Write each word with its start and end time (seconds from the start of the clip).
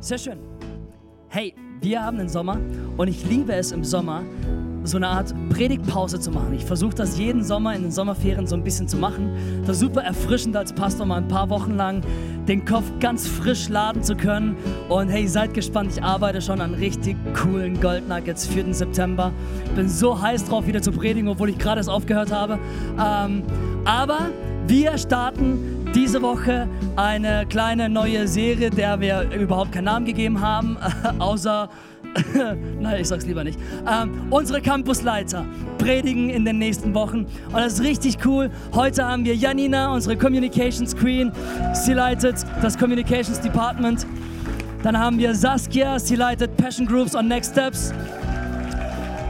Sehr 0.00 0.18
schön. 0.18 0.38
Hey, 1.28 1.54
wir 1.80 2.02
haben 2.02 2.18
den 2.18 2.28
Sommer 2.28 2.58
und 2.96 3.08
ich 3.08 3.24
liebe 3.28 3.54
es 3.54 3.72
im 3.72 3.82
Sommer, 3.82 4.22
so 4.84 4.98
eine 4.98 5.08
Art 5.08 5.34
Predigtpause 5.48 6.20
zu 6.20 6.30
machen. 6.30 6.54
Ich 6.54 6.64
versuche 6.64 6.94
das 6.94 7.18
jeden 7.18 7.42
Sommer 7.42 7.74
in 7.74 7.82
den 7.82 7.90
Sommerferien 7.90 8.46
so 8.46 8.54
ein 8.54 8.62
bisschen 8.62 8.86
zu 8.86 8.98
machen. 8.98 9.62
Das 9.62 9.76
ist 9.76 9.80
super 9.80 10.02
erfrischend 10.02 10.54
als 10.54 10.72
Pastor 10.72 11.06
mal 11.06 11.16
ein 11.16 11.28
paar 11.28 11.50
Wochen 11.50 11.74
lang 11.74 12.02
den 12.46 12.64
Kopf 12.64 12.84
ganz 13.00 13.26
frisch 13.26 13.68
laden 13.68 14.02
zu 14.02 14.14
können. 14.14 14.56
Und 14.88 15.08
hey, 15.08 15.26
seid 15.26 15.54
gespannt, 15.54 15.92
ich 15.96 16.02
arbeite 16.02 16.40
schon 16.40 16.60
an 16.60 16.74
richtig 16.74 17.16
coolen 17.34 17.80
Goldnuggets 17.80 18.46
für 18.46 18.62
den 18.62 18.74
September. 18.74 19.32
Bin 19.74 19.88
so 19.88 20.20
heiß 20.20 20.44
drauf, 20.44 20.66
wieder 20.66 20.82
zu 20.82 20.92
predigen, 20.92 21.28
obwohl 21.28 21.48
ich 21.48 21.58
gerade 21.58 21.78
erst 21.78 21.90
aufgehört 21.90 22.30
habe. 22.30 22.58
Ähm, 23.02 23.42
aber 23.84 24.30
wir 24.68 24.98
starten 24.98 25.75
diese 25.94 26.22
Woche 26.22 26.68
eine 26.96 27.46
kleine 27.46 27.88
neue 27.88 28.28
Serie, 28.28 28.70
der 28.70 29.00
wir 29.00 29.30
überhaupt 29.30 29.72
keinen 29.72 29.84
Namen 29.84 30.06
gegeben 30.06 30.40
haben, 30.40 30.76
außer 31.18 31.68
Nein, 32.80 33.00
ich 33.00 33.08
sag's 33.08 33.26
lieber 33.26 33.44
nicht. 33.44 33.58
Ähm, 33.86 34.28
unsere 34.30 34.60
Campusleiter 34.60 35.44
predigen 35.78 36.30
in 36.30 36.44
den 36.44 36.58
nächsten 36.58 36.94
Wochen. 36.94 37.26
Und 37.46 37.54
das 37.54 37.74
ist 37.74 37.82
richtig 37.82 38.18
cool. 38.24 38.50
Heute 38.74 39.04
haben 39.04 39.24
wir 39.24 39.34
Janina, 39.34 39.92
unsere 39.92 40.16
Communications 40.16 40.96
Queen. 40.96 41.32
Sie 41.74 41.92
leitet 41.92 42.36
das 42.62 42.78
Communications 42.78 43.40
Department. 43.40 44.06
Dann 44.82 44.98
haben 44.98 45.18
wir 45.18 45.34
Saskia, 45.34 45.98
sie 45.98 46.16
leitet 46.16 46.56
Passion 46.56 46.86
Groups 46.86 47.14
und 47.14 47.28
Next 47.28 47.52
Steps. 47.52 47.92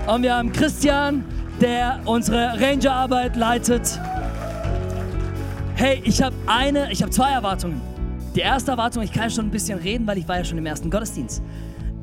Und 0.07 0.23
wir 0.23 0.35
haben 0.37 0.53
Christian, 0.53 1.25
der 1.61 2.01
unsere 2.05 2.61
Rangerarbeit 2.61 3.37
leitet. 3.37 3.99
Hey, 5.77 6.01
ich 6.05 6.23
habe 6.23 6.35
eine, 6.47 6.91
ich 6.91 7.03
habe 7.03 7.13
zwei 7.13 7.31
Erwartungen. 7.31 7.81
Die 8.35 8.41
erste 8.41 8.71
Erwartung, 8.71 9.03
ich 9.03 9.13
kann 9.13 9.31
schon 9.31 9.47
ein 9.47 9.51
bisschen 9.51 9.79
reden, 9.79 10.07
weil 10.07 10.19
ich 10.19 10.27
war 10.27 10.39
ja 10.39 10.45
schon 10.45 10.59
im 10.59 10.67
ersten 10.67 10.91
Gottesdienst 10.91 11.43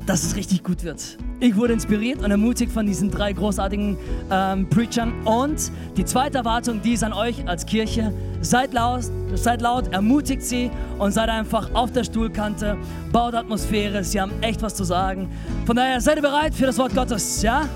dass 0.06 0.22
es 0.22 0.36
richtig 0.36 0.62
gut 0.62 0.84
wird. 0.84 1.16
Ich 1.40 1.56
wurde 1.56 1.72
inspiriert 1.72 2.22
und 2.22 2.30
ermutigt 2.30 2.72
von 2.72 2.86
diesen 2.86 3.10
drei 3.10 3.32
großartigen 3.32 3.96
ähm, 4.30 4.68
Preachern. 4.68 5.12
Und 5.24 5.70
die 5.96 6.04
zweite 6.04 6.38
Erwartung, 6.38 6.82
die 6.82 6.92
ist 6.92 7.02
an 7.02 7.12
euch 7.12 7.46
als 7.48 7.66
Kirche. 7.66 8.12
Seid 8.40 8.72
laut, 8.74 9.04
seid 9.34 9.62
laut, 9.62 9.92
ermutigt 9.92 10.42
sie 10.42 10.70
und 10.98 11.12
seid 11.12 11.28
einfach 11.28 11.74
auf 11.74 11.92
der 11.92 12.04
Stuhlkante, 12.04 12.76
baut 13.12 13.34
Atmosphäre. 13.34 14.04
Sie 14.04 14.20
haben 14.20 14.32
echt 14.42 14.62
was 14.62 14.74
zu 14.74 14.84
sagen. 14.84 15.30
Von 15.64 15.76
daher 15.76 16.00
seid 16.00 16.16
ihr 16.16 16.22
bereit 16.22 16.54
für 16.54 16.66
das 16.66 16.78
Wort 16.78 16.94
Gottes, 16.94 17.42
ja? 17.42 17.68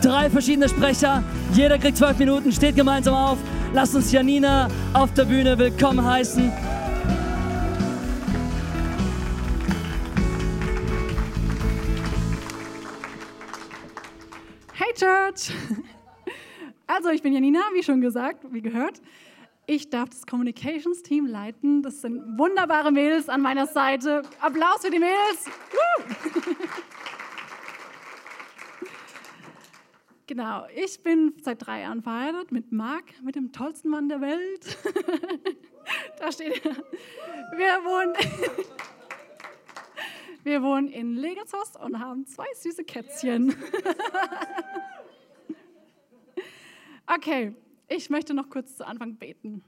Drei 0.00 0.30
verschiedene 0.30 0.68
Sprecher, 0.68 1.22
jeder 1.54 1.78
kriegt 1.78 1.96
zwölf 1.96 2.18
Minuten, 2.18 2.50
steht 2.52 2.74
gemeinsam 2.74 3.14
auf. 3.14 3.38
Lasst 3.74 3.94
uns 3.94 4.12
Janina 4.12 4.68
auf 4.92 5.12
der 5.14 5.24
Bühne 5.24 5.58
willkommen 5.58 6.04
heißen. 6.04 6.52
Church! 15.02 15.50
Also, 16.86 17.08
ich 17.08 17.22
bin 17.22 17.32
Janina, 17.32 17.60
wie 17.74 17.82
schon 17.82 18.00
gesagt, 18.00 18.44
wie 18.52 18.60
gehört. 18.60 19.00
Ich 19.66 19.88
darf 19.88 20.10
das 20.10 20.26
Communications 20.26 21.02
Team 21.02 21.26
leiten. 21.26 21.82
Das 21.82 22.02
sind 22.02 22.38
wunderbare 22.38 22.92
Mädels 22.92 23.28
an 23.28 23.40
meiner 23.40 23.66
Seite. 23.66 24.22
Applaus 24.40 24.82
für 24.82 24.90
die 24.90 24.98
Mädels! 24.98 25.46
Genau, 30.32 30.64
ich 30.74 31.02
bin 31.02 31.34
seit 31.42 31.66
drei 31.66 31.82
Jahren 31.82 32.00
verheiratet 32.00 32.52
mit 32.52 32.72
Marc, 32.72 33.04
mit 33.22 33.34
dem 33.34 33.52
tollsten 33.52 33.90
Mann 33.90 34.08
der 34.08 34.22
Welt. 34.22 34.78
da 36.18 36.32
steht 36.32 36.64
er. 36.64 36.74
Wir 37.54 37.84
wohnen, 37.84 38.14
wir 40.42 40.62
wohnen 40.62 40.88
in 40.88 41.16
Legelshaus 41.16 41.76
und 41.76 41.98
haben 41.98 42.24
zwei 42.24 42.46
süße 42.54 42.82
Kätzchen. 42.84 43.54
Okay, 47.06 47.54
ich 47.88 48.08
möchte 48.08 48.32
noch 48.32 48.48
kurz 48.48 48.78
zu 48.78 48.86
Anfang 48.86 49.16
beten. 49.16 49.62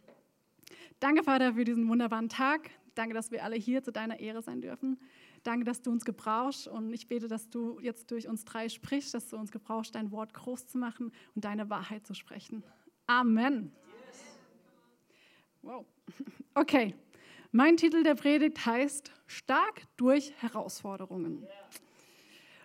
Danke, 0.99 1.25
Vater, 1.25 1.55
für 1.55 1.65
diesen 1.65 1.87
wunderbaren 1.91 2.31
Tag. 2.31 2.71
Danke, 2.95 3.13
dass 3.13 3.31
wir 3.31 3.45
alle 3.45 3.57
hier 3.57 3.83
zu 3.83 3.93
deiner 3.93 4.19
Ehre 4.19 4.41
sein 4.41 4.63
dürfen. 4.63 4.99
Danke, 5.45 5.65
dass 5.67 5.83
du 5.83 5.91
uns 5.91 6.07
gebrauchst 6.07 6.67
und 6.67 6.93
ich 6.95 7.07
bete, 7.07 7.29
dass 7.29 7.51
du 7.51 7.79
jetzt 7.81 8.11
durch 8.11 8.27
uns 8.29 8.47
drei 8.47 8.71
sprichst, 8.71 9.13
dass 9.13 9.29
du 9.29 9.37
uns 9.37 9.53
gebrauchst, 9.53 9.95
dein 9.95 10.11
Wort 10.11 10.33
groß 10.33 10.67
zu 10.69 10.79
machen 10.79 11.13
und 11.35 11.45
deine 11.45 11.69
Wahrheit 11.69 12.07
zu 12.07 12.15
sprechen. 12.15 12.65
Amen. 13.07 13.71
Wow. 15.63 15.87
Okay, 16.57 16.95
mein 17.51 17.77
Titel 17.77 18.05
der 18.05 18.15
Predigt 18.15 18.65
heißt 18.65 19.11
Stark 19.27 19.83
durch 19.97 20.33
Herausforderungen. 20.41 21.45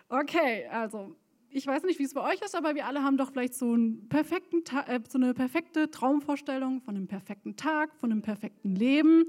Okay, 0.08 0.68
also 0.68 1.16
ich 1.50 1.66
weiß 1.66 1.82
nicht, 1.82 1.98
wie 1.98 2.04
es 2.04 2.14
bei 2.14 2.22
euch 2.22 2.40
ist, 2.40 2.54
aber 2.54 2.76
wir 2.76 2.86
alle 2.86 3.02
haben 3.02 3.16
doch 3.16 3.32
vielleicht 3.32 3.54
so, 3.54 3.74
äh, 3.74 5.00
so 5.08 5.18
eine 5.18 5.34
perfekte 5.34 5.90
Traumvorstellung 5.90 6.80
von 6.82 6.94
einem 6.94 7.08
perfekten 7.08 7.56
Tag, 7.56 7.96
von 7.96 8.12
einem 8.12 8.22
perfekten 8.22 8.76
Leben. 8.76 9.24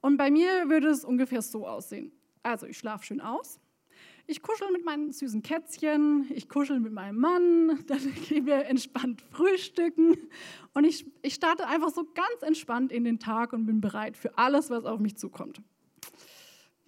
Und 0.00 0.16
bei 0.18 0.30
mir 0.30 0.68
würde 0.68 0.88
es 0.88 1.04
ungefähr 1.04 1.42
so 1.42 1.66
aussehen. 1.66 2.12
Also 2.46 2.66
ich 2.66 2.78
schlafe 2.78 3.04
schön 3.04 3.20
aus, 3.20 3.58
ich 4.26 4.42
kuschel 4.42 4.70
mit 4.70 4.84
meinen 4.84 5.12
süßen 5.12 5.42
Kätzchen, 5.42 6.26
ich 6.30 6.48
kuschel 6.48 6.80
mit 6.80 6.92
meinem 6.92 7.18
Mann, 7.18 7.84
dann 7.86 8.14
gehen 8.28 8.46
wir 8.46 8.66
entspannt 8.66 9.20
frühstücken 9.32 10.16
und 10.74 10.84
ich, 10.84 11.06
ich 11.22 11.34
starte 11.34 11.66
einfach 11.66 11.90
so 11.90 12.04
ganz 12.04 12.42
entspannt 12.42 12.92
in 12.92 13.04
den 13.04 13.18
Tag 13.18 13.52
und 13.52 13.66
bin 13.66 13.80
bereit 13.80 14.16
für 14.16 14.36
alles, 14.38 14.70
was 14.70 14.84
auf 14.84 15.00
mich 15.00 15.16
zukommt 15.16 15.60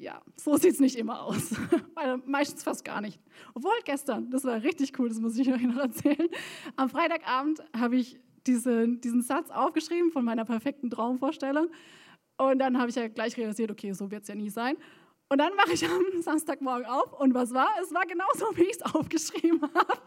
ja, 0.01 0.23
so 0.37 0.57
sieht 0.57 0.75
es 0.75 0.81
nicht 0.81 0.97
immer 0.97 1.23
aus. 1.23 1.57
Meistens 2.25 2.63
fast 2.63 2.85
gar 2.85 3.01
nicht. 3.01 3.21
Obwohl 3.53 3.73
gestern, 3.85 4.31
das 4.31 4.45
war 4.45 4.63
richtig 4.63 4.97
cool, 4.99 5.09
das 5.09 5.19
muss 5.19 5.37
ich 5.37 5.53
euch 5.53 5.63
noch 5.63 5.77
erzählen. 5.77 6.29
Am 6.77 6.89
Freitagabend 6.89 7.65
habe 7.77 7.97
ich 7.97 8.19
diese, 8.47 8.89
diesen 8.89 9.23
Satz 9.23 9.51
aufgeschrieben 9.51 10.13
von 10.13 10.25
meiner 10.25 10.45
perfekten 10.45 10.89
Traumvorstellung. 10.89 11.69
Und 12.37 12.61
dann 12.61 12.79
habe 12.79 12.91
ich 12.91 12.95
ja 12.95 13.09
gleich 13.09 13.37
realisiert, 13.37 13.73
okay, 13.73 13.93
so 13.93 14.09
wird 14.13 14.23
es 14.23 14.29
ja 14.29 14.37
nie 14.37 14.51
sein. 14.51 14.77
Und 15.31 15.39
dann 15.39 15.55
mache 15.57 15.73
ich 15.73 15.85
am 15.85 16.03
Samstagmorgen 16.23 16.87
auf 16.87 17.13
und 17.21 17.35
was 17.35 17.53
war? 17.53 17.69
Es 17.83 17.93
war 17.93 18.07
genauso, 18.07 18.57
wie 18.57 18.63
ich 18.63 18.77
es 18.81 18.95
aufgeschrieben 18.95 19.61
habe. 19.63 20.01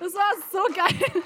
Das 0.00 0.14
war 0.14 0.34
so 0.50 0.58
geil. 0.74 1.22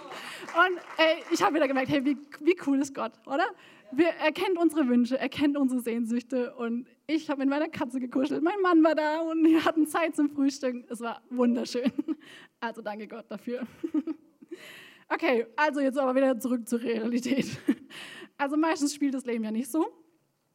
Und 0.55 0.79
ey, 0.99 1.23
ich 1.31 1.43
habe 1.43 1.55
wieder 1.55 1.69
gemerkt, 1.69 1.91
hey, 1.91 2.05
wie, 2.05 2.19
wie 2.41 2.57
cool 2.67 2.81
ist 2.81 2.95
Gott, 2.95 3.13
oder? 3.27 3.47
Wir, 3.93 4.09
er 4.09 4.33
kennt 4.33 4.59
unsere 4.59 4.89
Wünsche, 4.89 5.19
er 5.19 5.29
kennt 5.29 5.57
unsere 5.57 5.81
Sehnsüchte 5.81 6.55
und 6.55 6.87
ich 7.07 7.29
habe 7.29 7.41
mit 7.41 7.51
meiner 7.51 7.69
Katze 7.69 8.01
gekuschelt. 8.01 8.43
Mein 8.43 8.61
Mann 8.63 8.83
war 8.83 8.95
da 8.95 9.21
und 9.21 9.45
wir 9.45 9.65
hatten 9.65 9.87
Zeit 9.87 10.17
zum 10.17 10.31
Frühstück. 10.31 10.91
Es 10.91 11.01
war 11.01 11.23
wunderschön. 11.31 11.93
Also 12.65 12.81
danke 12.81 13.09
Gott 13.09 13.25
dafür. 13.29 13.67
Okay, 15.09 15.47
also 15.57 15.81
jetzt 15.81 15.99
aber 15.99 16.15
wieder 16.15 16.39
zurück 16.39 16.69
zur 16.69 16.81
Realität. 16.81 17.47
Also 18.39 18.57
meistens 18.57 18.95
spielt 18.95 19.15
das 19.15 19.25
Leben 19.25 19.43
ja 19.43 19.51
nicht 19.51 19.69
so. 19.69 19.85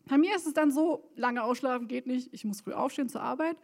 Bei 0.07 0.17
mir 0.17 0.35
ist 0.35 0.47
es 0.47 0.53
dann 0.53 0.71
so, 0.71 1.09
lange 1.15 1.43
ausschlafen 1.43 1.87
geht 1.87 2.07
nicht, 2.07 2.29
ich 2.31 2.45
muss 2.45 2.61
früh 2.61 2.73
aufstehen 2.73 3.09
zur 3.09 3.21
Arbeit. 3.21 3.57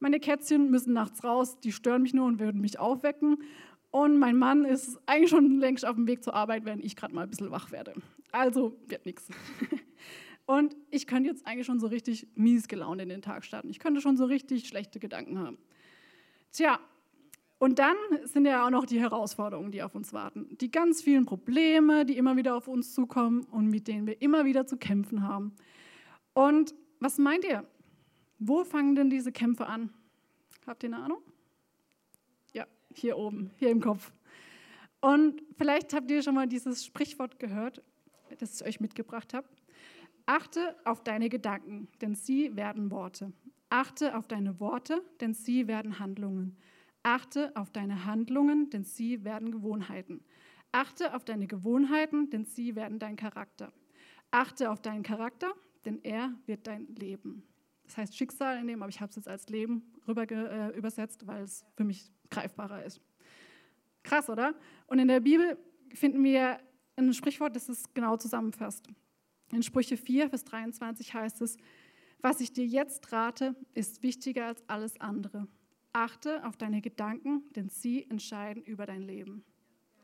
Meine 0.00 0.20
Kätzchen 0.20 0.70
müssen 0.70 0.92
nachts 0.92 1.22
raus, 1.22 1.60
die 1.60 1.72
stören 1.72 2.02
mich 2.02 2.14
nur 2.14 2.26
und 2.26 2.40
würden 2.40 2.60
mich 2.60 2.78
aufwecken. 2.78 3.42
Und 3.90 4.18
mein 4.18 4.36
Mann 4.36 4.64
ist 4.64 4.98
eigentlich 5.06 5.30
schon 5.30 5.60
längst 5.60 5.84
auf 5.86 5.94
dem 5.94 6.06
Weg 6.06 6.24
zur 6.24 6.34
Arbeit, 6.34 6.64
wenn 6.64 6.80
ich 6.80 6.96
gerade 6.96 7.14
mal 7.14 7.22
ein 7.22 7.30
bisschen 7.30 7.50
wach 7.50 7.70
werde. 7.70 7.94
Also 8.32 8.76
wird 8.86 9.06
nichts. 9.06 9.28
Und 10.46 10.74
ich 10.90 11.06
könnte 11.06 11.28
jetzt 11.28 11.46
eigentlich 11.46 11.66
schon 11.66 11.78
so 11.78 11.86
richtig 11.86 12.26
mies 12.34 12.66
gelaunt 12.66 13.00
in 13.00 13.08
den 13.08 13.22
Tag 13.22 13.44
starten. 13.44 13.70
Ich 13.70 13.78
könnte 13.78 14.00
schon 14.00 14.16
so 14.16 14.24
richtig 14.24 14.66
schlechte 14.66 14.98
Gedanken 14.98 15.38
haben. 15.38 15.58
Tja, 16.50 16.80
und 17.58 17.78
dann 17.78 17.94
sind 18.24 18.44
ja 18.44 18.66
auch 18.66 18.70
noch 18.70 18.86
die 18.86 18.98
Herausforderungen, 18.98 19.70
die 19.70 19.84
auf 19.84 19.94
uns 19.94 20.12
warten. 20.12 20.58
Die 20.60 20.72
ganz 20.72 21.00
vielen 21.00 21.26
Probleme, 21.26 22.04
die 22.04 22.16
immer 22.16 22.36
wieder 22.36 22.56
auf 22.56 22.66
uns 22.66 22.92
zukommen 22.92 23.44
und 23.44 23.68
mit 23.68 23.86
denen 23.86 24.06
wir 24.08 24.20
immer 24.20 24.44
wieder 24.44 24.66
zu 24.66 24.76
kämpfen 24.76 25.22
haben. 25.22 25.52
Und 26.34 26.74
was 27.00 27.18
meint 27.18 27.44
ihr? 27.44 27.66
Wo 28.38 28.64
fangen 28.64 28.94
denn 28.94 29.10
diese 29.10 29.32
Kämpfe 29.32 29.66
an? 29.66 29.90
Habt 30.66 30.82
ihr 30.82 30.88
eine 30.88 31.02
Ahnung? 31.02 31.22
Ja, 32.52 32.66
hier 32.94 33.18
oben, 33.18 33.50
hier 33.56 33.70
im 33.70 33.80
Kopf. 33.80 34.12
Und 35.00 35.42
vielleicht 35.58 35.92
habt 35.94 36.10
ihr 36.10 36.22
schon 36.22 36.34
mal 36.34 36.46
dieses 36.46 36.84
Sprichwort 36.84 37.38
gehört, 37.38 37.82
das 38.38 38.60
ich 38.60 38.66
euch 38.66 38.80
mitgebracht 38.80 39.34
habe. 39.34 39.48
Achte 40.26 40.76
auf 40.84 41.02
deine 41.02 41.28
Gedanken, 41.28 41.88
denn 42.00 42.14
sie 42.14 42.54
werden 42.56 42.90
Worte. 42.90 43.32
Achte 43.70 44.16
auf 44.16 44.28
deine 44.28 44.60
Worte, 44.60 45.02
denn 45.20 45.34
sie 45.34 45.66
werden 45.66 45.98
Handlungen. 45.98 46.56
Achte 47.02 47.50
auf 47.56 47.70
deine 47.70 48.04
Handlungen, 48.04 48.70
denn 48.70 48.84
sie 48.84 49.24
werden 49.24 49.50
Gewohnheiten. 49.50 50.22
Achte 50.70 51.14
auf 51.14 51.24
deine 51.24 51.46
Gewohnheiten, 51.48 52.30
denn 52.30 52.44
sie 52.44 52.76
werden 52.76 52.98
dein 52.98 53.16
Charakter. 53.16 53.72
Achte 54.30 54.70
auf 54.70 54.80
deinen 54.80 55.02
Charakter, 55.02 55.52
denn 55.84 56.02
er 56.02 56.32
wird 56.46 56.66
dein 56.66 56.86
Leben. 56.94 57.42
Das 57.84 57.96
heißt 57.96 58.16
Schicksal 58.16 58.58
in 58.58 58.66
dem, 58.66 58.82
aber 58.82 58.88
ich 58.88 59.00
habe 59.00 59.10
es 59.10 59.16
jetzt 59.16 59.28
als 59.28 59.48
Leben 59.48 59.82
rüber 60.06 60.30
äh, 60.30 60.76
übersetzt, 60.76 61.26
weil 61.26 61.42
es 61.42 61.64
für 61.76 61.84
mich 61.84 62.10
greifbarer 62.30 62.84
ist. 62.84 63.00
Krass, 64.02 64.28
oder? 64.28 64.54
Und 64.86 64.98
in 64.98 65.08
der 65.08 65.20
Bibel 65.20 65.58
finden 65.94 66.22
wir 66.24 66.58
ein 66.96 67.12
Sprichwort, 67.12 67.54
das 67.56 67.68
es 67.68 67.92
genau 67.94 68.16
zusammenfasst. 68.16 68.88
In 69.52 69.62
Sprüche 69.62 69.96
4, 69.96 70.30
Vers 70.30 70.44
23 70.44 71.12
heißt 71.12 71.42
es, 71.42 71.56
Was 72.20 72.40
ich 72.40 72.52
dir 72.52 72.64
jetzt 72.64 73.12
rate, 73.12 73.54
ist 73.74 74.02
wichtiger 74.02 74.46
als 74.46 74.62
alles 74.68 75.00
andere. 75.00 75.48
Achte 75.92 76.44
auf 76.46 76.56
deine 76.56 76.80
Gedanken, 76.80 77.42
denn 77.54 77.68
sie 77.68 78.08
entscheiden 78.08 78.62
über 78.62 78.86
dein 78.86 79.02
Leben. 79.02 79.44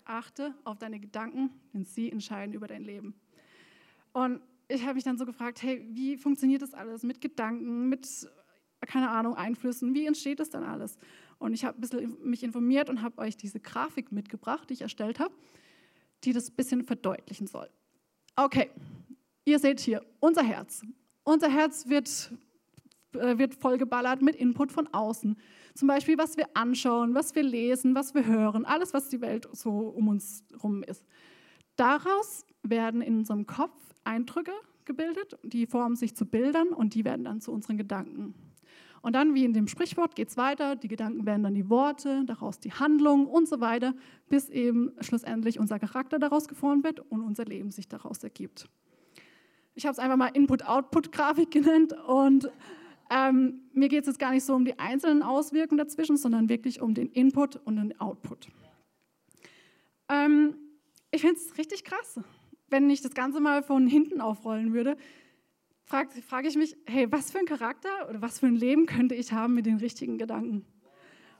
Achte 0.04 0.54
auf 0.64 0.78
deine 0.78 1.00
Gedanken, 1.00 1.50
denn 1.72 1.84
sie 1.84 2.10
entscheiden 2.10 2.54
über 2.54 2.66
dein 2.66 2.82
Leben. 2.82 3.14
Und 4.12 4.42
ich 4.68 4.82
habe 4.82 4.94
mich 4.94 5.04
dann 5.04 5.16
so 5.16 5.24
gefragt, 5.24 5.62
hey, 5.62 5.86
wie 5.90 6.16
funktioniert 6.16 6.62
das 6.62 6.74
alles 6.74 7.02
mit 7.02 7.20
Gedanken, 7.20 7.88
mit, 7.88 8.28
keine 8.86 9.10
Ahnung, 9.10 9.34
Einflüssen? 9.34 9.94
Wie 9.94 10.06
entsteht 10.06 10.40
das 10.40 10.50
dann 10.50 10.62
alles? 10.62 10.98
Und 11.38 11.54
ich 11.54 11.64
habe 11.64 11.78
ein 11.78 11.80
bisschen 11.80 12.16
mich 12.22 12.42
informiert 12.42 12.90
und 12.90 13.02
habe 13.02 13.18
euch 13.18 13.36
diese 13.36 13.60
Grafik 13.60 14.12
mitgebracht, 14.12 14.68
die 14.68 14.74
ich 14.74 14.82
erstellt 14.82 15.18
habe, 15.20 15.34
die 16.24 16.32
das 16.32 16.50
ein 16.50 16.56
bisschen 16.56 16.84
verdeutlichen 16.84 17.46
soll. 17.46 17.70
Okay, 18.36 18.70
ihr 19.44 19.58
seht 19.58 19.80
hier 19.80 20.04
unser 20.20 20.42
Herz. 20.42 20.82
Unser 21.24 21.50
Herz 21.50 21.88
wird, 21.88 22.32
äh, 23.14 23.38
wird 23.38 23.54
vollgeballert 23.54 24.20
mit 24.20 24.36
Input 24.36 24.72
von 24.72 24.86
außen. 24.88 25.36
Zum 25.74 25.88
Beispiel, 25.88 26.18
was 26.18 26.36
wir 26.36 26.48
anschauen, 26.54 27.14
was 27.14 27.34
wir 27.34 27.42
lesen, 27.42 27.94
was 27.94 28.14
wir 28.14 28.26
hören, 28.26 28.64
alles, 28.64 28.92
was 28.92 29.08
die 29.08 29.20
Welt 29.20 29.48
so 29.52 29.70
um 29.70 30.08
uns 30.08 30.44
herum 30.50 30.82
ist. 30.82 31.06
Daraus 31.76 32.44
werden 32.62 33.00
in 33.00 33.18
unserem 33.18 33.46
Kopf 33.46 33.87
Eindrücke 34.08 34.52
gebildet, 34.86 35.38
die 35.44 35.66
formen 35.66 35.94
sich 35.94 36.16
zu 36.16 36.24
Bildern 36.24 36.68
und 36.68 36.94
die 36.94 37.04
werden 37.04 37.24
dann 37.24 37.40
zu 37.40 37.52
unseren 37.52 37.76
Gedanken. 37.76 38.34
Und 39.00 39.12
dann, 39.12 39.34
wie 39.34 39.44
in 39.44 39.52
dem 39.52 39.68
Sprichwort, 39.68 40.16
geht 40.16 40.28
es 40.28 40.36
weiter. 40.36 40.74
Die 40.74 40.88
Gedanken 40.88 41.24
werden 41.24 41.44
dann 41.44 41.54
die 41.54 41.70
Worte, 41.70 42.24
daraus 42.24 42.58
die 42.58 42.72
Handlung 42.72 43.26
und 43.26 43.46
so 43.46 43.60
weiter, 43.60 43.94
bis 44.28 44.48
eben 44.48 44.92
schlussendlich 45.00 45.60
unser 45.60 45.78
Charakter 45.78 46.18
daraus 46.18 46.48
geformt 46.48 46.82
wird 46.82 47.00
und 47.00 47.20
unser 47.20 47.44
Leben 47.44 47.70
sich 47.70 47.86
daraus 47.86 48.24
ergibt. 48.24 48.68
Ich 49.74 49.86
habe 49.86 49.92
es 49.92 50.00
einfach 50.00 50.16
mal 50.16 50.28
Input-Output-Grafik 50.28 51.50
genannt 51.52 51.94
und 52.08 52.50
ähm, 53.10 53.60
mir 53.72 53.88
geht 53.88 54.00
es 54.00 54.08
jetzt 54.08 54.18
gar 54.18 54.32
nicht 54.32 54.44
so 54.44 54.54
um 54.54 54.64
die 54.64 54.78
einzelnen 54.78 55.22
Auswirkungen 55.22 55.78
dazwischen, 55.78 56.16
sondern 56.16 56.48
wirklich 56.48 56.80
um 56.80 56.94
den 56.94 57.08
Input 57.10 57.56
und 57.64 57.76
den 57.76 58.00
Output. 58.00 58.48
Ähm, 60.08 60.56
ich 61.10 61.20
finde 61.20 61.36
es 61.36 61.56
richtig 61.56 61.84
krass 61.84 62.20
wenn 62.70 62.88
ich 62.90 63.00
das 63.00 63.14
Ganze 63.14 63.40
mal 63.40 63.62
von 63.62 63.86
hinten 63.86 64.20
aufrollen 64.20 64.72
würde, 64.72 64.96
frage 65.84 66.20
frag 66.22 66.46
ich 66.46 66.56
mich, 66.56 66.76
hey, 66.86 67.10
was 67.10 67.30
für 67.30 67.38
ein 67.38 67.46
Charakter 67.46 68.08
oder 68.08 68.20
was 68.20 68.38
für 68.38 68.46
ein 68.46 68.56
Leben 68.56 68.86
könnte 68.86 69.14
ich 69.14 69.32
haben 69.32 69.54
mit 69.54 69.66
den 69.66 69.78
richtigen 69.78 70.18
Gedanken? 70.18 70.64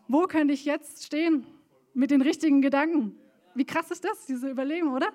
Wo 0.08 0.22
könnte 0.22 0.54
ich 0.54 0.64
jetzt 0.64 1.04
stehen 1.04 1.46
mit 1.92 2.10
den 2.10 2.22
richtigen 2.22 2.62
Gedanken? 2.62 3.14
Wie 3.54 3.66
krass 3.66 3.90
ist 3.90 4.04
das, 4.04 4.26
diese 4.26 4.48
Überlegung, 4.48 4.94
oder? 4.94 5.12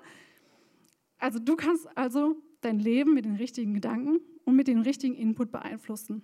Also 1.18 1.38
du 1.38 1.56
kannst 1.56 1.88
also 1.96 2.36
dein 2.60 2.78
Leben 2.78 3.14
mit 3.14 3.24
den 3.24 3.36
richtigen 3.36 3.74
Gedanken 3.74 4.20
und 4.44 4.54
mit 4.54 4.68
dem 4.68 4.80
richtigen 4.80 5.14
Input 5.14 5.50
beeinflussen. 5.50 6.22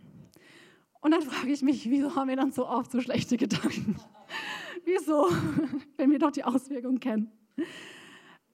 Und 1.01 1.13
dann 1.13 1.23
frage 1.23 1.51
ich 1.51 1.63
mich, 1.63 1.89
wieso 1.91 2.15
haben 2.15 2.29
wir 2.29 2.37
dann 2.37 2.53
so 2.53 2.69
oft 2.69 2.93
so 2.93 3.01
schlechte 3.01 3.37
Gedanken? 3.37 3.97
wieso, 4.85 5.29
wenn 5.97 6.11
wir 6.11 6.19
doch 6.19 6.31
die 6.31 6.45
Auswirkungen 6.45 7.01
kennen? 7.01 7.33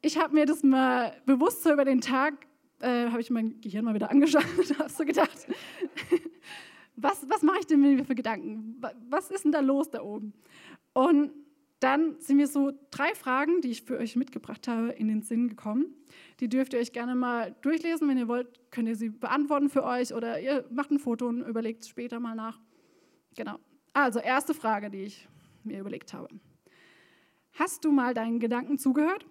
Ich 0.07 0.19
habe 0.19 0.35
mir 0.35 0.47
das 0.47 0.63
mal 0.63 1.21
bewusst 1.27 1.65
so 1.65 1.73
über 1.73 1.85
den 1.85 2.01
Tag, 2.01 2.47
äh, 2.81 3.11
habe 3.11 3.21
ich 3.21 3.31
mein 3.31 3.61
Gehirn 3.61 3.85
mal 3.85 3.95
wieder 3.95 4.11
angeschaut 4.11 4.47
und 4.57 4.79
habe 4.79 4.89
so 4.89 5.05
gedacht, 5.05 5.47
was, 6.95 7.29
was 7.29 7.43
mache 7.43 7.59
ich 7.61 7.67
denn 7.67 7.81
mir 7.81 8.05
für 8.05 8.15
Gedanken? 8.15 8.81
Was 9.09 9.31
ist 9.31 9.45
denn 9.45 9.53
da 9.53 9.61
los 9.61 9.91
da 9.91 10.03
oben? 10.03 10.33
Und 10.93 11.33
dann 11.81 12.19
sind 12.21 12.37
mir 12.37 12.47
so 12.47 12.73
drei 12.91 13.15
Fragen, 13.15 13.61
die 13.61 13.71
ich 13.71 13.83
für 13.83 13.99
euch 13.99 14.17
mitgebracht 14.17 14.69
habe, 14.69 14.93
in 14.93 15.09
den 15.09 15.23
Sinn 15.23 15.49
gekommen. 15.49 15.95
Die 16.41 16.49
dürft 16.49 16.73
ihr 16.73 16.79
euch 16.79 16.93
gerne 16.93 17.15
mal 17.15 17.55
durchlesen. 17.61 18.09
Wenn 18.09 18.17
ihr 18.17 18.29
wollt, 18.29 18.71
könnt 18.71 18.89
ihr 18.89 18.97
sie 18.97 19.11
beantworten 19.11 19.69
für 19.69 19.85
euch 19.85 20.15
oder 20.15 20.41
ihr 20.41 20.65
macht 20.71 20.91
ein 20.91 20.99
Foto 20.99 21.27
und 21.27 21.43
überlegt 21.43 21.83
es 21.83 21.89
später 21.89 22.21
mal 22.21 22.35
nach. 22.35 22.61
Genau. 23.37 23.59
Also, 23.93 24.21
erste 24.21 24.55
Frage, 24.55 24.89
die 24.89 25.03
ich 25.03 25.29
mir 25.65 25.81
überlegt 25.81 26.15
habe. 26.15 26.29
Hast 27.53 27.85
du 27.85 27.93
mal 27.93 28.15
deinen 28.15 28.39
Gedanken 28.39 28.79
zugehört? 28.79 29.27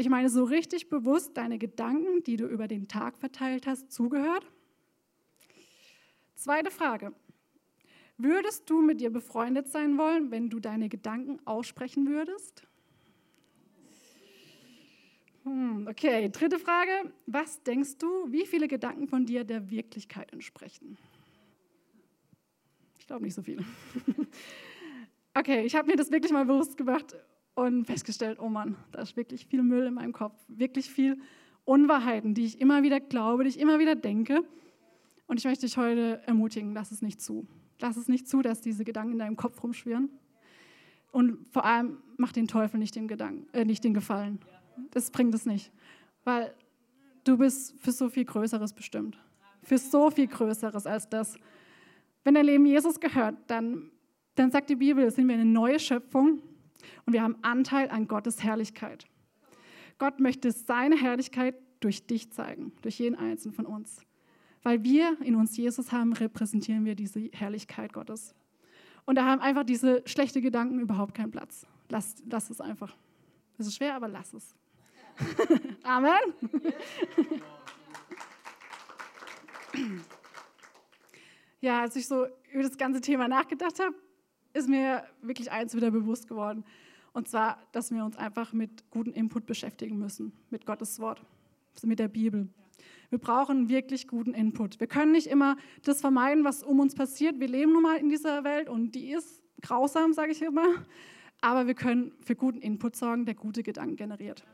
Ich 0.00 0.08
meine, 0.08 0.30
so 0.30 0.44
richtig 0.44 0.88
bewusst 0.88 1.36
deine 1.36 1.58
Gedanken, 1.58 2.22
die 2.22 2.36
du 2.36 2.46
über 2.46 2.68
den 2.68 2.86
Tag 2.86 3.18
verteilt 3.18 3.66
hast, 3.66 3.90
zugehört? 3.90 4.46
Zweite 6.36 6.70
Frage. 6.70 7.12
Würdest 8.16 8.70
du 8.70 8.80
mit 8.80 9.00
dir 9.00 9.10
befreundet 9.10 9.66
sein 9.66 9.98
wollen, 9.98 10.30
wenn 10.30 10.50
du 10.50 10.60
deine 10.60 10.88
Gedanken 10.88 11.40
aussprechen 11.46 12.06
würdest? 12.06 12.62
Hm, 15.42 15.88
okay, 15.90 16.28
dritte 16.28 16.60
Frage. 16.60 17.12
Was 17.26 17.60
denkst 17.64 17.98
du, 17.98 18.30
wie 18.30 18.46
viele 18.46 18.68
Gedanken 18.68 19.08
von 19.08 19.26
dir 19.26 19.42
der 19.42 19.68
Wirklichkeit 19.68 20.32
entsprechen? 20.32 20.96
Ich 23.00 23.06
glaube 23.08 23.24
nicht 23.24 23.34
so 23.34 23.42
viele. 23.42 23.64
Okay, 25.34 25.64
ich 25.64 25.76
habe 25.76 25.86
mir 25.86 25.94
das 25.94 26.10
wirklich 26.10 26.32
mal 26.32 26.44
bewusst 26.46 26.76
gemacht 26.76 27.14
und 27.58 27.86
festgestellt, 27.86 28.38
oh 28.40 28.48
Mann, 28.48 28.76
da 28.92 29.02
ist 29.02 29.16
wirklich 29.16 29.46
viel 29.46 29.64
Müll 29.64 29.86
in 29.86 29.94
meinem 29.94 30.12
Kopf, 30.12 30.40
wirklich 30.46 30.88
viel 30.90 31.18
Unwahrheiten, 31.64 32.32
die 32.32 32.44
ich 32.44 32.60
immer 32.60 32.84
wieder 32.84 33.00
glaube, 33.00 33.42
die 33.42 33.50
ich 33.50 33.58
immer 33.58 33.80
wieder 33.80 33.96
denke. 33.96 34.44
Und 35.26 35.38
ich 35.38 35.44
möchte 35.44 35.66
dich 35.66 35.76
heute 35.76 36.22
ermutigen, 36.24 36.72
lass 36.72 36.92
es 36.92 37.02
nicht 37.02 37.20
zu. 37.20 37.48
Lass 37.80 37.96
es 37.96 38.06
nicht 38.06 38.28
zu, 38.28 38.42
dass 38.42 38.60
diese 38.60 38.84
Gedanken 38.84 39.14
in 39.14 39.18
deinem 39.18 39.36
Kopf 39.36 39.60
rumschwirren. 39.60 40.08
Und 41.10 41.46
vor 41.50 41.64
allem 41.64 41.98
mach 42.16 42.30
den 42.30 42.46
Teufel 42.46 42.78
nicht 42.78 42.94
den, 42.94 43.08
Gedanken, 43.08 43.48
äh, 43.52 43.64
nicht 43.64 43.82
den 43.82 43.92
Gefallen. 43.92 44.38
Das 44.92 45.10
bringt 45.10 45.34
es 45.34 45.44
nicht. 45.44 45.72
Weil 46.22 46.54
du 47.24 47.38
bist 47.38 47.74
für 47.80 47.90
so 47.90 48.08
viel 48.08 48.24
Größeres 48.24 48.72
bestimmt. 48.72 49.18
Für 49.64 49.78
so 49.78 50.12
viel 50.12 50.28
Größeres 50.28 50.86
als 50.86 51.08
das. 51.08 51.36
Wenn 52.22 52.34
dein 52.34 52.46
Leben 52.46 52.66
Jesus 52.66 53.00
gehört, 53.00 53.34
dann, 53.48 53.90
dann 54.36 54.52
sagt 54.52 54.70
die 54.70 54.76
Bibel, 54.76 55.10
sind 55.10 55.26
wir 55.26 55.34
eine 55.34 55.44
neue 55.44 55.80
Schöpfung 55.80 56.40
und 57.06 57.12
wir 57.12 57.22
haben 57.22 57.36
Anteil 57.42 57.90
an 57.90 58.08
Gottes 58.08 58.42
Herrlichkeit. 58.42 59.06
Gott 59.98 60.20
möchte 60.20 60.52
seine 60.52 60.96
Herrlichkeit 60.96 61.56
durch 61.80 62.06
dich 62.06 62.30
zeigen, 62.32 62.72
durch 62.82 62.98
jeden 62.98 63.16
einzelnen 63.16 63.54
von 63.54 63.66
uns. 63.66 64.00
Weil 64.62 64.82
wir 64.82 65.16
in 65.22 65.36
uns 65.36 65.56
Jesus 65.56 65.92
haben, 65.92 66.12
repräsentieren 66.12 66.84
wir 66.84 66.94
diese 66.94 67.20
Herrlichkeit 67.32 67.92
Gottes. 67.92 68.34
Und 69.04 69.14
da 69.16 69.24
haben 69.24 69.40
einfach 69.40 69.64
diese 69.64 70.02
schlechten 70.06 70.42
Gedanken 70.42 70.80
überhaupt 70.80 71.14
keinen 71.14 71.30
Platz. 71.30 71.66
Lass, 71.88 72.16
lass 72.28 72.50
es 72.50 72.60
einfach. 72.60 72.94
Es 73.56 73.66
ist 73.66 73.76
schwer, 73.76 73.94
aber 73.94 74.08
lass 74.08 74.34
es. 74.34 74.54
Amen. 75.82 76.12
ja, 81.60 81.80
als 81.80 81.96
ich 81.96 82.06
so 82.06 82.26
über 82.52 82.62
das 82.62 82.76
ganze 82.76 83.00
Thema 83.00 83.26
nachgedacht 83.26 83.80
habe, 83.80 83.94
ist 84.58 84.68
mir 84.68 85.04
wirklich 85.22 85.50
eins 85.50 85.74
wieder 85.74 85.90
bewusst 85.90 86.28
geworden. 86.28 86.64
Und 87.12 87.28
zwar, 87.28 87.58
dass 87.72 87.90
wir 87.90 88.04
uns 88.04 88.16
einfach 88.16 88.52
mit 88.52 88.90
gutem 88.90 89.12
Input 89.12 89.46
beschäftigen 89.46 89.98
müssen, 89.98 90.32
mit 90.50 90.66
Gottes 90.66 91.00
Wort, 91.00 91.24
also 91.74 91.86
mit 91.86 91.98
der 91.98 92.08
Bibel. 92.08 92.48
Wir 93.10 93.18
brauchen 93.18 93.68
wirklich 93.68 94.06
guten 94.06 94.34
Input. 94.34 94.80
Wir 94.80 94.86
können 94.86 95.12
nicht 95.12 95.26
immer 95.26 95.56
das 95.82 96.00
vermeiden, 96.00 96.44
was 96.44 96.62
um 96.62 96.78
uns 96.80 96.94
passiert. 96.94 97.40
Wir 97.40 97.48
leben 97.48 97.72
nun 97.72 97.82
mal 97.82 97.96
in 97.96 98.10
dieser 98.10 98.44
Welt 98.44 98.68
und 98.68 98.94
die 98.94 99.10
ist 99.12 99.42
grausam, 99.62 100.12
sage 100.12 100.32
ich 100.32 100.42
immer. 100.42 100.66
Aber 101.40 101.66
wir 101.66 101.74
können 101.74 102.12
für 102.20 102.36
guten 102.36 102.60
Input 102.60 102.96
sorgen, 102.96 103.24
der 103.24 103.34
gute 103.34 103.62
Gedanken 103.62 103.96
generiert. 103.96 104.44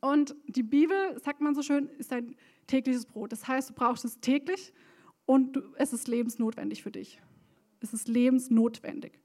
Und 0.00 0.36
die 0.46 0.62
Bibel, 0.62 1.18
sagt 1.20 1.40
man 1.40 1.54
so 1.54 1.62
schön, 1.62 1.88
ist 1.98 2.12
ein 2.12 2.36
tägliches 2.66 3.06
Brot. 3.06 3.32
Das 3.32 3.48
heißt, 3.48 3.70
du 3.70 3.74
brauchst 3.74 4.04
es 4.04 4.20
täglich 4.20 4.72
und 5.24 5.60
es 5.76 5.92
ist 5.92 6.06
lebensnotwendig 6.06 6.82
für 6.82 6.92
dich. 6.92 7.20
Es 7.80 7.92
ist 7.92 8.08
lebensnotwendig. 8.08 9.18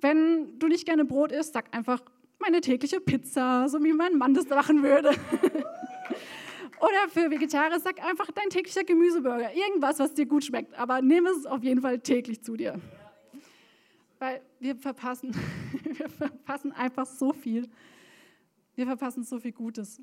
Wenn 0.00 0.58
du 0.58 0.68
nicht 0.68 0.86
gerne 0.86 1.04
Brot 1.04 1.32
isst, 1.32 1.52
sag 1.52 1.74
einfach 1.74 2.02
meine 2.38 2.60
tägliche 2.60 3.00
Pizza, 3.00 3.68
so 3.68 3.82
wie 3.82 3.92
mein 3.92 4.16
Mann 4.16 4.34
das 4.34 4.48
machen 4.48 4.82
würde. 4.82 5.10
Oder 6.80 7.08
für 7.08 7.30
Vegetarier 7.30 7.80
sag 7.80 8.02
einfach 8.04 8.30
dein 8.30 8.50
täglicher 8.50 8.84
Gemüseburger. 8.84 9.52
Irgendwas, 9.54 9.98
was 9.98 10.14
dir 10.14 10.26
gut 10.26 10.44
schmeckt. 10.44 10.74
Aber 10.78 11.02
nimm 11.02 11.26
es 11.26 11.44
auf 11.44 11.64
jeden 11.64 11.80
Fall 11.80 11.98
täglich 11.98 12.42
zu 12.42 12.56
dir. 12.56 12.80
Weil 14.20 14.42
wir 14.60 14.76
verpassen, 14.76 15.34
wir 15.82 16.08
verpassen 16.08 16.72
einfach 16.72 17.06
so 17.06 17.32
viel. 17.32 17.68
Wir 18.76 18.86
verpassen 18.86 19.24
so 19.24 19.40
viel 19.40 19.52
Gutes, 19.52 20.00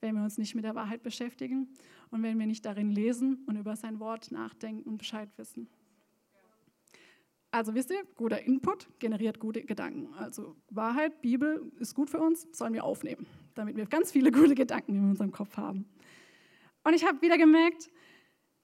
wenn 0.00 0.14
wir 0.14 0.22
uns 0.22 0.36
nicht 0.36 0.54
mit 0.54 0.64
der 0.64 0.74
Wahrheit 0.74 1.02
beschäftigen 1.02 1.68
und 2.10 2.22
wenn 2.22 2.38
wir 2.38 2.46
nicht 2.46 2.66
darin 2.66 2.90
lesen 2.90 3.42
und 3.46 3.56
über 3.56 3.76
sein 3.76 3.98
Wort 3.98 4.30
nachdenken 4.30 4.82
und 4.82 4.98
Bescheid 4.98 5.30
wissen. 5.38 5.68
Also 7.54 7.72
wisst 7.76 7.92
ihr, 7.92 8.02
guter 8.16 8.42
Input 8.42 8.88
generiert 8.98 9.38
gute 9.38 9.62
Gedanken. 9.62 10.12
Also 10.14 10.56
Wahrheit, 10.70 11.22
Bibel 11.22 11.70
ist 11.78 11.94
gut 11.94 12.10
für 12.10 12.18
uns, 12.18 12.48
sollen 12.50 12.74
wir 12.74 12.82
aufnehmen, 12.82 13.26
damit 13.54 13.76
wir 13.76 13.86
ganz 13.86 14.10
viele 14.10 14.32
gute 14.32 14.56
Gedanken 14.56 14.96
in 14.96 15.10
unserem 15.10 15.30
Kopf 15.30 15.56
haben. 15.56 15.88
Und 16.82 16.94
ich 16.94 17.06
habe 17.06 17.22
wieder 17.22 17.38
gemerkt, 17.38 17.92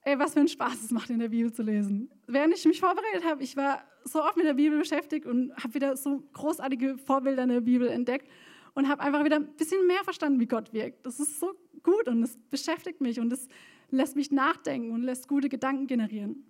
ey, 0.01 0.19
was 0.19 0.33
für 0.33 0.41
ein 0.41 0.49
Spaß 0.49 0.83
es 0.83 0.91
macht, 0.91 1.09
in 1.09 1.21
der 1.21 1.29
Bibel 1.29 1.53
zu 1.53 1.63
lesen. 1.63 2.11
Während 2.27 2.53
ich 2.53 2.65
mich 2.65 2.81
vorbereitet 2.81 3.25
habe, 3.25 3.45
ich 3.45 3.57
war 3.57 3.85
so 4.03 4.25
oft 4.25 4.37
mit 4.37 4.45
der 4.45 4.55
Bibel 4.55 4.77
beschäftigt 4.77 5.25
und 5.25 5.55
habe 5.55 5.73
wieder 5.75 5.97
so 5.97 6.25
großartige 6.33 6.99
Vorbilder 6.99 7.45
in 7.45 7.51
der 7.51 7.61
Bibel 7.61 7.87
entdeckt 7.87 8.29
und 8.75 8.89
habe 8.89 9.03
einfach 9.03 9.25
wieder 9.25 9.37
ein 9.37 9.55
bisschen 9.55 9.87
mehr 9.87 10.03
verstanden, 10.03 10.41
wie 10.41 10.47
Gott 10.47 10.73
wirkt. 10.73 11.07
Das 11.07 11.21
ist 11.21 11.39
so 11.39 11.53
gut 11.85 12.09
und 12.09 12.25
es 12.25 12.37
beschäftigt 12.51 13.01
mich 13.01 13.21
und 13.21 13.33
es 13.33 13.47
lässt 13.91 14.17
mich 14.17 14.33
nachdenken 14.33 14.91
und 14.91 15.03
lässt 15.03 15.29
gute 15.29 15.49
Gedanken 15.49 15.87
generieren. 15.87 16.50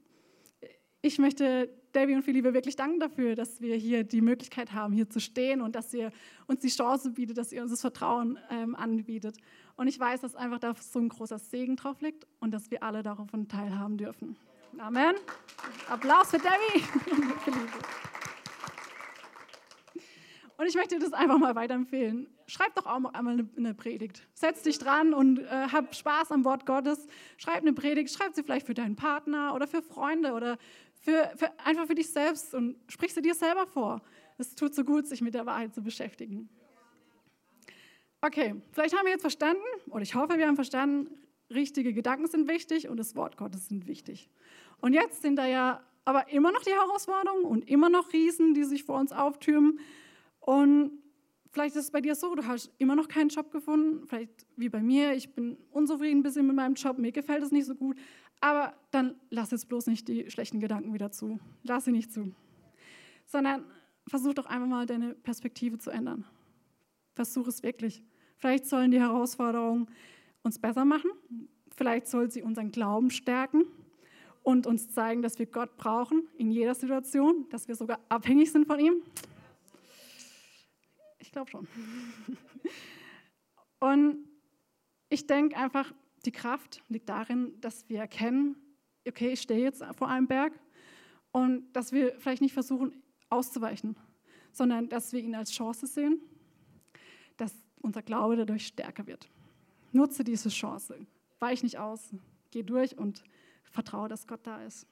Ich 1.02 1.18
möchte 1.18 1.70
Debbie 1.94 2.14
und 2.14 2.22
Philippe 2.22 2.52
wirklich 2.52 2.76
danken 2.76 3.00
dafür, 3.00 3.34
dass 3.34 3.62
wir 3.62 3.74
hier 3.74 4.04
die 4.04 4.20
Möglichkeit 4.20 4.74
haben, 4.74 4.92
hier 4.92 5.08
zu 5.08 5.18
stehen 5.18 5.62
und 5.62 5.74
dass 5.74 5.94
ihr 5.94 6.12
uns 6.46 6.60
die 6.60 6.68
Chance 6.68 7.12
bietet, 7.12 7.38
dass 7.38 7.52
ihr 7.52 7.62
uns 7.62 7.70
das 7.70 7.80
Vertrauen 7.80 8.38
ähm, 8.50 8.76
anbietet. 8.76 9.38
Und 9.76 9.88
ich 9.88 9.98
weiß, 9.98 10.20
dass 10.20 10.34
einfach 10.36 10.58
da 10.58 10.74
so 10.74 10.98
ein 10.98 11.08
großer 11.08 11.38
Segen 11.38 11.76
drauf 11.76 12.02
liegt 12.02 12.26
und 12.38 12.52
dass 12.52 12.70
wir 12.70 12.82
alle 12.82 13.02
davon 13.02 13.48
teilhaben 13.48 13.96
dürfen. 13.96 14.36
Amen. 14.78 15.14
Applaus 15.88 16.30
für 16.30 16.38
Debbie 16.38 16.84
und 17.10 17.40
Philippe. 17.40 17.78
Und 20.60 20.66
ich 20.66 20.74
möchte 20.74 20.98
das 20.98 21.14
einfach 21.14 21.38
mal 21.38 21.54
weiterempfehlen. 21.54 22.28
Schreib 22.46 22.74
doch 22.74 22.84
auch 22.84 22.98
mal 22.98 23.08
einmal 23.12 23.46
eine 23.56 23.72
Predigt. 23.72 24.28
Setz 24.34 24.60
dich 24.62 24.78
dran 24.78 25.14
und 25.14 25.38
äh, 25.38 25.68
hab 25.72 25.94
Spaß 25.94 26.32
am 26.32 26.44
Wort 26.44 26.66
Gottes. 26.66 27.06
Schreib 27.38 27.62
eine 27.62 27.72
Predigt, 27.72 28.12
schreib 28.12 28.34
sie 28.34 28.42
vielleicht 28.42 28.66
für 28.66 28.74
deinen 28.74 28.94
Partner 28.94 29.54
oder 29.54 29.66
für 29.66 29.80
Freunde 29.80 30.34
oder 30.34 30.58
für, 31.00 31.32
für, 31.36 31.50
einfach 31.64 31.86
für 31.86 31.94
dich 31.94 32.10
selbst 32.10 32.54
und 32.54 32.76
sprich 32.88 33.12
sie 33.12 33.22
dir 33.22 33.34
selber 33.34 33.66
vor. 33.66 34.02
Es 34.38 34.54
tut 34.54 34.74
so 34.74 34.84
gut, 34.84 35.06
sich 35.06 35.20
mit 35.20 35.34
der 35.34 35.46
Wahrheit 35.46 35.74
zu 35.74 35.82
beschäftigen. 35.82 36.48
Okay, 38.22 38.54
vielleicht 38.72 38.96
haben 38.96 39.06
wir 39.06 39.12
jetzt 39.12 39.22
verstanden, 39.22 39.62
oder 39.88 40.02
ich 40.02 40.14
hoffe, 40.14 40.36
wir 40.36 40.46
haben 40.46 40.54
verstanden, 40.54 41.08
richtige 41.48 41.92
Gedanken 41.92 42.26
sind 42.26 42.48
wichtig 42.48 42.88
und 42.88 42.98
das 42.98 43.16
Wort 43.16 43.36
Gottes 43.36 43.68
sind 43.68 43.86
wichtig. 43.86 44.28
Und 44.80 44.92
jetzt 44.92 45.22
sind 45.22 45.36
da 45.36 45.46
ja 45.46 45.82
aber 46.04 46.30
immer 46.30 46.52
noch 46.52 46.62
die 46.62 46.70
Herausforderungen 46.70 47.44
und 47.44 47.68
immer 47.68 47.88
noch 47.88 48.12
Riesen, 48.12 48.54
die 48.54 48.64
sich 48.64 48.84
vor 48.84 48.98
uns 48.98 49.12
auftürmen. 49.12 49.80
Und 50.40 50.92
vielleicht 51.50 51.76
ist 51.76 51.84
es 51.84 51.90
bei 51.90 52.00
dir 52.00 52.14
so, 52.14 52.34
du 52.34 52.46
hast 52.46 52.70
immer 52.78 52.94
noch 52.94 53.08
keinen 53.08 53.28
Job 53.28 53.50
gefunden, 53.50 54.06
vielleicht 54.06 54.46
wie 54.56 54.68
bei 54.68 54.80
mir, 54.80 55.12
ich 55.14 55.34
bin 55.34 55.56
unzufrieden 55.70 56.20
ein 56.20 56.22
bisschen 56.22 56.46
mit 56.46 56.56
meinem 56.56 56.74
Job, 56.74 56.98
mir 56.98 57.12
gefällt 57.12 57.42
es 57.42 57.52
nicht 57.52 57.66
so 57.66 57.74
gut, 57.74 57.96
aber 58.40 58.74
dann 58.90 59.16
lass 59.30 59.50
jetzt 59.50 59.68
bloß 59.68 59.86
nicht 59.86 60.08
die 60.08 60.30
schlechten 60.30 60.60
Gedanken 60.60 60.94
wieder 60.94 61.10
zu. 61.10 61.38
Lass 61.62 61.84
sie 61.84 61.92
nicht 61.92 62.12
zu. 62.12 62.34
Sondern 63.26 63.64
versuch 64.06 64.34
doch 64.34 64.46
einfach 64.46 64.66
mal 64.66 64.86
deine 64.86 65.14
Perspektive 65.14 65.78
zu 65.78 65.90
ändern. 65.90 66.24
Versuch 67.14 67.46
es 67.46 67.62
wirklich. 67.62 68.02
Vielleicht 68.36 68.66
sollen 68.66 68.90
die 68.90 69.00
Herausforderungen 69.00 69.88
uns 70.42 70.58
besser 70.58 70.84
machen. 70.84 71.10
Vielleicht 71.76 72.08
soll 72.08 72.30
sie 72.30 72.42
unseren 72.42 72.72
Glauben 72.72 73.10
stärken 73.10 73.64
und 74.42 74.66
uns 74.66 74.90
zeigen, 74.90 75.22
dass 75.22 75.38
wir 75.38 75.46
Gott 75.46 75.76
brauchen 75.76 76.26
in 76.38 76.50
jeder 76.50 76.74
Situation, 76.74 77.46
dass 77.50 77.68
wir 77.68 77.74
sogar 77.74 78.00
abhängig 78.08 78.50
sind 78.50 78.66
von 78.66 78.80
ihm. 78.80 79.02
Ich 81.18 81.32
glaube 81.32 81.50
schon. 81.50 81.68
Und 83.80 84.28
ich 85.08 85.26
denke 85.26 85.56
einfach, 85.56 85.92
die 86.24 86.32
Kraft 86.32 86.82
liegt 86.88 87.08
darin, 87.08 87.60
dass 87.60 87.88
wir 87.88 88.00
erkennen, 88.00 88.56
okay, 89.06 89.32
ich 89.32 89.40
stehe 89.40 89.62
jetzt 89.62 89.82
vor 89.96 90.08
einem 90.08 90.26
Berg 90.26 90.52
und 91.32 91.72
dass 91.72 91.92
wir 91.92 92.18
vielleicht 92.18 92.42
nicht 92.42 92.52
versuchen 92.52 93.02
auszuweichen, 93.30 93.96
sondern 94.52 94.88
dass 94.88 95.12
wir 95.12 95.20
ihn 95.20 95.34
als 95.34 95.52
Chance 95.52 95.86
sehen, 95.86 96.20
dass 97.36 97.54
unser 97.80 98.02
Glaube 98.02 98.36
dadurch 98.36 98.66
stärker 98.66 99.06
wird. 99.06 99.30
Nutze 99.92 100.24
diese 100.24 100.50
Chance, 100.50 101.06
weich 101.38 101.62
nicht 101.62 101.78
aus, 101.78 102.14
geh 102.50 102.62
durch 102.62 102.98
und 102.98 103.24
vertraue, 103.70 104.08
dass 104.08 104.26
Gott 104.26 104.46
da 104.46 104.62
ist. 104.64 104.86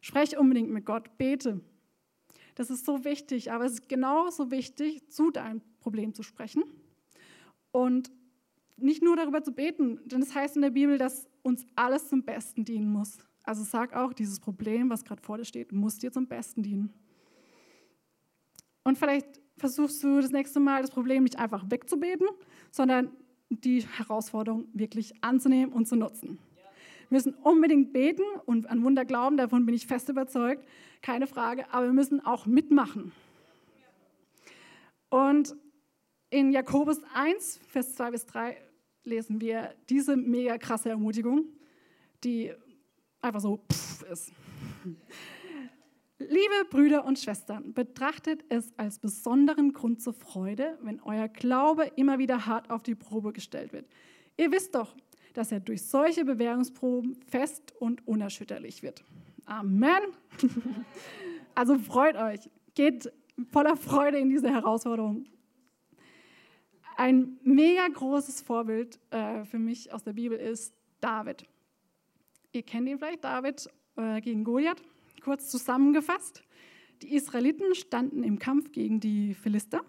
Spreche 0.00 0.38
unbedingt 0.38 0.70
mit 0.70 0.86
Gott, 0.86 1.18
bete, 1.18 1.60
das 2.54 2.70
ist 2.70 2.86
so 2.86 3.04
wichtig, 3.04 3.52
aber 3.52 3.66
es 3.66 3.74
ist 3.74 3.88
genauso 3.88 4.50
wichtig, 4.50 5.08
zu 5.10 5.30
deinem 5.30 5.60
Problem 5.78 6.12
zu 6.12 6.24
sprechen 6.24 6.64
und 7.70 8.10
nicht 8.80 9.02
nur 9.02 9.16
darüber 9.16 9.42
zu 9.42 9.52
beten, 9.52 10.00
denn 10.06 10.22
es 10.22 10.28
das 10.28 10.36
heißt 10.36 10.56
in 10.56 10.62
der 10.62 10.70
Bibel, 10.70 10.98
dass 10.98 11.28
uns 11.42 11.66
alles 11.76 12.08
zum 12.08 12.22
Besten 12.22 12.64
dienen 12.64 12.90
muss. 12.90 13.18
Also 13.42 13.64
sag 13.64 13.94
auch, 13.94 14.12
dieses 14.12 14.40
Problem, 14.40 14.90
was 14.90 15.04
gerade 15.04 15.22
vor 15.22 15.38
dir 15.38 15.44
steht, 15.44 15.72
muss 15.72 15.98
dir 15.98 16.12
zum 16.12 16.26
Besten 16.26 16.62
dienen. 16.62 16.92
Und 18.84 18.98
vielleicht 18.98 19.40
versuchst 19.56 20.02
du 20.02 20.20
das 20.20 20.30
nächste 20.30 20.60
Mal 20.60 20.82
das 20.82 20.90
Problem 20.90 21.22
nicht 21.22 21.38
einfach 21.38 21.70
wegzubeten, 21.70 22.26
sondern 22.70 23.10
die 23.50 23.82
Herausforderung 23.82 24.68
wirklich 24.72 25.12
anzunehmen 25.22 25.72
und 25.72 25.86
zu 25.86 25.96
nutzen. 25.96 26.38
Wir 27.08 27.16
müssen 27.16 27.34
unbedingt 27.42 27.92
beten 27.92 28.22
und 28.44 28.68
an 28.68 28.82
Wunder 28.84 29.04
glauben, 29.04 29.38
davon 29.38 29.64
bin 29.64 29.74
ich 29.74 29.86
fest 29.86 30.08
überzeugt, 30.10 30.66
keine 31.00 31.26
Frage, 31.26 31.72
aber 31.72 31.86
wir 31.86 31.92
müssen 31.94 32.24
auch 32.24 32.44
mitmachen. 32.44 33.12
Und 35.08 35.56
in 36.30 36.52
Jakobus 36.52 37.00
1, 37.14 37.60
Vers 37.68 37.94
2 37.94 38.10
bis 38.10 38.26
3 38.26 38.56
lesen 39.04 39.40
wir 39.40 39.74
diese 39.88 40.16
mega 40.16 40.58
krasse 40.58 40.90
Ermutigung, 40.90 41.46
die 42.24 42.52
einfach 43.20 43.40
so 43.40 43.64
pff 43.70 44.02
ist. 44.10 44.32
Liebe 46.18 46.64
Brüder 46.68 47.04
und 47.04 47.18
Schwestern, 47.18 47.72
betrachtet 47.72 48.44
es 48.48 48.76
als 48.76 48.98
besonderen 48.98 49.72
Grund 49.72 50.02
zur 50.02 50.14
Freude, 50.14 50.76
wenn 50.82 51.00
euer 51.00 51.28
Glaube 51.28 51.92
immer 51.94 52.18
wieder 52.18 52.46
hart 52.46 52.70
auf 52.70 52.82
die 52.82 52.96
Probe 52.96 53.32
gestellt 53.32 53.72
wird. 53.72 53.86
Ihr 54.36 54.50
wisst 54.50 54.74
doch, 54.74 54.96
dass 55.34 55.52
er 55.52 55.60
durch 55.60 55.82
solche 55.82 56.24
Bewährungsproben 56.24 57.14
fest 57.28 57.72
und 57.78 58.06
unerschütterlich 58.06 58.82
wird. 58.82 59.04
Amen. 59.46 60.00
Also 61.54 61.76
freut 61.76 62.14
euch, 62.14 62.48
geht 62.76 63.12
voller 63.50 63.76
Freude 63.76 64.18
in 64.18 64.28
diese 64.28 64.48
Herausforderung. 64.48 65.24
Ein 66.98 67.38
mega 67.44 67.86
großes 67.86 68.40
Vorbild 68.40 68.98
äh, 69.10 69.44
für 69.44 69.60
mich 69.60 69.92
aus 69.92 70.02
der 70.02 70.14
Bibel 70.14 70.36
ist 70.36 70.74
David. 71.00 71.46
Ihr 72.50 72.64
kennt 72.64 72.88
ihn 72.88 72.98
vielleicht, 72.98 73.22
David 73.22 73.68
äh, 73.94 74.20
gegen 74.20 74.42
Goliath. 74.42 74.82
Kurz 75.22 75.48
zusammengefasst, 75.48 76.42
die 77.02 77.14
Israeliten 77.14 77.76
standen 77.76 78.24
im 78.24 78.40
Kampf 78.40 78.72
gegen 78.72 78.98
die 78.98 79.34
Philister. 79.34 79.82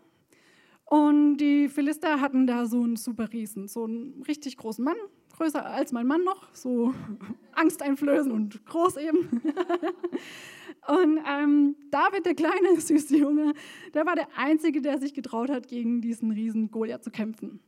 Und 0.85 1.37
die 1.37 1.67
Philister 1.67 2.21
hatten 2.21 2.45
da 2.45 2.67
so 2.67 2.83
einen 2.83 2.95
super 2.95 3.33
Riesen, 3.33 3.67
so 3.67 3.85
einen 3.85 4.21
richtig 4.27 4.57
großen 4.57 4.85
Mann, 4.85 4.97
größer 5.39 5.65
als 5.65 5.93
mein 5.93 6.05
Mann 6.05 6.23
noch, 6.23 6.53
so 6.53 6.93
angsteinflößend 7.53 8.33
und 8.33 8.65
groß 8.65 8.97
eben. 8.97 9.29
und 10.87 11.19
ähm, 11.25 11.75
David, 11.89 12.25
der 12.25 12.35
kleine, 12.35 12.75
süße 12.79 13.17
Junge, 13.17 13.53
der 13.93 14.05
war 14.05 14.15
der 14.15 14.27
Einzige, 14.37 14.81
der 14.81 14.99
sich 14.99 15.13
getraut 15.13 15.49
hat, 15.49 15.67
gegen 15.67 16.01
diesen 16.01 16.31
riesen 16.31 16.71
Goliath 16.71 17.03
zu 17.03 17.09
kämpfen. 17.09 17.61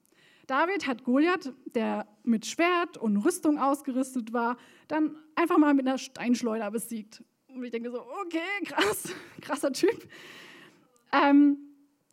David 0.47 0.85
hat 0.85 1.05
Goliath, 1.05 1.53
der 1.75 2.07
mit 2.23 2.45
Schwert 2.45 2.97
und 2.97 3.15
Rüstung 3.17 3.57
ausgerüstet 3.57 4.33
war, 4.33 4.57
dann 4.89 5.15
einfach 5.35 5.57
mal 5.57 5.73
mit 5.73 5.87
einer 5.87 5.97
Steinschleuder 5.97 6.69
besiegt. 6.71 7.23
Und 7.47 7.63
ich 7.63 7.71
denke 7.71 7.89
so, 7.89 8.01
okay, 8.25 8.65
krass, 8.65 9.13
krasser 9.39 9.71
Typ. 9.71 10.07
Ähm, 11.13 11.57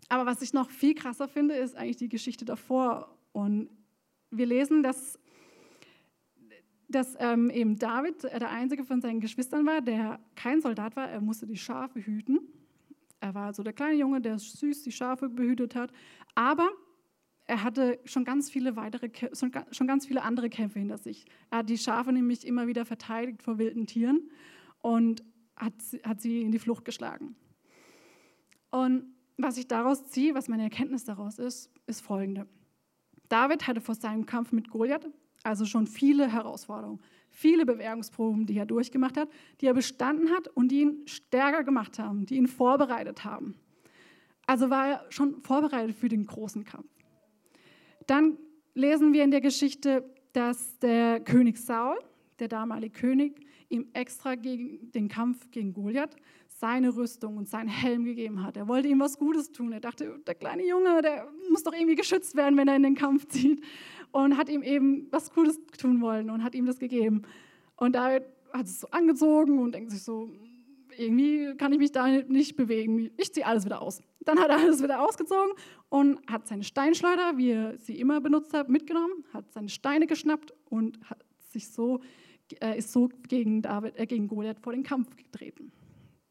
aber 0.08 0.24
was 0.24 0.40
ich 0.40 0.52
noch 0.52 0.70
viel 0.70 0.94
krasser 0.94 1.26
finde, 1.26 1.54
ist 1.56 1.76
eigentlich 1.76 1.96
die 1.96 2.08
Geschichte 2.08 2.44
davor. 2.44 3.18
Und 3.32 3.70
wir 4.30 4.46
lesen, 4.46 4.84
dass 4.84 5.18
dass 6.88 7.16
ähm, 7.18 7.50
eben 7.50 7.78
David 7.78 8.24
äh, 8.24 8.38
der 8.38 8.50
einzige 8.50 8.84
von 8.84 9.00
seinen 9.00 9.20
Geschwistern 9.20 9.66
war, 9.66 9.80
der 9.80 10.20
kein 10.34 10.60
Soldat 10.60 10.96
war. 10.96 11.08
Er 11.08 11.20
musste 11.20 11.46
die 11.46 11.56
Schafe 11.56 12.00
hüten. 12.00 12.40
Er 13.20 13.34
war 13.34 13.52
so 13.52 13.62
der 13.62 13.72
kleine 13.72 13.94
Junge, 13.94 14.20
der 14.20 14.38
süß 14.38 14.82
die 14.82 14.92
Schafe 14.92 15.28
behütet 15.28 15.74
hat. 15.74 15.92
Aber 16.34 16.68
er 17.46 17.62
hatte 17.62 17.98
schon 18.04 18.24
ganz 18.24 18.50
viele 18.50 18.76
weitere, 18.76 19.10
schon 19.32 19.86
ganz 19.86 20.06
viele 20.06 20.22
andere 20.22 20.50
Kämpfe 20.50 20.78
hinter 20.78 20.98
sich. 20.98 21.26
Er 21.50 21.58
hat 21.58 21.70
die 21.70 21.78
Schafe 21.78 22.12
nämlich 22.12 22.46
immer 22.46 22.66
wieder 22.66 22.84
verteidigt 22.84 23.42
vor 23.42 23.58
wilden 23.58 23.86
Tieren 23.86 24.30
und 24.80 25.24
hat, 25.56 25.74
hat 26.04 26.20
sie 26.20 26.42
in 26.42 26.52
die 26.52 26.58
Flucht 26.58 26.84
geschlagen. 26.84 27.36
Und 28.70 29.04
was 29.36 29.56
ich 29.56 29.66
daraus 29.66 30.04
ziehe, 30.06 30.34
was 30.34 30.48
meine 30.48 30.64
Erkenntnis 30.64 31.04
daraus 31.04 31.38
ist, 31.38 31.70
ist 31.86 32.00
folgende. 32.00 32.46
David 33.28 33.66
hatte 33.66 33.80
vor 33.80 33.94
seinem 33.94 34.26
Kampf 34.26 34.52
mit 34.52 34.68
Goliath 34.70 35.08
also 35.48 35.64
schon 35.64 35.86
viele 35.86 36.30
Herausforderungen, 36.30 37.00
viele 37.30 37.64
Bewährungsproben, 37.64 38.44
die 38.44 38.58
er 38.58 38.66
durchgemacht 38.66 39.16
hat, 39.16 39.30
die 39.60 39.66
er 39.66 39.74
bestanden 39.74 40.30
hat 40.30 40.48
und 40.48 40.68
die 40.68 40.82
ihn 40.82 41.02
stärker 41.06 41.64
gemacht 41.64 41.98
haben, 41.98 42.26
die 42.26 42.36
ihn 42.36 42.46
vorbereitet 42.46 43.24
haben. 43.24 43.54
Also 44.46 44.68
war 44.68 44.88
er 44.88 45.06
schon 45.08 45.40
vorbereitet 45.42 45.96
für 45.96 46.08
den 46.08 46.26
großen 46.26 46.64
Kampf. 46.64 46.90
Dann 48.06 48.36
lesen 48.74 49.12
wir 49.12 49.24
in 49.24 49.30
der 49.30 49.40
Geschichte, 49.40 50.04
dass 50.32 50.78
der 50.78 51.20
König 51.20 51.58
Saul, 51.58 51.98
der 52.38 52.48
damalige 52.48 52.98
König, 52.98 53.40
ihm 53.70 53.88
extra 53.92 54.34
gegen 54.34 54.90
den 54.92 55.08
Kampf 55.08 55.50
gegen 55.50 55.72
Goliath 55.72 56.16
seine 56.48 56.94
Rüstung 56.96 57.36
und 57.36 57.48
seinen 57.48 57.68
Helm 57.68 58.04
gegeben 58.04 58.42
hat. 58.42 58.56
Er 58.56 58.66
wollte 58.66 58.88
ihm 58.88 58.98
was 59.00 59.18
Gutes 59.18 59.52
tun. 59.52 59.72
Er 59.72 59.80
dachte, 59.80 60.18
der 60.26 60.34
kleine 60.34 60.66
Junge, 60.66 61.02
der 61.02 61.28
muss 61.50 61.62
doch 61.62 61.72
irgendwie 61.72 61.94
geschützt 61.94 62.34
werden, 62.36 62.56
wenn 62.56 62.66
er 62.66 62.76
in 62.76 62.82
den 62.82 62.94
Kampf 62.94 63.28
zieht. 63.28 63.62
Und 64.12 64.36
hat 64.36 64.48
ihm 64.48 64.62
eben 64.62 65.06
was 65.10 65.32
Gutes 65.32 65.60
tun 65.78 66.00
wollen 66.00 66.30
und 66.30 66.42
hat 66.42 66.54
ihm 66.54 66.66
das 66.66 66.78
gegeben. 66.78 67.22
Und 67.76 67.94
David 67.94 68.24
hat 68.52 68.66
es 68.66 68.80
so 68.80 68.88
angezogen 68.90 69.58
und 69.58 69.74
denkt 69.74 69.90
sich 69.90 70.02
so, 70.02 70.30
irgendwie 70.96 71.54
kann 71.56 71.72
ich 71.72 71.78
mich 71.78 71.92
da 71.92 72.08
nicht 72.08 72.56
bewegen. 72.56 73.10
Ich 73.16 73.32
ziehe 73.32 73.46
alles 73.46 73.64
wieder 73.64 73.80
aus. 73.80 74.02
Dann 74.20 74.38
hat 74.38 74.50
er 74.50 74.58
alles 74.58 74.82
wieder 74.82 75.00
ausgezogen 75.00 75.52
und 75.88 76.20
hat 76.26 76.46
seine 76.48 76.64
Steinschleuder, 76.64 77.36
wie 77.36 77.50
er 77.50 77.78
sie 77.78 77.98
immer 77.98 78.20
benutzt 78.20 78.52
hat, 78.52 78.68
mitgenommen, 78.68 79.24
hat 79.32 79.50
seine 79.52 79.68
Steine 79.68 80.06
geschnappt 80.06 80.52
und 80.66 80.98
hat 81.08 81.24
sich 81.50 81.68
so, 81.68 82.00
äh, 82.60 82.78
ist 82.78 82.92
so 82.92 83.08
gegen, 83.28 83.62
David, 83.62 83.96
äh, 83.96 84.06
gegen 84.06 84.28
Goliath 84.28 84.60
vor 84.60 84.72
den 84.72 84.82
Kampf 84.82 85.16
getreten. 85.16 85.72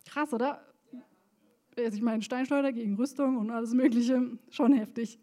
Krass, 0.06 0.34
oder? 0.34 0.62
Also 1.78 1.98
ich 1.98 2.04
meine, 2.04 2.22
Steinschleuder 2.22 2.72
gegen 2.72 2.96
Rüstung 2.96 3.38
und 3.38 3.52
alles 3.52 3.74
Mögliche, 3.74 4.38
schon 4.50 4.74
heftig. 4.74 5.20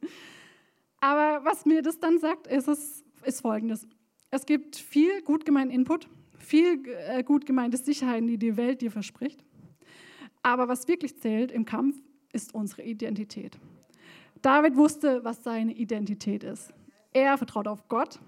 Aber 1.05 1.45
was 1.45 1.67
mir 1.67 1.83
das 1.83 2.01
dann 2.01 2.19
sagt, 2.19 2.47
ist, 2.47 2.67
es, 2.67 3.05
ist 3.25 3.43
folgendes. 3.43 3.87
Es 4.31 4.47
gibt 4.47 4.77
viel 4.77 5.21
gut 5.21 5.45
gemeinten 5.45 5.75
Input, 5.75 6.09
viel 6.39 6.83
äh, 6.89 7.23
gut 7.23 7.45
gemeinte 7.45 7.77
Sicherheiten, 7.77 8.27
die 8.27 8.39
die 8.39 8.57
Welt 8.57 8.81
dir 8.81 8.91
verspricht. 8.91 9.45
Aber 10.43 10.67
was 10.67 10.89
wirklich 10.89 11.19
zählt 11.21 11.53
im 11.53 11.67
Kampf, 11.67 12.01
ist 12.33 12.55
unsere 12.55 12.85
Identität. 12.85 13.59
David 14.41 14.77
wusste, 14.77 15.23
was 15.25 15.45
seine 15.45 15.75
Identität 15.75 16.43
ist. 16.43 16.73
Er 17.13 17.37
vertraut 17.37 17.69
auf 17.69 17.87
Gott 17.89 18.19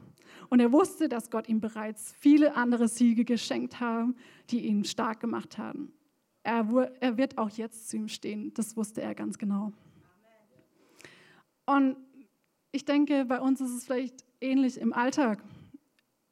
und 0.50 0.61
er 0.61 0.71
wusste, 0.71 1.09
dass 1.09 1.30
Gott 1.30 1.49
ihm 1.49 1.62
bereits 1.62 2.12
viele 2.18 2.56
andere 2.56 2.88
Siege 2.88 3.25
geschenkt 3.25 3.80
haben, 3.80 4.16
die 4.50 4.66
ihn 4.66 4.85
stark 4.85 5.21
gemacht 5.21 5.56
haben. 5.56 5.95
Er, 6.42 6.92
er 7.00 7.16
wird 7.16 7.38
auch 7.38 7.49
jetzt 7.49 7.88
zu 7.88 7.97
ihm 7.97 8.09
stehen. 8.09 8.52
Das 8.52 8.76
wusste 8.76 9.00
er 9.00 9.14
ganz 9.14 9.38
genau. 9.38 9.73
Und 11.64 11.97
ich 12.76 12.85
denke, 12.85 13.25
bei 13.25 13.40
uns 13.40 13.61
ist 13.61 13.71
es 13.71 13.85
vielleicht 13.85 14.25
ähnlich 14.40 14.78
im 14.78 14.92
Alltag. 14.92 15.42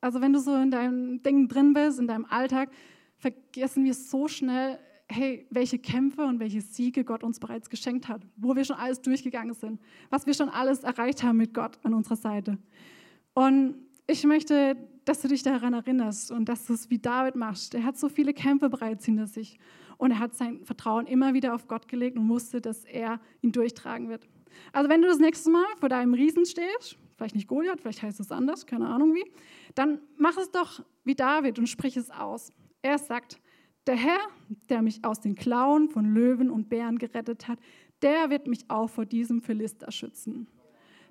Also 0.00 0.20
wenn 0.20 0.34
du 0.34 0.38
so 0.38 0.54
in 0.54 0.70
deinem 0.70 1.22
Ding 1.22 1.48
drin 1.48 1.72
bist, 1.72 1.98
in 1.98 2.06
deinem 2.06 2.26
Alltag, 2.26 2.70
vergessen 3.16 3.84
wir 3.84 3.94
so 3.94 4.28
schnell, 4.28 4.78
hey, 5.08 5.46
welche 5.50 5.78
Kämpfe 5.78 6.24
und 6.24 6.40
welche 6.40 6.60
Siege 6.60 7.04
Gott 7.04 7.24
uns 7.24 7.40
bereits 7.40 7.70
geschenkt 7.70 8.08
hat, 8.08 8.22
wo 8.36 8.54
wir 8.54 8.64
schon 8.64 8.76
alles 8.76 9.00
durchgegangen 9.00 9.54
sind, 9.54 9.80
was 10.10 10.26
wir 10.26 10.34
schon 10.34 10.50
alles 10.50 10.84
erreicht 10.84 11.22
haben 11.22 11.38
mit 11.38 11.54
Gott 11.54 11.78
an 11.82 11.94
unserer 11.94 12.16
Seite. 12.16 12.58
Und 13.32 13.76
ich 14.06 14.24
möchte, 14.24 14.76
dass 15.06 15.22
du 15.22 15.28
dich 15.28 15.42
daran 15.42 15.72
erinnerst 15.72 16.30
und 16.30 16.48
dass 16.48 16.66
du 16.66 16.74
es 16.74 16.90
wie 16.90 16.98
David 16.98 17.36
machst. 17.36 17.74
Er 17.74 17.84
hat 17.84 17.96
so 17.96 18.10
viele 18.10 18.34
Kämpfe 18.34 18.68
bereits 18.68 19.06
hinter 19.06 19.26
sich 19.26 19.58
und 19.96 20.10
er 20.10 20.18
hat 20.18 20.34
sein 20.34 20.64
Vertrauen 20.64 21.06
immer 21.06 21.32
wieder 21.32 21.54
auf 21.54 21.66
Gott 21.68 21.88
gelegt 21.88 22.18
und 22.18 22.28
wusste, 22.28 22.60
dass 22.60 22.84
er 22.84 23.20
ihn 23.40 23.52
durchtragen 23.52 24.10
wird. 24.10 24.28
Also 24.72 24.88
wenn 24.88 25.02
du 25.02 25.08
das 25.08 25.18
nächste 25.18 25.50
Mal 25.50 25.66
vor 25.78 25.88
deinem 25.88 26.14
Riesen 26.14 26.46
stehst, 26.46 26.96
vielleicht 27.16 27.34
nicht 27.34 27.48
Goliath, 27.48 27.80
vielleicht 27.80 28.02
heißt 28.02 28.20
es 28.20 28.30
anders, 28.30 28.66
keine 28.66 28.88
Ahnung 28.88 29.14
wie, 29.14 29.24
dann 29.74 30.00
mach 30.16 30.36
es 30.36 30.50
doch 30.50 30.82
wie 31.04 31.14
David 31.14 31.58
und 31.58 31.68
sprich 31.68 31.96
es 31.96 32.10
aus. 32.10 32.52
Er 32.82 32.98
sagt, 32.98 33.38
der 33.86 33.96
Herr, 33.96 34.20
der 34.68 34.82
mich 34.82 35.04
aus 35.04 35.20
den 35.20 35.34
Klauen 35.34 35.88
von 35.88 36.14
Löwen 36.14 36.50
und 36.50 36.68
Bären 36.68 36.98
gerettet 36.98 37.48
hat, 37.48 37.58
der 38.02 38.30
wird 38.30 38.46
mich 38.46 38.64
auch 38.68 38.88
vor 38.88 39.06
diesem 39.06 39.40
Philister 39.40 39.90
schützen. 39.90 40.46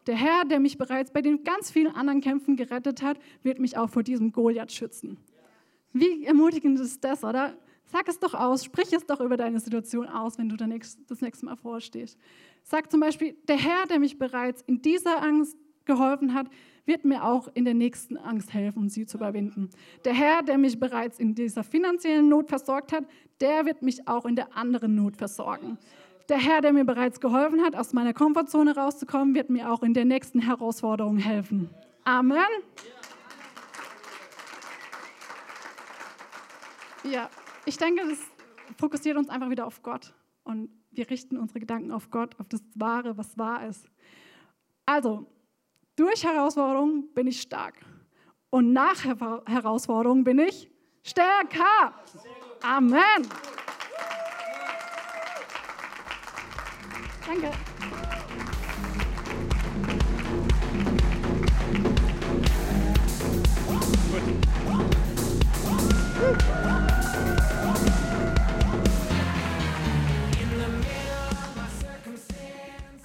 Der 0.08 0.16
Herr, 0.16 0.44
der 0.46 0.60
mich 0.60 0.78
bereits 0.78 1.12
bei 1.12 1.22
den 1.22 1.44
ganz 1.44 1.72
vielen 1.72 1.94
anderen 1.96 2.20
Kämpfen 2.20 2.56
gerettet 2.58 3.02
hat, 3.02 3.18
wird 3.42 3.60
mich 3.60 3.78
auch 3.78 3.90
vor 3.90 4.04
diesem 4.04 4.32
Goliath 4.32 4.72
schützen. 4.72 5.18
Wie 5.94 6.26
ermutigend 6.26 6.80
ist 6.80 7.04
das, 7.04 7.24
oder? 7.24 7.56
Sag 7.86 8.08
es 8.08 8.20
doch 8.20 8.34
aus, 8.34 8.64
sprich 8.66 8.92
es 8.92 9.06
doch 9.06 9.20
über 9.20 9.38
deine 9.38 9.60
Situation 9.60 10.08
aus, 10.08 10.38
wenn 10.38 10.50
du 10.50 10.58
das 10.58 11.22
nächste 11.22 11.46
Mal 11.46 11.56
vorstehst. 11.56 12.18
Sag 12.64 12.90
zum 12.90 13.00
Beispiel, 13.00 13.36
der 13.48 13.58
Herr, 13.58 13.86
der 13.88 14.00
mich 14.00 14.18
bereits 14.18 14.62
in 14.64 14.82
dieser 14.82 15.22
Angst 15.22 15.58
geholfen 15.86 16.34
hat, 16.34 16.48
wird 16.86 17.06
mir 17.06 17.24
auch 17.24 17.50
in 17.54 17.66
der 17.66 17.74
nächsten 17.74 18.18
Angst 18.18 18.54
helfen, 18.54 18.90
sie 18.90 19.06
zu 19.06 19.18
überwinden. 19.18 19.70
Der 20.06 20.14
Herr, 20.14 20.44
der 20.44 20.58
mich 20.58 20.80
bereits 20.80 21.20
in 21.20 21.36
dieser 21.36 21.64
finanziellen 21.64 22.28
Not 22.30 22.50
versorgt 22.50 22.92
hat, 22.92 23.06
der 23.42 23.66
wird 23.66 23.82
mich 23.82 24.08
auch 24.08 24.26
in 24.26 24.36
der 24.36 24.58
anderen 24.58 24.96
Not 24.96 25.16
versorgen. 25.18 25.78
Der 26.30 26.38
Herr, 26.38 26.62
der 26.62 26.74
mir 26.74 26.86
bereits 26.86 27.20
geholfen 27.20 27.62
hat, 27.62 27.76
aus 27.76 27.94
meiner 27.94 28.14
Komfortzone 28.14 28.76
rauszukommen, 28.76 29.36
wird 29.36 29.50
mir 29.50 29.72
auch 29.72 29.84
in 29.84 29.94
der 29.94 30.06
nächsten 30.06 30.40
Herausforderung 30.40 31.18
helfen. 31.18 31.70
Amen. 32.06 32.40
Ja, 37.04 37.30
ich 37.66 37.78
denke, 37.78 38.08
das 38.08 38.20
fokussiert 38.78 39.18
uns 39.18 39.30
einfach 39.30 39.50
wieder 39.50 39.66
auf 39.66 39.82
Gott 39.82 40.14
und 40.44 40.70
wir 40.92 41.10
richten 41.10 41.38
unsere 41.38 41.60
Gedanken 41.60 41.92
auf 41.92 42.10
Gott, 42.10 42.40
auf 42.40 42.48
das 42.48 42.62
Wahre, 42.76 43.18
was 43.18 43.38
wahr 43.38 43.66
ist. 43.68 43.88
Also, 44.86 45.26
durch 45.96 46.24
Herausforderungen 46.24 47.14
bin 47.14 47.28
ich 47.28 47.42
stark. 47.42 47.76
Und 48.50 48.74
nach 48.74 49.04
Herausforderungen 49.04 50.24
bin 50.24 50.40
ich 50.40 50.70
stärker. 51.04 51.94
Amen. 52.62 53.28
Danke. 57.26 57.52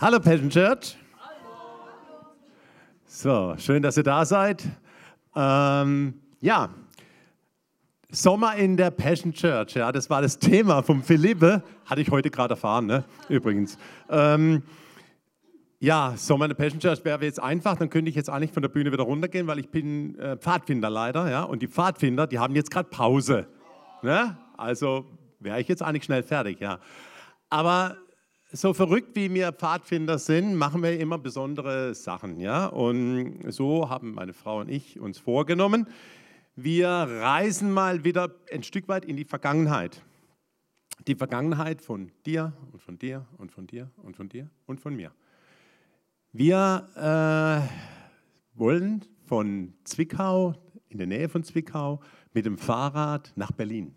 Hallo 0.01 0.21
Passion 0.21 0.49
Church. 0.49 0.97
So, 3.05 3.57
schön, 3.59 3.83
dass 3.83 3.97
ihr 3.97 4.05
da 4.05 4.25
seid. 4.25 4.63
Ähm, 5.35 6.15
ja, 6.41 6.69
Sommer 8.09 8.55
in 8.55 8.77
der 8.77 8.93
Passion 8.93 9.33
Church, 9.33 9.75
ja, 9.75 9.91
das 9.91 10.09
war 10.09 10.23
das 10.23 10.39
Thema 10.39 10.85
vom 10.85 11.03
Philippe, 11.03 11.65
hatte 11.85 12.01
ich 12.01 12.13
heute 12.13 12.31
gerade 12.31 12.53
erfahren, 12.53 12.87
ne? 12.87 13.03
übrigens. 13.29 13.77
Ähm, 14.09 14.63
ja, 15.81 16.15
Sommer 16.15 16.45
in 16.45 16.51
der 16.51 16.57
Passion 16.57 16.79
Church 16.79 17.05
wäre 17.05 17.25
jetzt 17.25 17.43
einfach, 17.43 17.77
dann 17.77 17.91
könnte 17.91 18.09
ich 18.09 18.15
jetzt 18.15 18.31
eigentlich 18.31 18.53
von 18.53 18.63
der 18.63 18.71
Bühne 18.71 18.93
wieder 18.93 19.03
runtergehen, 19.03 19.49
weil 19.49 19.59
ich 19.59 19.69
bin 19.69 20.17
äh, 20.21 20.37
Pfadfinder 20.37 20.91
leider, 20.91 21.29
ja, 21.29 21.43
und 21.43 21.61
die 21.61 21.69
Pfadfinder, 21.69 22.29
die 22.29 22.39
haben 22.39 22.55
jetzt 22.55 22.71
gerade 22.71 22.89
Pause. 22.89 23.49
Ne? 24.03 24.39
Also 24.57 25.07
wäre 25.41 25.61
ich 25.61 25.67
jetzt 25.67 25.83
eigentlich 25.83 26.05
schnell 26.05 26.23
fertig, 26.23 26.61
ja. 26.61 26.79
Aber 27.51 27.97
so 28.51 28.73
verrückt 28.73 29.15
wie 29.15 29.33
wir 29.33 29.53
Pfadfinder 29.53 30.19
sind, 30.19 30.55
machen 30.55 30.83
wir 30.83 30.99
immer 30.99 31.19
besondere 31.19 31.95
Sachen. 31.95 32.41
Ja? 32.41 32.67
Und 32.67 33.53
so 33.53 33.91
haben 33.91 34.15
meine 34.15 34.33
Frau 34.33 34.61
und 34.61 34.71
ich 34.71 34.99
uns 34.99 35.19
vorgenommen, 35.19 35.87
wir 36.57 36.89
reisen 36.89 37.71
mal 37.71 38.05
wieder 38.05 38.35
ein 38.53 38.63
Stück 38.63 38.89
weit 38.89 39.05
in 39.05 39.17
die 39.17 39.25
Vergangenheit. 39.25 40.03
Die 41.07 41.15
Vergangenheit 41.15 41.81
von 41.81 42.11
dir 42.27 42.53
und 42.73 42.83
von 42.83 42.99
dir 42.99 43.27
und 43.37 43.53
von 43.53 43.67
dir 43.67 43.91
und 44.03 44.17
von 44.17 44.29
dir 44.29 44.51
und 44.67 44.81
von 44.81 44.97
mir. 44.97 45.13
Wir 46.33 46.89
äh, 46.97 48.59
wollen 48.59 49.05
von 49.27 49.75
Zwickau, 49.85 50.55
in 50.89 50.99
der 50.99 51.07
Nähe 51.07 51.29
von 51.29 51.45
Zwickau, 51.45 52.01
mit 52.33 52.47
dem 52.47 52.59
Fahrrad 52.59 53.33
nach 53.37 53.53
Berlin. 53.53 53.95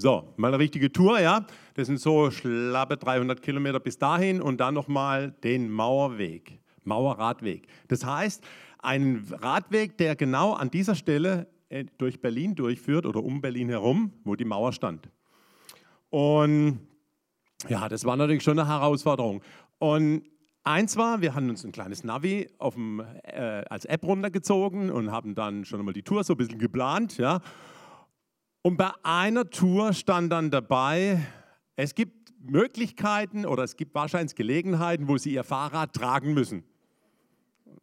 So, 0.00 0.32
mal 0.38 0.48
eine 0.48 0.58
richtige 0.58 0.90
Tour, 0.90 1.20
ja. 1.20 1.44
Das 1.74 1.86
sind 1.86 2.00
so 2.00 2.30
schlappe 2.30 2.96
300 2.96 3.42
Kilometer 3.42 3.80
bis 3.80 3.98
dahin 3.98 4.40
und 4.40 4.58
dann 4.58 4.72
nochmal 4.72 5.32
den 5.44 5.70
Mauerweg, 5.70 6.58
Mauerradweg. 6.84 7.66
Das 7.88 8.06
heißt, 8.06 8.42
ein 8.78 9.26
Radweg, 9.30 9.98
der 9.98 10.16
genau 10.16 10.54
an 10.54 10.70
dieser 10.70 10.94
Stelle 10.94 11.48
äh, 11.68 11.84
durch 11.98 12.22
Berlin 12.22 12.54
durchführt 12.54 13.04
oder 13.04 13.22
um 13.22 13.42
Berlin 13.42 13.68
herum, 13.68 14.14
wo 14.24 14.36
die 14.36 14.46
Mauer 14.46 14.72
stand. 14.72 15.10
Und 16.08 16.80
ja, 17.68 17.86
das 17.90 18.06
war 18.06 18.16
natürlich 18.16 18.42
schon 18.42 18.58
eine 18.58 18.68
Herausforderung. 18.68 19.42
Und 19.78 20.22
eins 20.64 20.96
war, 20.96 21.20
wir 21.20 21.34
haben 21.34 21.50
uns 21.50 21.62
ein 21.62 21.72
kleines 21.72 22.04
Navi 22.04 22.48
dem, 22.74 23.00
äh, 23.24 23.64
als 23.68 23.84
App 23.84 24.02
runtergezogen 24.04 24.90
und 24.90 25.12
haben 25.12 25.34
dann 25.34 25.66
schon 25.66 25.78
einmal 25.78 25.92
die 25.92 26.02
Tour 26.02 26.24
so 26.24 26.32
ein 26.32 26.38
bisschen 26.38 26.58
geplant, 26.58 27.18
ja. 27.18 27.42
Und 28.62 28.76
bei 28.76 28.90
einer 29.02 29.48
Tour 29.48 29.94
stand 29.94 30.30
dann 30.32 30.50
dabei, 30.50 31.20
es 31.76 31.94
gibt 31.94 32.32
Möglichkeiten 32.40 33.46
oder 33.46 33.64
es 33.64 33.76
gibt 33.76 33.94
wahrscheinlich 33.94 34.34
Gelegenheiten, 34.34 35.08
wo 35.08 35.16
Sie 35.16 35.32
Ihr 35.32 35.44
Fahrrad 35.44 35.94
tragen 35.94 36.34
müssen. 36.34 36.62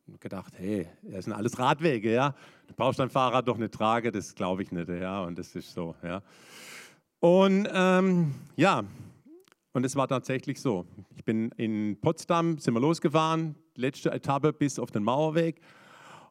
Und 0.06 0.22
gedacht, 0.22 0.54
hey, 0.58 0.88
das 1.02 1.26
sind 1.26 1.34
alles 1.34 1.58
Radwege, 1.58 2.14
ja. 2.14 2.36
Du 2.68 2.76
brauchst 2.76 3.00
dein 3.00 3.10
Fahrrad 3.10 3.48
doch 3.48 3.58
nicht 3.58 3.74
tragen, 3.74 4.12
das 4.12 4.36
glaube 4.36 4.62
ich 4.62 4.72
nicht, 4.72 4.88
ja. 4.90 5.24
Und 5.24 5.40
das 5.40 5.56
ist 5.56 5.74
so, 5.74 5.96
ja. 6.04 6.22
Und 7.20 7.68
ähm, 7.74 8.36
ja, 8.56 8.84
und 9.74 9.84
es 9.84 9.96
war 9.96 10.08
tatsächlich 10.08 10.62
so. 10.62 10.86
Ich 11.16 11.26
bin 11.26 11.50
in 11.58 12.00
Potsdam, 12.00 12.60
sind 12.60 12.76
wir 12.76 12.80
losgefahren, 12.80 13.56
letzte 13.76 14.12
Etappe 14.12 14.54
bis 14.54 14.78
auf 14.78 14.92
den 14.92 15.04
Mauerweg. 15.04 15.60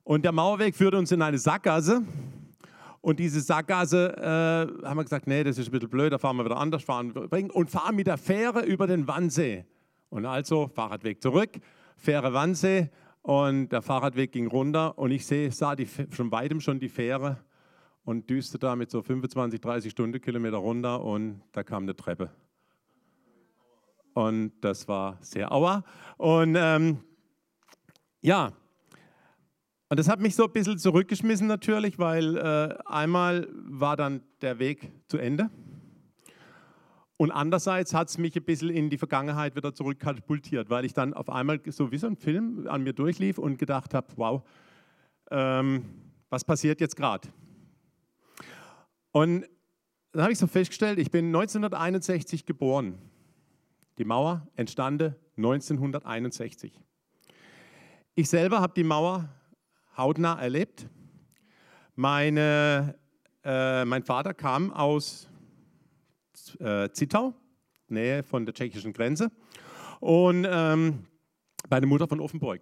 Und 0.05 0.25
der 0.25 0.33
Mauerweg 0.33 0.77
führte 0.77 0.99
uns 0.99 1.11
in 1.11 1.21
eine 1.21 1.39
Sackgasse. 1.39 2.03
Und 3.07 3.21
diese 3.21 3.41
Sackgasse 3.41 4.17
äh, 4.17 4.85
haben 4.85 4.97
wir 4.97 5.05
gesagt, 5.05 5.29
nee, 5.29 5.45
das 5.45 5.59
ist 5.59 5.69
ein 5.69 5.71
bisschen 5.71 5.89
blöd, 5.89 6.13
da 6.13 6.19
fahren 6.19 6.39
wir 6.39 6.45
wieder 6.45 6.57
anders 6.57 6.83
fahren 6.83 7.13
und 7.13 7.71
fahren 7.71 7.95
mit 7.95 8.09
der 8.09 8.19
Fähre 8.19 8.65
über 8.65 8.89
den 8.89 9.07
Wannsee. 9.07 9.65
Und 10.09 10.27
also 10.27 10.67
Fahrradweg 10.67 11.23
zurück, 11.23 11.51
Fähre 11.97 12.33
Wannsee 12.33 12.91
und 13.23 13.69
der 13.69 13.81
Fahrradweg 13.81 14.33
ging 14.33 14.49
runter 14.49 14.99
und 14.99 15.13
ich 15.13 15.25
seh, 15.25 15.51
sah 15.51 15.77
die, 15.77 15.87
von 15.87 16.33
weitem 16.33 16.61
schon 16.61 16.81
die 16.81 16.89
Fähre 16.89 17.37
und 18.03 18.29
düste 18.29 18.59
da 18.59 18.75
mit 18.75 18.91
so 18.91 19.03
25, 19.03 19.61
30 19.61 19.93
Stundenkilometer 19.93 20.57
runter 20.57 21.01
und 21.01 21.43
da 21.53 21.63
kam 21.63 21.85
eine 21.85 21.95
Treppe. 21.95 22.33
Und 24.15 24.51
das 24.63 24.89
war 24.89 25.17
sehr 25.21 25.53
aua. 25.53 25.85
Und 26.17 26.57
ähm, 26.59 26.99
ja, 28.21 28.53
Und 29.89 30.01
das 30.01 30.09
hat 30.09 30.21
mich 30.21 30.35
so 30.35 30.45
ein 30.45 30.53
bisschen 30.53 30.79
zurückgeschmissen 30.79 31.47
natürlich, 31.47 31.99
weil 31.99 32.37
äh, 32.37 32.77
einmal 32.87 33.49
war 33.53 33.97
dann 33.97 34.23
der 34.41 34.59
Weg 34.59 34.91
zu 35.07 35.19
Ende. 35.19 35.49
Und 37.17 37.31
andererseits 37.31 37.95
hat 37.95 38.09
es 38.09 38.19
mich 38.19 38.37
ein 38.37 38.45
bisschen 38.45 38.69
in 38.69 38.91
die 38.91 38.99
Vergangenheit 38.99 39.57
wieder 39.57 39.73
zurückkatapultiert, 39.73 40.69
weil 40.69 40.85
ich 40.85 40.93
dann 40.93 41.15
auf 41.15 41.31
einmal 41.31 41.61
so 41.69 41.91
wie 41.93 41.99
so 41.99 42.09
ein 42.09 42.17
Film 42.17 42.67
an 42.69 42.83
mir 42.83 42.93
durchlief 42.93 43.39
und 43.39 43.59
gedacht 43.59 43.95
habe, 43.95 44.09
wow, 44.17 44.43
ähm, 45.31 45.85
was 46.29 46.45
passiert 46.45 46.81
jetzt 46.81 46.97
gerade? 46.97 47.29
Und 49.13 49.47
dann 50.13 50.23
habe 50.23 50.33
ich 50.33 50.39
so 50.39 50.47
festgestellt, 50.47 50.99
ich 50.99 51.11
bin 51.11 51.27
1961 51.27 52.45
geboren. 52.45 52.99
Die 53.99 54.05
Mauer 54.05 54.47
entstanden 54.57 55.15
1961. 55.37 56.79
Ich 58.15 58.29
selber 58.29 58.61
habe 58.61 58.75
die 58.75 58.85
Mauer 58.85 59.29
hautnah 59.97 60.41
erlebt. 60.41 60.89
Meine, 61.95 62.99
äh, 63.45 63.85
mein 63.85 64.03
Vater 64.03 64.35
kam 64.35 64.73
aus 64.73 65.29
äh, 66.59 66.91
Zittau, 66.91 67.35
Nähe 67.89 68.23
von 68.23 68.45
der 68.45 68.55
tschechischen 68.55 68.93
Grenze, 68.93 69.31
und 70.01 70.47
ähm, 70.49 71.07
meine 71.71 71.87
Mutter 71.87 72.07
von 72.07 72.21
Offenburg. 72.21 72.61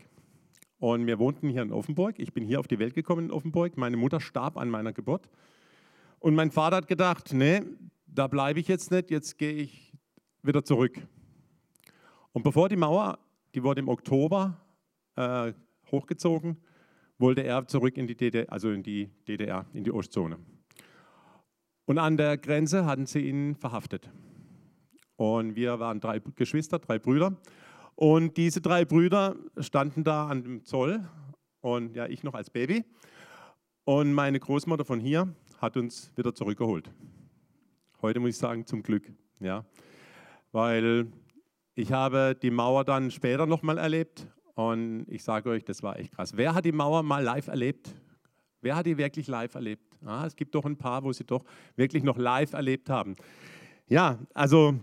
Und 0.79 1.07
wir 1.07 1.19
wohnten 1.19 1.49
hier 1.49 1.63
in 1.63 1.73
Offenburg. 1.73 2.19
Ich 2.19 2.33
bin 2.33 2.45
hier 2.45 2.61
auf 2.61 2.69
die 2.69 2.79
Welt 2.79 2.95
gekommen 2.95 3.27
in 3.27 3.31
Offenburg. 3.31 3.77
Meine 3.77 3.97
Mutter 3.97 4.21
starb 4.21 4.57
an 4.57 4.69
meiner 4.69 4.93
Geburt. 4.93 5.29
Und 6.19 6.35
mein 6.35 6.51
Vater 6.51 6.77
hat 6.77 6.89
gedacht, 6.89 7.33
nee, 7.33 7.63
da 8.07 8.29
bleibe 8.29 8.61
ich 8.61 8.69
jetzt 8.69 8.91
nicht, 8.91 9.11
jetzt 9.11 9.39
gehe 9.39 9.53
ich 9.55 9.93
wieder 10.43 10.65
zurück. 10.65 11.01
Und 12.33 12.43
bevor 12.43 12.69
die 12.69 12.77
Mauer, 12.77 13.19
die 13.55 13.63
wurde 13.63 13.81
im 13.81 13.89
Oktober 13.89 14.61
äh, 15.17 15.53
hochgezogen, 15.91 16.57
wollte 17.19 17.43
er 17.43 17.67
zurück 17.67 17.97
in 17.97 18.07
die 18.07 18.17
DDR, 18.17 18.51
also 18.51 18.71
in 18.71 18.83
die 18.83 19.11
DDR, 19.29 19.67
in 19.73 19.85
die 19.85 19.93
Ostzone. 19.93 20.39
Und 21.87 21.99
an 21.99 22.17
der 22.17 22.39
Grenze 22.39 22.87
hatten 22.87 23.07
sie 23.07 23.29
ihn 23.29 23.55
verhaftet. 23.57 24.11
Und 25.17 25.55
wir 25.55 25.79
waren 25.79 26.01
drei 26.01 26.21
Geschwister, 26.35 26.79
drei 26.79 26.99
Brüder. 26.99 27.37
Und 27.95 28.37
diese 28.37 28.61
drei 28.61 28.85
Brüder 28.85 29.37
standen 29.59 30.03
da 30.03 30.27
an 30.27 30.43
dem 30.43 30.65
Zoll 30.65 31.09
und 31.61 31.95
ja, 31.95 32.07
ich 32.07 32.25
noch 32.25 32.35
als 32.35 32.51
Baby. 32.51 32.85
Und 33.85 34.13
meine 34.13 34.41
Großmutter 34.41 34.85
von 34.85 34.99
hier 34.99 35.35
hat 35.59 35.77
uns 35.77 36.13
wieder 36.17 36.35
zurückgeholt. 36.35 36.91
Heute 38.03 38.21
muss 38.21 38.31
ich 38.31 38.39
sagen, 38.39 38.67
zum 38.67 38.83
Glück. 38.83 39.13
Ja. 39.41 39.65
Weil 40.53 41.07
ich 41.75 41.93
habe 41.93 42.37
die 42.41 42.51
Mauer 42.51 42.85
dann 42.85 43.11
später 43.11 43.47
nochmal 43.47 43.79
erlebt 43.79 44.27
und 44.55 45.07
ich 45.09 45.25
sage 45.25 45.51
euch, 45.51 45.65
das 45.65 45.83
war 45.83 45.99
echt 45.99 46.13
krass. 46.13 46.37
Wer 46.37 46.55
hat 46.55 46.65
die 46.65 46.73
Mauer 46.73 47.03
mal 47.03 47.23
live 47.23 47.49
erlebt? 47.49 47.95
Wer 48.61 48.77
hat 48.77 48.87
die 48.87 48.97
wirklich 48.97 49.27
live 49.27 49.55
erlebt? 49.55 49.83
Ah, 50.05 50.25
es 50.27 50.37
gibt 50.37 50.55
doch 50.55 50.65
ein 50.65 50.77
paar, 50.77 51.03
wo 51.03 51.13
sie 51.13 51.25
doch 51.25 51.45
wirklich 51.77 52.03
noch 52.03 52.17
live 52.17 52.53
erlebt 52.53 52.89
haben. 52.89 53.17
Ja, 53.89 54.19
also 54.33 54.75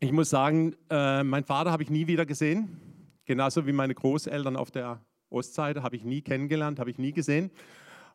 ich 0.00 0.12
muss 0.12 0.30
sagen, 0.30 0.74
äh, 0.88 1.22
mein 1.22 1.44
Vater 1.44 1.70
habe 1.70 1.82
ich 1.82 1.90
nie 1.90 2.06
wieder 2.06 2.26
gesehen. 2.26 2.80
Genauso 3.26 3.66
wie 3.66 3.72
meine 3.72 3.94
Großeltern 3.94 4.56
auf 4.56 4.70
der 4.70 5.00
Ostseite 5.28 5.82
habe 5.82 5.96
ich 5.96 6.04
nie 6.04 6.22
kennengelernt, 6.22 6.80
habe 6.80 6.90
ich 6.90 6.98
nie 6.98 7.12
gesehen. 7.12 7.50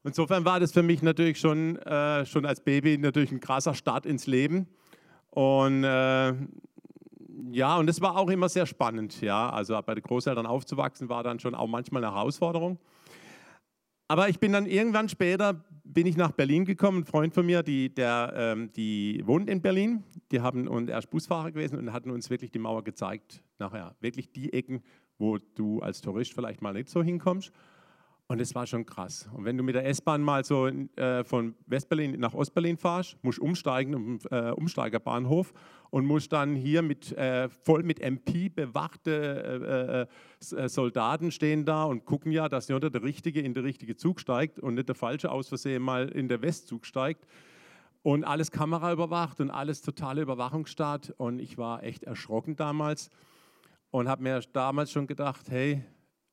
Insofern 0.04 0.45
war 0.45 0.60
das 0.60 0.71
für 0.71 0.84
mich 0.84 1.01
natürlich 1.01 1.39
schon, 1.39 1.78
äh, 1.78 2.25
schon 2.25 2.45
als 2.45 2.62
Baby 2.62 2.97
natürlich 2.97 3.32
ein 3.32 3.39
krasser 3.39 3.73
Start 3.73 4.06
ins 4.06 4.28
Leben. 4.28 4.67
Und 5.30 5.84
äh, 5.84 6.34
ja, 7.52 7.78
und 7.78 7.90
es 7.90 8.02
war 8.02 8.18
auch 8.18 8.30
immer 8.30 8.50
sehr 8.50 8.66
spannend. 8.66 9.22
Ja, 9.22 9.50
also 9.50 9.80
bei 9.86 9.96
den 9.96 10.04
Großeltern 10.04 10.46
aufzuwachsen 10.46 11.10
war 11.10 11.24
dann 11.24 11.40
schon 11.40 11.56
auch 11.56 11.68
manchmal 11.68 12.04
eine 12.04 12.14
Herausforderung. 12.14 12.80
Aber 14.08 14.30
ich 14.30 14.40
bin 14.40 14.52
dann 14.52 14.68
irgendwann 14.68 15.10
später 15.10 15.66
bin 15.84 16.06
ich 16.06 16.18
nach 16.18 16.32
Berlin 16.32 16.66
gekommen. 16.66 17.00
Ein 17.00 17.06
Freund 17.06 17.34
von 17.34 17.46
mir, 17.46 17.64
die, 17.64 17.94
der, 17.94 18.34
ähm, 18.36 18.72
die 18.74 19.22
wohnt 19.26 19.50
in 19.50 19.62
Berlin. 19.62 20.04
Die 20.32 20.42
haben 20.42 20.68
und 20.68 20.90
er 20.90 21.00
ist 21.00 21.10
Busfahrer 21.10 21.52
gewesen 21.52 21.78
und 21.78 21.94
hatten 21.94 22.12
uns 22.12 22.30
wirklich 22.30 22.52
die 22.52 22.60
Mauer 22.60 22.84
gezeigt. 22.84 23.44
Nachher 23.60 23.96
wirklich 24.02 24.32
die 24.32 24.54
Ecken, 24.54 24.84
wo 25.18 25.38
du 25.38 25.80
als 25.82 26.02
Tourist 26.02 26.34
vielleicht 26.34 26.62
mal 26.62 26.74
nicht 26.74 26.90
so 26.90 27.02
hinkommst. 27.02 27.52
Und 28.28 28.42
es 28.42 28.56
war 28.56 28.66
schon 28.66 28.88
krass. 28.88 29.30
Und 29.34 29.46
wenn 29.46 29.56
du 29.56 29.64
mit 29.64 29.76
der 29.76 29.86
S-Bahn 29.86 30.24
mal 30.24 30.44
so 30.44 30.66
äh, 30.66 31.24
von 31.24 31.54
Westberlin 31.68 32.20
nach 32.20 32.34
Ostberlin 32.34 32.76
fahrst, 32.76 33.18
musst 33.22 33.38
umsteigen 33.38 33.94
im 33.94 34.20
äh, 34.32 34.50
Umsteigerbahnhof 34.50 35.54
und 35.92 36.08
musst 36.08 36.34
dann 36.34 36.56
hier 36.56 36.82
mit 36.82 37.12
äh, 37.12 37.50
voll 37.50 37.84
mit 37.84 38.00
MP 38.00 38.50
bewachte 38.50 40.08
äh, 40.42 40.56
äh, 40.56 40.70
Soldaten 40.70 41.30
stehen 41.30 41.66
da 41.66 41.84
und 41.84 42.06
gucken 42.06 42.32
ja, 42.32 42.50
dass 42.50 42.68
nur 42.68 42.80
der 42.80 43.04
Richtige 43.04 43.42
in 43.42 43.54
der 43.54 43.64
richtige 43.64 43.96
Zug 43.96 44.20
steigt 44.20 44.60
und 44.60 44.74
nicht 44.74 44.90
der 44.90 44.96
Falsche 44.96 45.32
aus 45.32 45.48
Versehen 45.50 45.84
mal 45.84 46.10
in 46.10 46.28
der 46.28 46.42
Westzug 46.42 46.88
steigt. 46.88 47.28
Und 48.02 48.24
alles 48.24 48.50
Kamera 48.50 48.92
überwacht 48.92 49.40
und 49.40 49.52
alles 49.52 49.82
totale 49.82 50.22
Überwachungsstaat. 50.22 51.14
Und 51.18 51.40
ich 51.40 51.60
war 51.60 51.84
echt 51.84 52.04
erschrocken 52.04 52.56
damals 52.56 53.10
und 53.92 54.08
habe 54.08 54.24
mir 54.24 54.42
damals 54.52 54.92
schon 54.92 55.08
gedacht, 55.08 55.50
hey, 55.50 55.84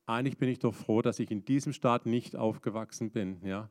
eigentlich 0.05 0.37
bin 0.37 0.49
ich 0.49 0.59
doch 0.59 0.73
froh, 0.73 1.01
dass 1.01 1.19
ich 1.19 1.31
in 1.31 1.45
diesem 1.45 1.73
Staat 1.73 2.05
nicht 2.05 2.35
aufgewachsen 2.35 3.11
bin. 3.11 3.39
Ja. 3.43 3.69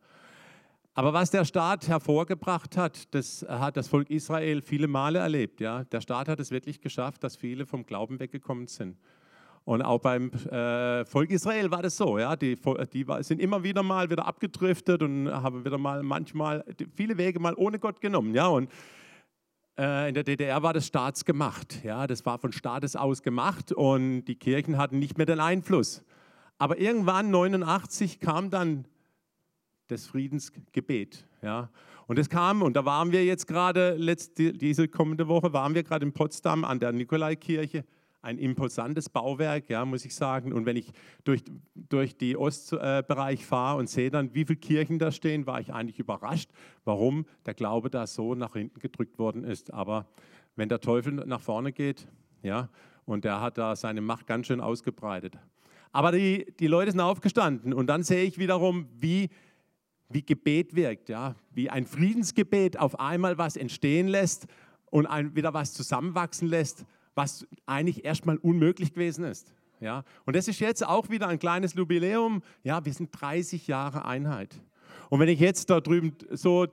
Aber 0.95 1.13
was 1.13 1.31
der 1.31 1.45
Staat 1.45 1.89
hervorgebracht 1.89 2.77
hat, 2.77 3.15
das 3.15 3.47
hat 3.49 3.77
das 3.77 3.89
Volk 3.89 4.11
Israel 4.11 4.61
viele 4.61 4.89
Male 4.89 5.21
erlebt. 5.21 5.61
Ja. 5.61 5.85
Der 5.85 6.01
Staat 6.01 6.29
hat 6.29 6.41
es 6.41 6.51
wirklich 6.51 6.81
geschafft, 6.81 7.25
dass 7.25 7.37
viele 7.37 7.67
vom 7.67 7.85
Glauben 7.85 8.21
weggekommen 8.21 8.67
sind. 8.67 8.99
Und 9.65 9.81
auch 9.83 10.01
beim 10.01 10.31
äh, 10.51 11.05
Volk 11.05 11.31
Israel 11.31 11.71
war 11.71 11.83
das 11.83 11.97
so. 11.97 12.19
Ja. 12.19 12.37
Die, 12.37 12.57
die 12.93 13.07
sind 13.21 13.41
immer 13.41 13.63
wieder 13.63 13.83
mal 13.83 14.11
wieder 14.11 14.27
abgedriftet 14.27 15.03
und 15.03 15.31
haben 15.31 15.65
wieder 15.65 15.79
mal 15.79 16.03
manchmal 16.03 16.65
viele 16.95 17.17
Wege 17.17 17.41
mal 17.41 17.55
ohne 17.57 17.79
Gott 17.79 18.01
genommen. 18.01 18.35
Ja. 18.35 18.49
Und 18.49 18.71
äh, 19.79 20.09
in 20.09 20.15
der 20.15 20.25
DDR 20.25 20.63
war 20.63 20.75
das 20.75 20.87
staatsgemacht. 20.87 21.85
Ja. 21.85 22.07
Das 22.07 22.27
war 22.27 22.39
von 22.39 22.53
Staates 22.53 22.97
aus 22.97 23.23
gemacht 23.23 23.73
und 23.73 24.25
die 24.25 24.35
Kirchen 24.35 24.77
hatten 24.77 24.99
nicht 24.99 25.17
mehr 25.17 25.27
den 25.27 25.41
Einfluss. 25.41 26.05
Aber 26.63 26.79
irgendwann, 26.79 27.33
89, 27.33 28.21
kam 28.21 28.49
dann 28.49 28.85
das 29.89 30.07
Friedensgebet. 30.07 31.27
Ja. 31.43 31.71
Und 32.07 32.21
es 32.21 32.29
kam, 32.29 32.63
und 32.63 32.77
da 32.77 32.85
waren 32.85 33.11
wir 33.11 33.25
jetzt 33.25 33.49
gerade, 33.49 33.99
diese 34.39 34.87
kommende 34.87 35.27
Woche, 35.27 35.53
waren 35.53 35.75
wir 35.75 35.83
gerade 35.83 36.07
in 36.07 36.13
Potsdam 36.13 36.65
an 36.65 36.79
der 36.79 36.93
Nikolaikirche. 36.93 37.85
Ein 38.21 38.39
imposantes 38.39 39.09
Bauwerk, 39.09 39.71
ja, 39.71 39.85
muss 39.85 40.05
ich 40.05 40.15
sagen. 40.15 40.53
Und 40.53 40.65
wenn 40.65 40.77
ich 40.77 40.93
durch, 41.25 41.43
durch 41.75 42.17
die 42.17 42.37
Ostbereich 42.37 43.41
äh, 43.41 43.45
fahre 43.45 43.81
und 43.81 43.91
sehe 43.91 44.13
dann, 44.13 44.33
wie 44.33 44.45
viele 44.45 44.61
Kirchen 44.61 45.01
da 45.01 45.11
stehen, 45.11 45.49
war 45.49 45.61
ich 45.61 45.75
eigentlich 45.75 45.99
überrascht, 45.99 46.53
warum 46.85 47.27
der 47.45 47.55
Glaube 47.55 47.91
da 47.91 48.07
so 48.07 48.37
nach 48.37 48.53
hinten 48.53 48.79
gedrückt 48.79 49.19
worden 49.19 49.43
ist. 49.43 49.73
Aber 49.73 50.07
wenn 50.55 50.69
der 50.69 50.81
Teufel 50.81 51.13
nach 51.13 51.41
vorne 51.41 51.73
geht, 51.73 52.07
ja, 52.45 52.69
und 53.05 53.25
der 53.25 53.41
hat 53.41 53.59
da 53.59 53.75
seine 53.75 54.01
Macht 54.01 54.29
ganz 54.29 54.47
schön 54.47 54.61
ausgebreitet. 54.61 55.37
Aber 55.93 56.13
die, 56.13 56.47
die 56.59 56.67
Leute 56.67 56.91
sind 56.91 57.01
aufgestanden 57.01 57.75
und 57.75 57.87
dann 57.87 58.03
sehe 58.03 58.25
ich 58.25 58.39
wiederum, 58.39 58.89
wie, 58.99 59.29
wie 60.09 60.23
Gebet 60.23 60.75
wirkt, 60.75 61.11
ja? 61.11 61.37
wie 61.53 61.69
ein 61.69 61.87
Friedensgebet 61.87 62.79
auf 62.79 62.99
einmal 62.99 63.37
was 63.37 63.57
entstehen 63.57 64.09
lässt 64.09 64.47
und 64.91 65.07
ein, 65.07 65.37
wieder 65.37 65.53
was 65.53 65.75
zusammenwachsen 65.75 66.49
lässt, 66.49 66.87
was 67.15 67.47
eigentlich 67.67 68.05
erstmal 68.07 68.39
unmöglich 68.39 68.95
gewesen 68.95 69.25
ist. 69.25 69.53
Ja? 69.81 70.05
Und 70.25 70.35
das 70.35 70.49
ist 70.49 70.61
jetzt 70.61 70.87
auch 70.87 71.11
wieder 71.11 71.29
ein 71.29 71.39
kleines 71.39 71.75
Jubiläum. 71.75 72.43
Ja, 72.63 72.83
wir 72.85 72.93
sind 72.95 73.11
30 73.13 73.67
Jahre 73.67 74.07
Einheit. 74.07 74.59
Und 75.11 75.21
wenn 75.21 75.29
ich 75.29 75.41
jetzt 75.41 75.69
da 75.69 75.81
drüben 75.81 76.17
so 76.31 76.69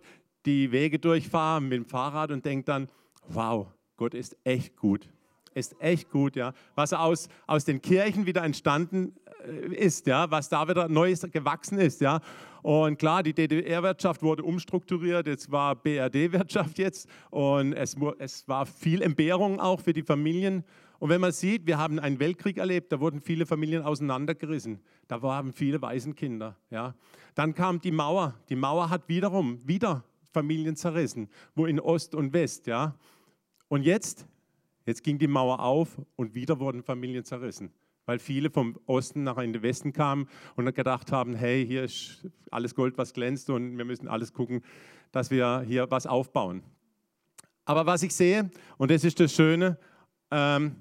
die 0.46 0.72
Wege 0.72 0.98
durchfahre 0.98 1.62
mit 1.62 1.74
dem 1.74 1.86
Fahrrad 1.86 2.32
und 2.32 2.46
denke 2.46 2.64
dann, 2.64 2.88
wow, 3.28 3.68
Gott 3.98 4.14
ist 4.14 4.38
echt 4.46 4.78
gut 4.78 5.10
ist 5.54 5.76
echt 5.80 6.10
gut, 6.10 6.36
ja. 6.36 6.54
Was 6.76 6.94
aus, 6.94 7.28
aus 7.48 7.66
den 7.66 7.82
Kirchen 7.82 8.26
wieder 8.26 8.44
entstanden 8.44 9.14
äh, 9.46 9.76
ist, 9.76 10.08
ja, 10.08 10.30
was 10.30 10.50
da 10.50 10.68
wieder 10.68 10.88
Neues 10.88 11.22
gewachsen 11.32 11.80
ist, 11.80 12.02
ja. 12.02 12.20
Und 12.62 12.98
klar, 12.98 13.24
die 13.24 13.34
DDR-Wirtschaft 13.34 14.22
wurde 14.22 14.44
umstrukturiert, 14.44 15.28
es 15.28 15.50
war 15.50 15.76
BRD-Wirtschaft 15.76 16.78
jetzt 16.78 17.10
und 17.30 17.74
es, 17.74 17.96
es 18.18 18.48
war 18.48 18.66
viel 18.66 19.02
Entbehrung 19.02 19.60
auch 19.60 19.80
für 19.80 19.94
die 19.94 20.04
Familien. 20.04 20.64
Und 21.00 21.10
wenn 21.10 21.22
man 21.22 21.32
sieht, 21.32 21.66
wir 21.66 21.78
haben 21.78 21.98
einen 21.98 22.20
Weltkrieg 22.20 22.58
erlebt, 22.58 22.92
da 22.92 23.00
wurden 23.00 23.22
viele 23.22 23.46
Familien 23.46 23.84
auseinandergerissen. 23.84 24.80
Da 25.08 25.22
waren 25.22 25.54
viele 25.54 25.82
Waisenkinder. 25.82 26.58
Ja. 26.70 26.94
Dann 27.36 27.56
kam 27.56 27.80
die 27.80 27.92
Mauer. 27.92 28.36
Die 28.50 28.58
Mauer 28.58 28.90
hat 28.90 29.08
wiederum 29.08 29.66
wieder 29.66 30.04
Familien 30.34 30.76
zerrissen, 30.76 31.30
wo 31.56 31.66
in 31.66 31.80
Ost 31.80 32.16
und 32.16 32.34
West. 32.34 32.68
Ja. 32.68 32.96
Und 33.70 33.84
jetzt 33.84 34.28
Jetzt 34.90 35.04
ging 35.04 35.20
die 35.20 35.28
Mauer 35.28 35.60
auf 35.60 36.02
und 36.16 36.34
wieder 36.34 36.60
wurden 36.60 36.82
Familien 36.82 37.24
zerrissen, 37.24 37.72
weil 38.08 38.18
viele 38.18 38.50
vom 38.50 38.76
Osten 38.88 39.22
nach 39.24 39.38
in 39.38 39.54
den 39.54 39.62
Westen 39.62 39.94
kamen 39.94 40.28
und 40.56 40.74
gedacht 40.74 41.12
haben, 41.12 41.36
hey, 41.36 41.64
hier 41.64 41.84
ist 41.84 42.28
alles 42.50 42.74
Gold, 42.74 42.98
was 42.98 43.14
glänzt 43.14 43.52
und 43.52 43.78
wir 43.78 43.86
müssen 43.86 44.08
alles 44.08 44.34
gucken, 44.34 44.64
dass 45.12 45.30
wir 45.30 45.62
hier 45.62 45.92
was 45.92 46.08
aufbauen. 46.08 46.64
Aber 47.66 47.86
was 47.86 48.02
ich 48.02 48.16
sehe, 48.16 48.50
und 48.80 48.90
das 48.90 49.04
ist 49.04 49.20
das 49.20 49.32
Schöne, 49.32 49.78
ähm, 50.32 50.78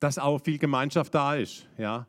dass 0.00 0.18
auch 0.18 0.40
viel 0.40 0.56
Gemeinschaft 0.56 1.14
da 1.14 1.34
ist. 1.34 1.68
Ja? 1.76 2.06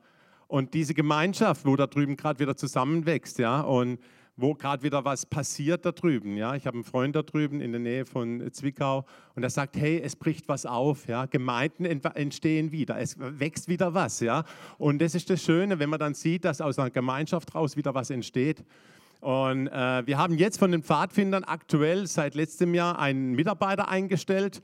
Und 0.47 0.73
diese 0.73 0.93
Gemeinschaft, 0.93 1.65
wo 1.65 1.75
da 1.75 1.87
drüben 1.87 2.15
gerade 2.15 2.39
wieder 2.39 2.55
zusammenwächst, 2.55 3.37
ja, 3.37 3.59
und 3.59 3.99
wo 4.37 4.53
gerade 4.53 4.83
wieder 4.83 5.03
was 5.03 5.25
passiert 5.25 5.83
da 5.83 5.91
drüben. 5.91 6.37
Ja? 6.37 6.55
Ich 6.55 6.67
habe 6.67 6.75
einen 6.75 6.83
Freund 6.83 7.15
da 7.15 7.23
drüben 7.23 7.59
in 7.59 7.71
der 7.71 7.81
Nähe 7.81 8.05
von 8.05 8.47
Zwickau 8.51 9.05
und 9.35 9.43
er 9.43 9.49
sagt, 9.49 9.75
hey, 9.75 9.99
es 9.99 10.15
bricht 10.15 10.47
was 10.47 10.65
auf. 10.65 11.07
Ja? 11.07 11.25
Gemeinden 11.25 11.85
entstehen 11.85 12.71
wieder, 12.71 12.99
es 12.99 13.17
wächst 13.19 13.67
wieder 13.67 13.95
was. 13.95 14.19
Ja? 14.19 14.43
Und 14.77 15.01
das 15.01 15.15
ist 15.15 15.29
das 15.29 15.41
Schöne, 15.41 15.79
wenn 15.79 15.89
man 15.89 15.99
dann 15.99 16.13
sieht, 16.13 16.45
dass 16.45 16.61
aus 16.61 16.77
einer 16.77 16.91
Gemeinschaft 16.91 17.53
raus 17.55 17.75
wieder 17.75 17.95
was 17.95 18.11
entsteht. 18.11 18.63
Und 19.19 19.67
äh, 19.67 20.05
wir 20.05 20.19
haben 20.19 20.37
jetzt 20.37 20.59
von 20.59 20.71
den 20.71 20.83
Pfadfindern 20.83 21.43
aktuell 21.43 22.05
seit 22.05 22.35
letztem 22.35 22.75
Jahr 22.75 22.99
einen 22.99 23.31
Mitarbeiter 23.31 23.89
eingestellt, 23.89 24.61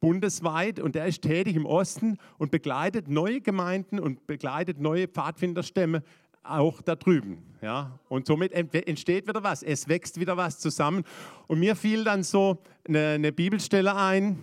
bundesweit, 0.00 0.78
und 0.78 0.94
der 0.94 1.06
ist 1.06 1.22
tätig 1.22 1.56
im 1.56 1.64
Osten 1.64 2.18
und 2.36 2.50
begleitet 2.50 3.08
neue 3.08 3.40
Gemeinden 3.40 3.98
und 3.98 4.26
begleitet 4.26 4.78
neue 4.78 5.08
Pfadfinderstämme 5.08 6.02
auch 6.50 6.82
da 6.82 6.96
drüben. 6.96 7.42
Ja? 7.62 7.98
Und 8.08 8.26
somit 8.26 8.52
entsteht 8.52 9.28
wieder 9.28 9.42
was, 9.42 9.62
es 9.62 9.88
wächst 9.88 10.20
wieder 10.20 10.36
was 10.36 10.58
zusammen. 10.58 11.04
Und 11.46 11.60
mir 11.60 11.76
fiel 11.76 12.04
dann 12.04 12.22
so 12.22 12.58
eine, 12.86 13.10
eine 13.10 13.32
Bibelstelle 13.32 13.94
ein, 13.94 14.42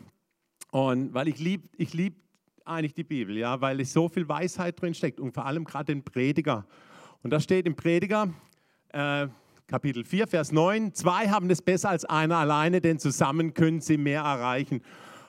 und 0.74 1.13
weil 1.13 1.28
ich 1.28 1.38
liebe 1.38 1.70
ich 1.78 1.94
lieb 1.94 2.16
eigentlich 2.66 2.96
die 2.96 3.04
Bibel, 3.04 3.38
ja, 3.38 3.62
weil 3.62 3.80
es 3.80 3.94
so 3.94 4.10
viel 4.10 4.28
Weisheit 4.28 4.82
drin 4.82 4.96
steckt 4.96 5.20
und 5.20 5.32
vor 5.32 5.46
allem 5.46 5.66
gerade 5.66 5.94
den 5.94 6.04
Prediger. 6.04 6.66
Und 7.22 7.30
da 7.30 7.39
steht 7.39 7.68
im 7.68 7.76
Prediger, 7.76 8.34
äh, 8.89 9.28
Kapitel 9.68 10.04
4, 10.04 10.26
Vers 10.26 10.52
9, 10.52 10.96
zwei 10.96 11.30
haben 11.30 11.48
es 11.52 11.62
besser 11.62 11.89
als 11.89 12.06
einer 12.06 12.38
alleine, 12.38 12.82
denn 12.82 12.98
zusammen 12.98 13.54
können 13.54 13.82
sie 13.82 13.98
mehr 13.98 14.22
erreichen. 14.22 14.82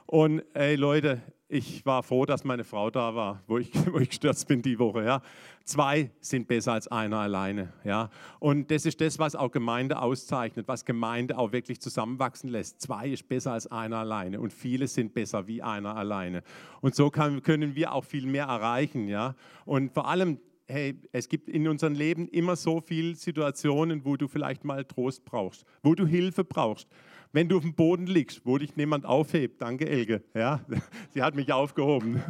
Und 0.07 0.43
ey 0.55 0.77
Leute, 0.77 1.21
ich 1.55 1.87
war 1.87 2.03
froh, 2.03 2.27
dass 2.27 2.43
meine 2.43 2.65
Frau 2.65 2.91
da 2.91 3.15
war, 3.15 3.43
wo 3.47 3.59
ich, 3.59 3.71
wo 3.93 3.99
ich 3.99 4.09
gestürzt 4.09 4.49
bin 4.49 4.61
die 4.61 4.79
Woche. 4.79 5.05
Ja. 5.05 5.23
Zwei 5.65 6.11
sind 6.21 6.49
besser 6.49 6.73
als 6.73 6.89
einer 6.89 7.19
alleine. 7.19 7.73
Ja. 7.85 8.11
Und 8.41 8.71
das 8.71 8.85
ist 8.87 9.01
das, 9.01 9.19
was 9.19 9.37
auch 9.37 9.53
Gemeinde 9.53 10.01
auszeichnet, 10.01 10.67
was 10.67 10.85
Gemeinde 10.85 11.39
auch 11.39 11.53
wirklich 11.53 11.81
zusammenwachsen 11.81 12.51
lässt. 12.51 12.81
Zwei 12.81 13.09
ist 13.09 13.29
besser 13.29 13.53
als 13.53 13.69
einer 13.69 13.99
alleine 13.99 14.41
und 14.41 14.53
viele 14.53 14.89
sind 14.89 15.15
besser 15.15 15.47
wie 15.47 15.63
einer 15.63 15.97
alleine. 15.97 16.43
Und 16.81 16.97
so 16.97 17.09
kann, 17.09 17.43
können 17.43 17.77
wir 17.77 17.93
auch 17.93 18.05
viel 18.05 18.27
mehr 18.27 18.47
erreichen. 18.47 19.07
Ja. 19.07 19.37
Und 19.65 19.95
vor 19.95 20.09
allem 20.09 20.39
hey, 20.67 21.01
es 21.13 21.29
gibt 21.29 21.49
in 21.49 21.69
unserem 21.69 21.95
Leben 21.95 22.29
immer 22.29 22.57
so 22.57 22.81
viele 22.81 23.15
Situationen, 23.15 24.05
wo 24.05 24.17
du 24.17 24.29
vielleicht 24.29 24.65
mal 24.65 24.85
Trost 24.85 25.25
brauchst, 25.25 25.65
wo 25.83 25.95
du 25.95 26.07
Hilfe 26.07 26.45
brauchst 26.45 26.89
wenn 27.35 27.49
du 27.49 27.57
auf 27.57 27.63
dem 27.63 27.75
Boden 27.75 28.07
liegst, 28.07 28.43
wo 28.45 28.57
dich 28.59 28.77
niemand 28.77 29.05
aufhebt. 29.05 29.61
Danke, 29.61 29.89
Elke. 29.89 30.23
Ja, 30.35 30.61
sie 31.11 31.21
hat 31.21 31.35
mich 31.35 31.53
aufgehoben. 31.53 32.23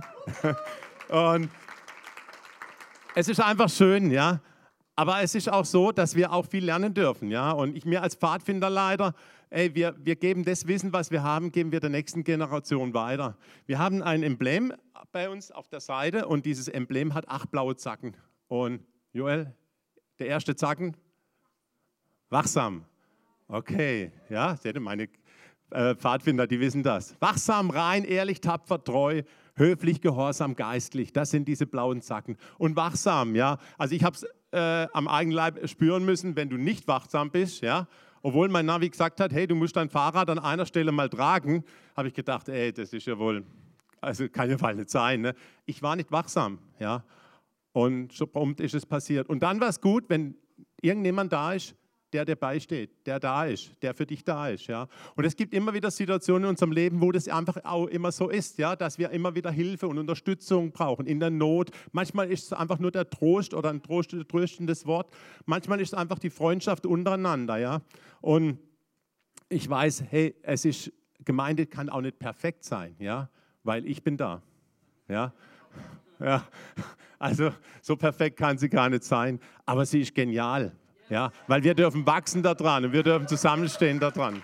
Und 1.10 1.50
es 3.14 3.28
ist 3.28 3.38
einfach 3.38 3.68
schön, 3.68 4.10
ja. 4.10 4.40
Aber 4.96 5.20
es 5.22 5.34
ist 5.34 5.52
auch 5.52 5.66
so, 5.66 5.92
dass 5.92 6.16
wir 6.16 6.32
auch 6.32 6.46
viel 6.46 6.64
lernen 6.64 6.94
dürfen, 6.94 7.30
ja. 7.30 7.52
Und 7.52 7.76
ich 7.76 7.84
mir 7.84 8.02
als 8.02 8.14
Pfadfinderleiter, 8.14 9.14
ey, 9.50 9.74
wir, 9.74 9.94
wir 9.98 10.16
geben 10.16 10.44
das 10.44 10.66
Wissen, 10.66 10.92
was 10.92 11.10
wir 11.10 11.22
haben, 11.22 11.52
geben 11.52 11.72
wir 11.72 11.80
der 11.80 11.90
nächsten 11.90 12.24
Generation 12.24 12.94
weiter. 12.94 13.36
Wir 13.66 13.78
haben 13.78 14.02
ein 14.02 14.22
Emblem 14.22 14.72
bei 15.12 15.28
uns 15.28 15.50
auf 15.50 15.68
der 15.68 15.80
Seite 15.80 16.26
und 16.26 16.46
dieses 16.46 16.68
Emblem 16.68 17.14
hat 17.14 17.28
acht 17.28 17.50
blaue 17.50 17.76
Zacken. 17.76 18.16
Und 18.48 18.80
Joel, 19.12 19.54
der 20.18 20.26
erste 20.28 20.56
Zacken, 20.56 20.96
wachsam. 22.30 22.84
Okay, 23.48 24.10
ja, 24.28 24.56
seht 24.56 24.74
ihr, 24.74 24.80
meine 24.80 25.08
äh, 25.70 25.94
Pfadfinder, 25.94 26.46
die 26.46 26.60
wissen 26.60 26.82
das. 26.82 27.16
Wachsam, 27.20 27.70
rein, 27.70 28.04
ehrlich, 28.04 28.40
tapfer, 28.40 28.82
treu, 28.82 29.22
höflich, 29.54 30.00
gehorsam, 30.00 30.56
geistlich. 30.56 31.12
Das 31.12 31.30
sind 31.30 31.46
diese 31.46 31.66
blauen 31.66 32.00
Zacken. 32.00 32.36
Und 32.58 32.76
wachsam, 32.76 33.34
ja. 33.34 33.58
Also 33.78 33.94
ich 33.94 34.04
habe 34.04 34.16
es 34.16 34.26
äh, 34.52 34.88
am 34.92 35.08
eigenen 35.08 35.36
Leib 35.36 35.68
spüren 35.68 36.04
müssen, 36.04 36.36
wenn 36.36 36.48
du 36.48 36.56
nicht 36.56 36.88
wachsam 36.88 37.30
bist, 37.30 37.60
ja. 37.60 37.86
Obwohl 38.26 38.48
mein 38.48 38.64
Navi 38.64 38.88
gesagt 38.88 39.20
hat, 39.20 39.34
hey, 39.34 39.46
du 39.46 39.54
musst 39.54 39.76
dein 39.76 39.90
Fahrrad 39.90 40.30
an 40.30 40.38
einer 40.38 40.64
Stelle 40.64 40.92
mal 40.92 41.10
tragen, 41.10 41.62
habe 41.94 42.08
ich 42.08 42.14
gedacht, 42.14 42.48
ey, 42.48 42.72
das 42.72 42.94
ist 42.94 43.06
ja 43.06 43.18
wohl, 43.18 43.44
also 44.00 44.26
kann 44.30 44.48
ja 44.48 44.58
wohl 44.58 44.74
nicht 44.74 44.88
sein. 44.88 45.20
Ne? 45.20 45.34
Ich 45.66 45.82
war 45.82 45.94
nicht 45.94 46.10
wachsam, 46.10 46.58
ja. 46.78 47.04
Und 47.72 48.12
so 48.12 48.26
prompt 48.26 48.60
ist 48.60 48.74
es 48.74 48.86
passiert. 48.86 49.28
Und 49.28 49.42
dann 49.42 49.60
war 49.60 49.68
es 49.68 49.78
gut, 49.78 50.04
wenn 50.08 50.36
irgendjemand 50.80 51.34
da 51.34 51.52
ist, 51.52 51.76
der 52.14 52.24
dir 52.24 52.36
beisteht, 52.36 52.90
der 53.06 53.18
da 53.18 53.44
ist, 53.44 53.72
der 53.82 53.92
für 53.92 54.06
dich 54.06 54.24
da 54.24 54.48
ist. 54.48 54.68
Ja? 54.68 54.86
Und 55.16 55.24
es 55.24 55.34
gibt 55.34 55.52
immer 55.52 55.74
wieder 55.74 55.90
Situationen 55.90 56.44
in 56.44 56.50
unserem 56.50 56.70
Leben, 56.70 57.00
wo 57.00 57.10
das 57.10 57.28
einfach 57.28 57.58
auch 57.64 57.88
immer 57.88 58.12
so 58.12 58.30
ist, 58.30 58.56
ja? 58.58 58.76
dass 58.76 58.98
wir 58.98 59.10
immer 59.10 59.34
wieder 59.34 59.50
Hilfe 59.50 59.88
und 59.88 59.98
Unterstützung 59.98 60.70
brauchen 60.70 61.06
in 61.06 61.18
der 61.18 61.30
Not. 61.30 61.70
Manchmal 61.92 62.30
ist 62.30 62.44
es 62.44 62.52
einfach 62.52 62.78
nur 62.78 62.92
der 62.92 63.10
Trost 63.10 63.52
oder 63.52 63.70
ein 63.70 63.82
tröstendes 63.82 64.86
Wort. 64.86 65.12
Manchmal 65.44 65.80
ist 65.80 65.88
es 65.88 65.94
einfach 65.94 66.20
die 66.20 66.30
Freundschaft 66.30 66.86
untereinander. 66.86 67.58
Ja? 67.58 67.82
Und 68.20 68.58
ich 69.48 69.68
weiß, 69.68 70.04
hey, 70.08 70.36
es 70.42 70.64
ist, 70.64 70.92
Gemeinde 71.24 71.66
kann 71.66 71.88
auch 71.88 72.00
nicht 72.00 72.20
perfekt 72.20 72.64
sein, 72.64 72.94
ja? 73.00 73.28
weil 73.64 73.86
ich 73.86 74.04
bin 74.04 74.16
da. 74.16 74.40
Ja? 75.08 75.34
Ja, 76.20 76.46
also 77.18 77.52
so 77.82 77.96
perfekt 77.96 78.38
kann 78.38 78.56
sie 78.56 78.68
gar 78.68 78.88
nicht 78.88 79.04
sein, 79.04 79.40
aber 79.66 79.84
sie 79.84 80.00
ist 80.00 80.14
genial. 80.14 80.72
Ja, 81.10 81.30
weil 81.46 81.62
wir 81.62 81.74
dürfen 81.74 82.06
wachsen 82.06 82.42
daran 82.42 82.86
und 82.86 82.92
wir 82.92 83.02
dürfen 83.02 83.28
zusammenstehen 83.28 84.00
daran. 84.00 84.42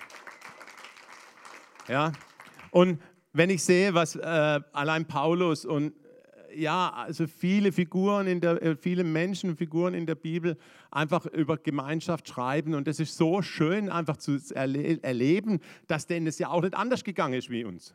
Ja, 1.89 2.13
und 2.71 3.01
wenn 3.33 3.51
ich 3.51 3.63
sehe, 3.63 3.95
was 3.95 4.17
äh, 4.17 4.61
allein 4.73 5.07
Paulus 5.07 5.65
und 5.65 5.95
äh, 6.51 6.61
ja, 6.61 6.91
also 6.91 7.27
viele 7.27 7.73
Figuren 7.73 8.27
in 8.27 8.41
der, 8.41 8.63
äh, 8.63 8.77
viele 8.77 9.05
Menschenfiguren 9.05 9.95
in 9.95 10.07
der 10.07 10.17
Bibel 10.17 10.57
einfach 10.91 11.27
über 11.27 11.57
Gemeinschaft 11.57 12.29
schreiben 12.29 12.75
und 12.75 12.89
es 12.89 13.01
ist 13.01 13.17
so 13.17 13.41
schön 13.41 13.89
einfach 13.89 14.17
zu 14.17 14.39
erle 14.55 15.03
erleben, 15.03 15.61
dass 15.87 16.07
denen 16.07 16.27
es 16.27 16.39
ja 16.39 16.49
auch 16.49 16.63
nicht 16.63 16.75
anders 16.75 17.05
gegangen 17.05 17.35
ist 17.35 17.51
wie 17.51 17.65
uns. 17.65 17.95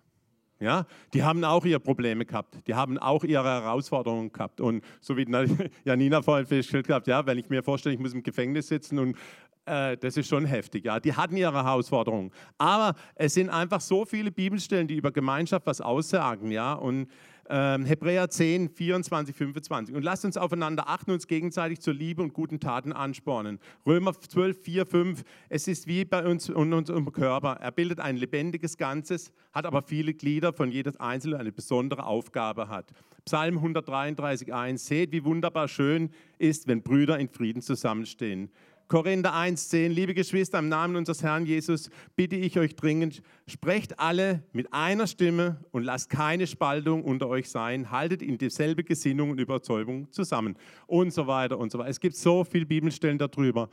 Ja, 0.59 0.85
die 1.13 1.23
haben 1.23 1.43
auch 1.43 1.65
ihre 1.65 1.81
Probleme 1.81 2.25
gehabt, 2.25 2.57
die 2.65 2.75
haben 2.75 2.97
auch 2.97 3.25
ihre 3.25 3.43
Herausforderungen 3.43 4.31
gehabt. 4.31 4.61
Und 4.61 4.83
so 5.01 5.17
wie 5.17 5.25
Janina 5.83 6.21
vorhin 6.21 6.45
festgestellt 6.45 6.89
hat, 6.89 7.07
ja, 7.07 7.25
wenn 7.25 7.37
ich 7.37 7.49
mir 7.49 7.61
vorstelle, 7.61 7.93
ich 7.93 7.99
muss 7.99 8.13
im 8.13 8.23
Gefängnis 8.23 8.69
sitzen 8.69 8.99
und 8.99 9.17
äh, 9.65 9.97
das 9.97 10.15
ist 10.15 10.29
schon 10.29 10.45
heftig. 10.45 10.85
Ja, 10.85 10.99
die 10.99 11.13
hatten 11.13 11.35
ihre 11.35 11.53
Herausforderungen. 11.53 12.31
Aber 12.57 12.95
es 13.15 13.33
sind 13.33 13.49
einfach 13.49 13.81
so 13.81 14.05
viele 14.05 14.31
Bibelstellen, 14.31 14.87
die 14.87 14.95
über 14.95 15.11
Gemeinschaft 15.11 15.65
was 15.65 15.81
aussagen. 15.81 16.51
Ja, 16.51 16.73
und 16.73 17.07
ähm, 17.49 17.85
Hebräer 17.85 18.29
10, 18.29 18.69
24, 18.69 19.35
25. 19.35 19.95
Und 19.95 20.03
lasst 20.03 20.25
uns 20.25 20.37
aufeinander 20.37 20.89
achten, 20.89 21.11
uns 21.11 21.27
gegenseitig 21.27 21.79
zur 21.79 21.93
Liebe 21.93 22.21
und 22.21 22.33
guten 22.33 22.59
Taten 22.59 22.93
anspornen. 22.93 23.59
Römer 23.85 24.13
12, 24.13 24.61
4, 24.61 24.85
5. 24.85 25.23
Es 25.49 25.67
ist 25.67 25.87
wie 25.87 26.05
bei 26.05 26.25
uns 26.25 26.49
und 26.49 26.73
unserem 26.73 27.11
Körper. 27.11 27.57
Er 27.61 27.71
bildet 27.71 27.99
ein 27.99 28.17
lebendiges 28.17 28.77
Ganzes, 28.77 29.31
hat 29.53 29.65
aber 29.65 29.81
viele 29.83 30.13
Glieder, 30.13 30.53
von 30.53 30.71
jedes 30.71 30.99
einzelne 30.99 31.37
eine 31.37 31.51
besondere 31.51 32.05
Aufgabe 32.05 32.67
hat. 32.67 32.91
Psalm 33.25 33.57
133, 33.57 34.53
1. 34.53 34.85
Seht, 34.85 35.11
wie 35.11 35.23
wunderbar 35.23 35.67
schön 35.67 36.11
ist, 36.37 36.67
wenn 36.67 36.83
Brüder 36.83 37.17
in 37.19 37.29
Frieden 37.29 37.61
zusammenstehen. 37.61 38.51
Korinther 38.87 39.33
1,10, 39.33 39.87
liebe 39.87 40.13
Geschwister, 40.13 40.59
im 40.59 40.69
Namen 40.69 40.95
unseres 40.95 41.23
Herrn 41.23 41.47
Jesus 41.47 41.89
bitte 42.15 42.35
ich 42.35 42.59
euch 42.59 42.75
dringend, 42.75 43.23
sprecht 43.47 43.99
alle 43.99 44.43
mit 44.51 44.73
einer 44.73 45.07
Stimme 45.07 45.59
und 45.71 45.83
lasst 45.83 46.11
keine 46.11 46.45
Spaltung 46.45 47.03
unter 47.03 47.27
euch 47.27 47.49
sein, 47.49 47.89
haltet 47.89 48.21
in 48.21 48.37
dieselbe 48.37 48.83
Gesinnung 48.83 49.31
und 49.31 49.39
Überzeugung 49.39 50.11
zusammen 50.11 50.55
und 50.85 51.11
so 51.11 51.25
weiter 51.25 51.57
und 51.57 51.71
so 51.71 51.79
weiter. 51.79 51.89
Es 51.89 51.99
gibt 51.99 52.15
so 52.15 52.43
viele 52.43 52.67
Bibelstellen 52.67 53.17
darüber 53.17 53.69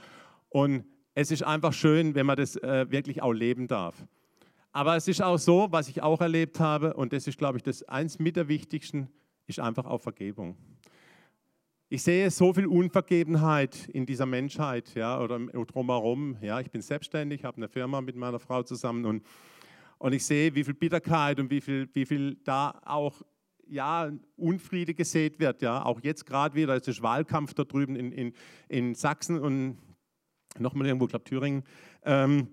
und 0.49 0.85
es 1.15 1.31
ist 1.31 1.43
einfach 1.43 1.75
schön, 1.75 2.15
wenn 2.15 2.25
man 2.25 2.37
das 2.37 2.57
äh, 2.57 2.91
wirklich 2.91 3.23
auch 3.23 3.33
leben 3.33 3.69
darf. 3.69 4.07
Aber 4.73 4.97
es 4.97 5.09
ist 5.09 5.21
auch 5.21 5.37
so, 5.37 5.69
was 5.71 5.89
ich 5.89 6.03
auch 6.03 6.23
erlebt 6.23 6.59
habe 6.59 6.95
und 6.95 7.13
das 7.13 7.27
ist, 7.27 7.37
glaube 7.37 7.59
ich, 7.59 7.63
das 7.63 7.83
eins 7.83 8.19
mit 8.19 8.37
der 8.37 8.49
wichtigsten, 8.49 9.09
ist 9.47 9.61
einfach 9.61 9.85
auch 9.85 10.01
Vergebung. 10.01 10.57
Ich 11.95 12.05
sehe 12.05 12.31
so 12.31 12.55
viel 12.55 12.65
Unvergebenheit 12.65 13.87
in 13.91 14.07
dieser 14.07 14.25
Menschheit 14.25 14.95
ja, 14.95 15.21
oder 15.21 15.39
drumherum. 15.39 16.39
Ja, 16.41 16.59
ich 16.59 16.71
bin 16.71 16.81
selbstständig, 16.81 17.45
habe 17.45 17.59
eine 17.59 17.69
Firma 17.69 18.01
mit 18.01 18.17
meiner 18.17 18.41
Frau 18.41 18.63
zusammen 18.63 19.05
und, 19.05 19.23
und 19.99 20.15
ich 20.15 20.25
sehe, 20.25 20.55
wie 20.55 20.65
viel 20.65 20.73
Bitterkeit 20.73 21.39
und 21.39 21.51
wie 21.51 21.61
viel, 21.61 21.91
wie 21.93 22.07
viel 22.07 22.37
da 22.45 22.81
auch 22.87 23.21
ja, 23.69 24.11
Unfriede 24.37 24.95
gesät 24.95 25.39
wird. 25.39 25.61
Ja. 25.61 25.85
Auch 25.85 26.01
jetzt 26.01 26.25
gerade 26.25 26.55
wieder, 26.55 26.75
es 26.77 26.89
ist 26.89 27.03
Wahlkampf 27.03 27.53
da 27.53 27.65
drüben 27.65 27.95
in, 27.95 28.11
in, 28.11 28.33
in 28.71 28.95
Sachsen 28.95 29.39
und 29.39 29.77
nochmal 30.59 30.87
irgendwo, 30.87 31.09
glaube 31.09 31.25
Thüringen. 31.25 31.63
Ähm, 32.07 32.49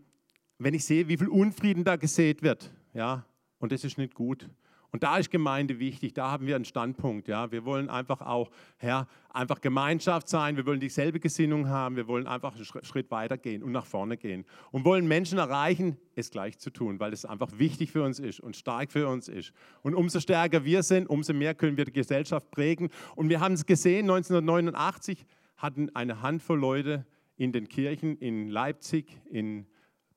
wenn 0.58 0.73
ich 0.73 0.84
sehe, 0.84 1.08
wie 1.08 1.15
viel 1.15 1.30
Unfrieden 1.30 1.86
da 1.86 1.95
gesät 1.95 2.43
wird, 2.43 2.73
ja, 2.93 3.25
und 3.60 3.71
das 3.71 3.86
ist 3.86 3.97
nicht 3.97 4.15
gut. 4.15 4.49
Und 4.91 5.04
da 5.04 5.17
ist 5.17 5.30
Gemeinde 5.30 5.80
wichtig, 5.80 6.13
da 6.13 6.32
haben 6.32 6.47
wir 6.47 6.56
einen 6.56 6.65
Standpunkt. 6.65 7.28
Ja? 7.28 7.52
Wir 7.52 7.63
wollen 7.63 7.89
einfach 7.89 8.21
auch, 8.21 8.49
Herr, 8.78 9.08
einfach 9.30 9.62
Gemeinschaft 9.62 10.28
sein, 10.28 10.58
wir 10.58 10.65
wollen 10.65 10.80
dieselbe 10.80 11.19
Gesinnung 11.19 11.69
haben, 11.69 11.95
wir 11.95 12.08
wollen 12.08 12.25
einfach 12.25 12.56
einen 12.56 12.65
Schritt 12.65 13.12
weiter 13.12 13.38
gehen 13.38 13.62
und 13.62 13.71
nach 13.71 13.86
vorne 13.86 14.17
gehen 14.17 14.45
und 14.71 14.86
wollen 14.86 15.08
Menschen 15.08 15.38
erreichen, 15.38 15.97
es 16.15 16.32
gleich 16.32 16.58
zu 16.58 16.71
tun, 16.71 16.99
weil 16.99 17.13
es 17.13 17.23
einfach 17.23 17.49
wichtig 17.60 17.91
für 17.91 18.04
uns 18.04 18.19
ist 18.19 18.39
und 18.39 18.56
stark 18.56 18.91
für 18.91 19.08
uns 19.08 19.28
ist. 19.28 19.54
Und 19.84 19.93
umso 19.93 20.19
stärker 20.19 20.65
wir 20.65 20.82
sind, 20.82 21.08
umso 21.08 21.34
mehr 21.34 21.54
können 21.54 21.78
wir 21.78 21.86
die 21.86 21.93
Gesellschaft 21.93 22.49
prägen. 22.49 22.89
Und 23.15 23.30
wir 23.30 23.39
haben 23.39 23.54
es 23.54 23.65
gesehen, 23.65 24.10
1989 24.10 25.25
hatten 25.58 25.95
eine 25.95 26.21
Handvoll 26.21 26.60
Leute 26.60 27.06
in 27.38 27.52
den 27.52 27.69
Kirchen 27.69 28.17
in 28.17 28.49
Leipzig, 28.49 29.21
in 29.30 29.67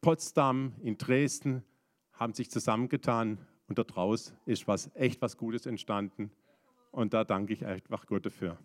Potsdam, 0.00 0.72
in 0.82 0.96
Dresden, 0.96 1.62
haben 2.14 2.32
sich 2.32 2.50
zusammengetan 2.50 3.38
und 3.72 3.90
daraus 3.90 4.34
ist 4.44 4.68
was 4.68 4.90
echt 4.94 5.22
was 5.22 5.38
Gutes 5.38 5.64
entstanden. 5.64 6.30
Und 6.90 7.14
da 7.14 7.24
danke 7.24 7.54
ich 7.54 7.64
einfach 7.64 8.06
Gott 8.06 8.26
dafür. 8.26 8.58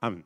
Amen. 0.00 0.22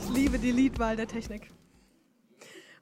Ich 0.00 0.14
liebe 0.14 0.38
die 0.38 0.52
Liedwahl 0.52 0.94
der 0.94 1.08
Technik. 1.08 1.50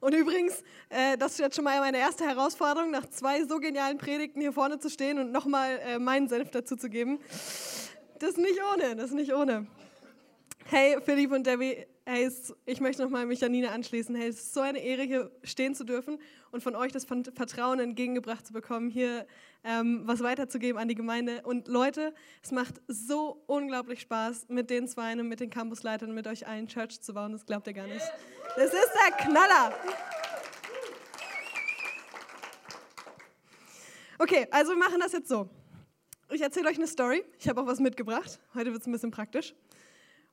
Und 0.03 0.13
übrigens, 0.13 0.61
äh, 0.89 1.17
das 1.17 1.31
ist 1.31 1.39
jetzt 1.39 1.55
schon 1.55 1.63
mal 1.63 1.79
meine 1.79 1.97
erste 1.97 2.25
Herausforderung, 2.25 2.91
nach 2.91 3.09
zwei 3.09 3.45
so 3.45 3.59
genialen 3.59 3.97
Predigten 3.97 4.41
hier 4.41 4.51
vorne 4.51 4.77
zu 4.77 4.89
stehen 4.89 5.17
und 5.17 5.31
nochmal 5.31 5.79
äh, 5.79 5.97
meinen 5.97 6.27
Senf 6.27 6.51
dazu 6.51 6.75
zu 6.75 6.89
geben. 6.89 7.19
Das 8.19 8.31
ist 8.31 8.37
nicht 8.37 8.59
ohne, 8.73 8.97
das 8.97 9.05
ist 9.05 9.13
nicht 9.13 9.33
ohne. 9.33 9.65
Hey, 10.65 10.97
Philipp 11.05 11.31
und 11.31 11.47
Debbie, 11.47 11.85
hey, 12.05 12.29
ich 12.65 12.81
möchte 12.81 13.01
nochmal 13.01 13.25
mich 13.25 13.39
Janine 13.39 13.71
anschließen. 13.71 14.13
Hey, 14.15 14.27
es 14.27 14.37
ist 14.37 14.53
so 14.53 14.61
eine 14.61 14.79
Ehre, 14.79 15.03
hier 15.03 15.31
stehen 15.43 15.73
zu 15.73 15.83
dürfen 15.83 16.19
und 16.51 16.61
von 16.61 16.75
euch 16.75 16.91
das 16.91 17.05
Vertrauen 17.05 17.79
entgegengebracht 17.79 18.45
zu 18.45 18.53
bekommen, 18.53 18.89
hier 18.89 19.25
ähm, 19.63 20.01
was 20.05 20.21
weiterzugeben 20.21 20.79
an 20.79 20.87
die 20.87 20.95
Gemeinde. 20.95 21.41
Und 21.43 21.67
Leute, 21.67 22.13
es 22.43 22.51
macht 22.51 22.81
so 22.87 23.43
unglaublich 23.47 24.01
Spaß, 24.01 24.47
mit 24.49 24.69
den 24.69 24.87
Zweien, 24.87 25.27
mit 25.27 25.39
den 25.39 25.49
Campusleitern, 25.49 26.13
mit 26.13 26.27
euch 26.27 26.45
allen 26.45 26.67
Church 26.67 27.01
zu 27.01 27.13
bauen. 27.13 27.31
Das 27.31 27.45
glaubt 27.45 27.67
ihr 27.67 27.73
gar 27.73 27.87
nicht. 27.87 28.05
Das 28.55 28.73
ist 28.73 28.91
der 29.07 29.17
Knaller. 29.17 29.73
Okay, 34.19 34.47
also 34.51 34.73
wir 34.73 34.77
machen 34.77 34.99
das 34.99 35.13
jetzt 35.13 35.29
so. 35.29 35.49
Ich 36.31 36.41
erzähle 36.41 36.69
euch 36.69 36.77
eine 36.77 36.87
Story. 36.87 37.23
Ich 37.39 37.47
habe 37.47 37.61
auch 37.61 37.67
was 37.67 37.79
mitgebracht. 37.79 38.39
Heute 38.53 38.71
wird 38.71 38.81
es 38.81 38.87
ein 38.87 38.91
bisschen 38.91 39.11
praktisch. 39.11 39.53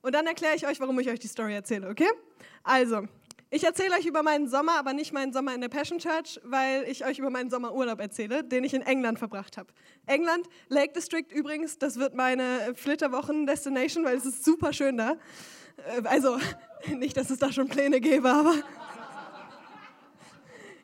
Und 0.01 0.13
dann 0.13 0.25
erkläre 0.25 0.55
ich 0.55 0.65
euch, 0.67 0.79
warum 0.79 0.99
ich 0.99 1.09
euch 1.09 1.19
die 1.19 1.27
Story 1.27 1.53
erzähle, 1.53 1.89
okay? 1.89 2.09
Also, 2.63 3.03
ich 3.53 3.65
erzähle 3.65 3.95
euch 3.95 4.05
über 4.05 4.23
meinen 4.23 4.47
Sommer, 4.47 4.79
aber 4.79 4.93
nicht 4.93 5.11
meinen 5.11 5.33
Sommer 5.33 5.53
in 5.53 5.61
der 5.61 5.67
Passion 5.67 5.99
Church, 5.99 6.39
weil 6.43 6.87
ich 6.87 7.05
euch 7.05 7.19
über 7.19 7.29
meinen 7.29 7.49
Sommerurlaub 7.49 7.99
erzähle, 7.99 8.43
den 8.43 8.63
ich 8.63 8.73
in 8.73 8.81
England 8.81 9.19
verbracht 9.19 9.57
habe. 9.57 9.67
England, 10.05 10.47
Lake 10.69 10.93
District 10.93 11.25
übrigens, 11.31 11.77
das 11.77 11.97
wird 11.97 12.15
meine 12.15 12.73
Flitterwochen-Destination, 12.75 14.05
weil 14.05 14.15
es 14.15 14.25
ist 14.25 14.45
super 14.45 14.71
schön 14.71 14.97
da. 14.97 15.17
Äh, 15.97 16.07
also, 16.07 16.39
nicht, 16.87 17.17
dass 17.17 17.29
es 17.29 17.39
da 17.39 17.51
schon 17.51 17.67
Pläne 17.67 17.99
gäbe, 17.99 18.29
aber. 18.29 18.53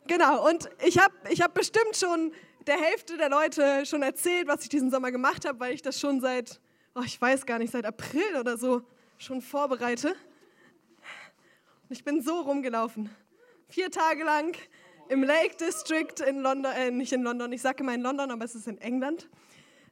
Genau, 0.09 0.47
und 0.49 0.69
ich 0.85 0.97
habe 0.99 1.13
ich 1.29 1.41
hab 1.41 1.53
bestimmt 1.53 1.97
schon 1.97 2.31
der 2.65 2.77
Hälfte 2.77 3.17
der 3.17 3.29
Leute 3.29 3.85
schon 3.85 4.01
erzählt, 4.03 4.47
was 4.47 4.63
ich 4.63 4.69
diesen 4.69 4.89
Sommer 4.89 5.11
gemacht 5.11 5.45
habe, 5.45 5.59
weil 5.59 5.73
ich 5.73 5.81
das 5.81 5.99
schon 5.99 6.21
seit, 6.21 6.61
oh, 6.95 7.01
ich 7.05 7.19
weiß 7.19 7.45
gar 7.45 7.59
nicht, 7.59 7.73
seit 7.73 7.85
April 7.85 8.37
oder 8.39 8.57
so 8.57 8.83
schon 9.17 9.41
vorbereite. 9.41 10.09
Und 10.09 11.95
ich 11.95 12.03
bin 12.03 12.21
so 12.21 12.41
rumgelaufen. 12.41 13.09
Vier 13.69 13.91
Tage 13.91 14.23
lang 14.23 14.55
im 15.09 15.23
Lake 15.23 15.55
District 15.57 16.21
in 16.27 16.39
London, 16.39 16.71
äh, 16.73 16.91
nicht 16.91 17.13
in 17.13 17.23
London, 17.23 17.51
ich 17.51 17.61
sage 17.61 17.83
immer 17.83 17.93
in 17.93 18.01
London, 18.01 18.31
aber 18.31 18.45
es 18.45 18.55
ist 18.55 18.67
in 18.67 18.77
England, 18.79 19.29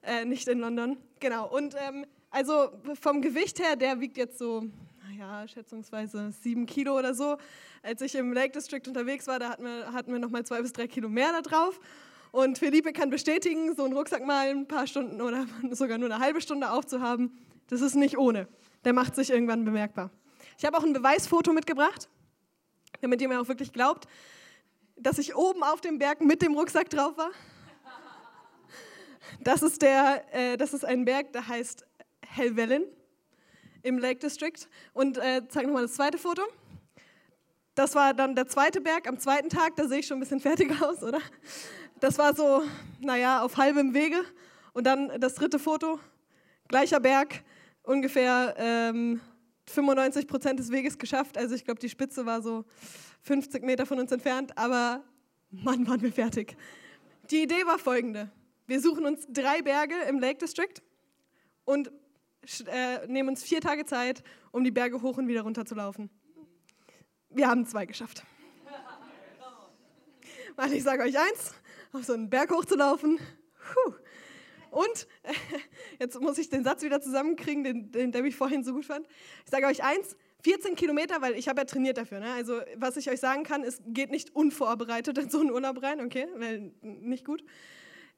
äh, 0.03 0.25
nicht 0.25 0.47
in 0.47 0.59
London. 0.59 0.97
Genau, 1.19 1.47
und 1.47 1.75
ähm, 1.79 2.05
also 2.31 2.71
vom 2.99 3.21
Gewicht 3.21 3.59
her, 3.59 3.75
der 3.75 3.99
wiegt 3.99 4.17
jetzt 4.17 4.37
so 4.37 4.65
ja, 5.17 5.47
schätzungsweise 5.47 6.31
sieben 6.31 6.65
Kilo 6.65 6.97
oder 6.97 7.13
so. 7.13 7.37
Als 7.81 8.01
ich 8.01 8.15
im 8.15 8.33
Lake 8.33 8.51
District 8.51 8.81
unterwegs 8.87 9.27
war, 9.27 9.39
da 9.39 9.49
hatten 9.49 9.63
wir, 9.63 9.93
hatten 9.93 10.11
wir 10.11 10.19
noch 10.19 10.29
mal 10.29 10.45
zwei 10.45 10.61
bis 10.61 10.73
drei 10.73 10.87
Kilo 10.87 11.07
mehr 11.07 11.31
da 11.31 11.41
drauf. 11.41 11.79
Und 12.31 12.57
Felipe 12.57 12.91
kann 12.91 13.09
bestätigen, 13.09 13.75
so 13.75 13.85
einen 13.85 13.93
Rucksack 13.93 14.25
mal 14.25 14.49
ein 14.49 14.67
paar 14.67 14.87
Stunden 14.87 15.21
oder 15.21 15.45
sogar 15.71 15.97
nur 15.97 16.11
eine 16.11 16.21
halbe 16.21 16.41
Stunde 16.41 16.69
aufzuhaben, 16.69 17.31
das 17.67 17.81
ist 17.81 17.95
nicht 17.95 18.17
ohne. 18.17 18.47
Der 18.85 18.93
macht 18.93 19.15
sich 19.15 19.31
irgendwann 19.31 19.65
bemerkbar. 19.65 20.11
Ich 20.57 20.63
habe 20.63 20.77
auch 20.77 20.83
ein 20.83 20.93
Beweisfoto 20.93 21.51
mitgebracht, 21.51 22.07
damit 23.01 23.21
ihr 23.21 23.27
mir 23.27 23.41
auch 23.41 23.47
wirklich 23.47 23.73
glaubt, 23.73 24.07
dass 24.95 25.17
ich 25.17 25.35
oben 25.35 25.63
auf 25.63 25.81
dem 25.81 25.97
Berg 25.97 26.21
mit 26.21 26.41
dem 26.41 26.53
Rucksack 26.53 26.89
drauf 26.89 27.17
war. 27.17 27.31
Das 29.41 29.63
ist, 29.63 29.81
der, 29.81 30.23
äh, 30.31 30.55
das 30.55 30.73
ist 30.73 30.85
ein 30.85 31.03
Berg, 31.03 31.33
der 31.33 31.47
heißt 31.47 31.85
Helvellyn 32.25 32.85
im 33.81 33.97
Lake 33.97 34.19
District. 34.19 34.67
Und 34.93 35.17
äh, 35.17 35.41
zeig 35.49 35.65
nochmal 35.65 35.81
das 35.81 35.95
zweite 35.95 36.17
Foto. 36.17 36.43
Das 37.73 37.95
war 37.95 38.13
dann 38.13 38.35
der 38.35 38.47
zweite 38.47 38.79
Berg 38.79 39.07
am 39.07 39.19
zweiten 39.19 39.49
Tag, 39.49 39.75
da 39.75 39.87
sehe 39.87 39.99
ich 39.99 40.07
schon 40.07 40.17
ein 40.17 40.21
bisschen 40.21 40.39
fertig 40.39 40.81
aus, 40.81 41.03
oder? 41.03 41.19
Das 41.99 42.17
war 42.17 42.35
so, 42.35 42.63
naja, 42.99 43.41
auf 43.41 43.57
halbem 43.57 43.93
Wege. 43.93 44.23
Und 44.73 44.85
dann 44.85 45.19
das 45.19 45.35
dritte 45.35 45.59
Foto, 45.59 45.99
gleicher 46.67 46.99
Berg, 46.99 47.43
ungefähr 47.85 48.55
ähm, 48.57 49.21
95 49.67 50.27
Prozent 50.27 50.59
des 50.59 50.71
Weges 50.71 50.97
geschafft. 50.97 51.37
Also 51.37 51.55
ich 51.55 51.65
glaube, 51.65 51.79
die 51.79 51.89
Spitze 51.89 52.25
war 52.25 52.41
so 52.41 52.65
50 53.21 53.63
Meter 53.63 53.85
von 53.85 53.99
uns 53.99 54.11
entfernt, 54.11 54.57
aber 54.57 55.03
Mann, 55.49 55.87
waren 55.87 56.01
wir 56.01 56.11
fertig. 56.11 56.55
Die 57.31 57.43
Idee 57.43 57.65
war 57.65 57.79
folgende. 57.79 58.29
Wir 58.67 58.81
suchen 58.81 59.05
uns 59.05 59.25
drei 59.29 59.61
Berge 59.61 59.95
im 60.09 60.19
Lake 60.19 60.39
District 60.39 60.81
und 61.65 61.91
äh, 62.67 63.07
nehmen 63.07 63.29
uns 63.29 63.43
vier 63.43 63.61
Tage 63.61 63.85
Zeit, 63.85 64.23
um 64.51 64.63
die 64.63 64.71
Berge 64.71 65.01
hoch 65.01 65.17
und 65.17 65.27
wieder 65.27 65.41
runter 65.41 65.65
zu 65.65 65.75
laufen. 65.75 66.09
Wir 67.29 67.47
haben 67.47 67.65
zwei 67.65 67.85
geschafft. 67.85 68.23
Weil 70.55 70.73
ich 70.73 70.83
sage 70.83 71.03
euch 71.03 71.17
eins, 71.19 71.53
auf 71.91 72.05
so 72.05 72.13
einen 72.13 72.29
Berg 72.29 72.51
hochzulaufen. 72.51 73.19
Und 74.71 75.07
jetzt 75.99 76.19
muss 76.19 76.37
ich 76.37 76.49
den 76.49 76.63
Satz 76.63 76.83
wieder 76.83 77.01
zusammenkriegen, 77.01 77.91
den, 77.91 78.11
den 78.11 78.25
ich 78.25 78.35
vorhin 78.35 78.63
so 78.63 78.73
gut 78.73 78.85
fand. 78.85 79.07
Ich 79.45 79.51
sage 79.51 79.65
euch 79.67 79.83
eins, 79.83 80.15
14 80.43 80.75
Kilometer, 80.75 81.21
weil 81.21 81.35
ich 81.35 81.47
habe 81.47 81.61
ja 81.61 81.65
trainiert 81.65 81.97
dafür. 81.97 82.19
Ne? 82.19 82.31
Also 82.33 82.61
was 82.75 82.97
ich 82.97 83.09
euch 83.09 83.19
sagen 83.19 83.43
kann, 83.43 83.63
ist, 83.63 83.81
geht 83.87 84.11
nicht 84.11 84.35
unvorbereitet 84.35 85.17
in 85.17 85.29
so 85.29 85.39
einen 85.39 85.51
Urlaub 85.51 85.81
rein, 85.81 86.01
okay, 86.01 86.27
weil 86.35 86.71
nicht 86.81 87.25
gut. 87.25 87.43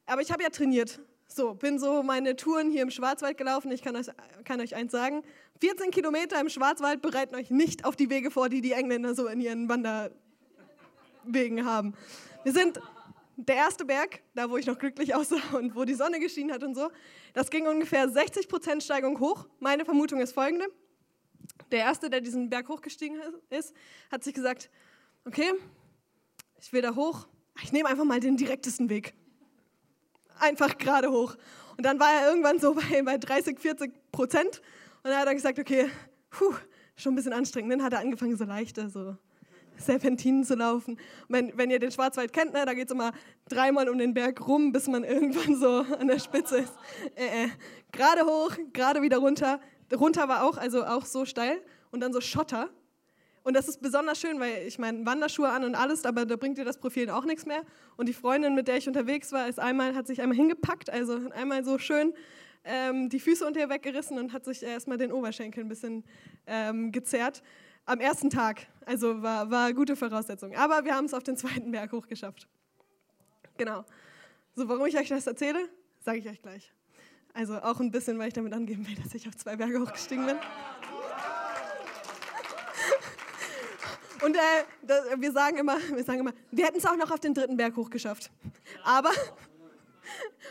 Aber 0.06 0.20
ich 0.20 0.30
habe 0.30 0.42
ja 0.42 0.50
trainiert 0.50 1.00
so, 1.28 1.54
bin 1.54 1.78
so 1.78 2.02
meine 2.02 2.36
Touren 2.36 2.70
hier 2.70 2.82
im 2.82 2.90
Schwarzwald 2.90 3.36
gelaufen. 3.36 3.70
Ich 3.70 3.82
kann 3.82 3.94
euch, 3.96 4.06
kann 4.44 4.60
euch 4.60 4.74
eins 4.74 4.92
sagen: 4.92 5.22
14 5.60 5.90
Kilometer 5.90 6.40
im 6.40 6.48
Schwarzwald 6.48 7.02
bereiten 7.02 7.34
euch 7.34 7.50
nicht 7.50 7.84
auf 7.84 7.96
die 7.96 8.10
Wege 8.10 8.30
vor, 8.30 8.48
die 8.48 8.62
die 8.62 8.72
Engländer 8.72 9.14
so 9.14 9.26
in 9.26 9.40
ihren 9.40 9.68
Wanderwegen 9.68 11.64
haben. 11.64 11.94
Wir 12.44 12.52
sind 12.52 12.80
der 13.46 13.56
erste 13.56 13.84
Berg, 13.84 14.20
da 14.34 14.50
wo 14.50 14.56
ich 14.56 14.66
noch 14.66 14.78
glücklich 14.78 15.14
aussah 15.16 15.56
und 15.56 15.74
wo 15.74 15.84
die 15.84 15.94
Sonne 15.94 16.20
geschienen 16.20 16.52
hat 16.52 16.62
und 16.62 16.74
so. 16.74 16.90
Das 17.32 17.50
ging 17.50 17.66
ungefähr 17.66 18.08
60 18.08 18.48
Prozent 18.48 18.82
Steigung 18.82 19.18
hoch. 19.20 19.46
Meine 19.60 19.84
Vermutung 19.84 20.20
ist 20.20 20.32
folgende: 20.32 20.66
Der 21.70 21.80
erste, 21.80 22.10
der 22.10 22.20
diesen 22.20 22.50
Berg 22.50 22.68
hochgestiegen 22.68 23.20
ist, 23.50 23.74
hat 24.10 24.24
sich 24.24 24.34
gesagt: 24.34 24.70
Okay, 25.24 25.52
ich 26.60 26.72
will 26.72 26.82
da 26.82 26.94
hoch. 26.94 27.28
Ich 27.62 27.72
nehme 27.72 27.88
einfach 27.88 28.04
mal 28.04 28.20
den 28.20 28.36
direktesten 28.36 28.88
Weg 28.88 29.14
einfach 30.40 30.78
gerade 30.78 31.10
hoch. 31.10 31.36
Und 31.76 31.84
dann 31.84 32.00
war 32.00 32.12
er 32.12 32.28
irgendwann 32.28 32.58
so 32.58 32.74
bei, 32.90 33.02
bei 33.02 33.18
30, 33.18 33.58
40 33.58 33.92
Prozent. 34.12 34.60
Und 35.02 35.10
dann 35.10 35.18
hat 35.18 35.26
er 35.26 35.34
gesagt, 35.34 35.58
okay, 35.58 35.90
puh, 36.30 36.54
schon 36.96 37.12
ein 37.12 37.16
bisschen 37.16 37.32
anstrengend. 37.32 37.72
Dann 37.72 37.82
hat 37.82 37.92
er 37.92 38.00
angefangen, 38.00 38.36
so 38.36 38.44
leichte, 38.44 38.88
so 38.88 39.16
Serpentinen 39.78 40.44
zu 40.44 40.54
laufen. 40.54 40.98
Wenn, 41.28 41.56
wenn 41.56 41.70
ihr 41.70 41.78
den 41.78 41.90
Schwarzwald 41.90 42.32
kennt, 42.32 42.52
ne, 42.52 42.64
da 42.66 42.74
geht 42.74 42.88
es 42.88 42.92
immer 42.92 43.12
dreimal 43.48 43.88
um 43.88 43.98
den 43.98 44.14
Berg 44.14 44.46
rum, 44.46 44.72
bis 44.72 44.88
man 44.88 45.04
irgendwann 45.04 45.56
so 45.56 45.84
an 45.98 46.08
der 46.08 46.18
Spitze 46.18 46.58
ist. 46.58 46.72
Äh, 47.14 47.44
äh. 47.44 47.48
Gerade 47.92 48.22
hoch, 48.26 48.52
gerade 48.72 49.02
wieder 49.02 49.18
runter. 49.18 49.60
Runter 49.94 50.28
war 50.28 50.44
auch, 50.44 50.58
also 50.58 50.84
auch 50.84 51.06
so 51.06 51.24
steil. 51.24 51.62
Und 51.90 52.00
dann 52.00 52.12
so 52.12 52.20
Schotter. 52.20 52.68
Und 53.42 53.54
das 53.54 53.66
ist 53.66 53.80
besonders 53.80 54.20
schön, 54.20 54.38
weil 54.40 54.66
ich 54.66 54.78
meine, 54.78 55.06
Wanderschuhe 55.06 55.48
an 55.48 55.64
und 55.64 55.74
alles, 55.74 56.04
aber 56.04 56.26
da 56.26 56.36
bringt 56.36 56.58
dir 56.58 56.66
das 56.66 56.78
Profil 56.78 57.08
auch 57.08 57.24
nichts 57.24 57.46
mehr. 57.46 57.62
Und 57.96 58.06
die 58.06 58.12
Freundin, 58.12 58.54
mit 58.54 58.68
der 58.68 58.76
ich 58.76 58.86
unterwegs 58.86 59.32
war, 59.32 59.48
ist 59.48 59.58
einmal, 59.58 59.94
hat 59.94 60.06
sich 60.06 60.20
einmal 60.20 60.36
hingepackt, 60.36 60.90
also 60.90 61.18
einmal 61.34 61.64
so 61.64 61.78
schön 61.78 62.12
ähm, 62.64 63.08
die 63.08 63.20
Füße 63.20 63.46
unter 63.46 63.60
ihr 63.60 63.70
weggerissen 63.70 64.18
und 64.18 64.32
hat 64.32 64.44
sich 64.44 64.62
erstmal 64.62 64.98
den 64.98 65.12
Oberschenkel 65.12 65.64
ein 65.64 65.68
bisschen 65.68 66.04
ähm, 66.46 66.92
gezerrt. 66.92 67.42
Am 67.86 68.00
ersten 68.00 68.28
Tag. 68.28 68.66
Also 68.88 69.22
war, 69.22 69.50
war 69.50 69.74
gute 69.74 69.96
Voraussetzung. 69.96 70.56
Aber 70.56 70.82
wir 70.82 70.94
haben 70.94 71.04
es 71.04 71.12
auf 71.12 71.22
den 71.22 71.36
zweiten 71.36 71.70
Berg 71.70 71.92
hochgeschafft. 71.92 72.48
Genau. 73.58 73.84
So, 74.54 74.66
warum 74.66 74.86
ich 74.86 74.96
euch 74.96 75.10
das 75.10 75.26
erzähle, 75.26 75.68
sage 76.00 76.20
ich 76.20 76.26
euch 76.26 76.40
gleich. 76.40 76.72
Also 77.34 77.58
auch 77.58 77.80
ein 77.80 77.90
bisschen, 77.90 78.18
weil 78.18 78.28
ich 78.28 78.34
damit 78.34 78.54
angeben 78.54 78.88
will, 78.88 78.94
dass 78.94 79.14
ich 79.14 79.28
auf 79.28 79.36
zwei 79.36 79.56
Berge 79.56 79.78
hochgestiegen 79.78 80.24
bin. 80.24 80.38
Und 84.22 84.36
äh, 84.36 84.64
das, 84.80 85.04
wir, 85.18 85.32
sagen 85.32 85.58
immer, 85.58 85.76
wir 85.76 86.04
sagen 86.04 86.20
immer, 86.20 86.32
wir 86.50 86.64
hätten 86.64 86.78
es 86.78 86.86
auch 86.86 86.96
noch 86.96 87.10
auf 87.10 87.20
den 87.20 87.34
dritten 87.34 87.58
Berg 87.58 87.76
hochgeschafft. 87.76 88.30
Aber, 88.84 89.10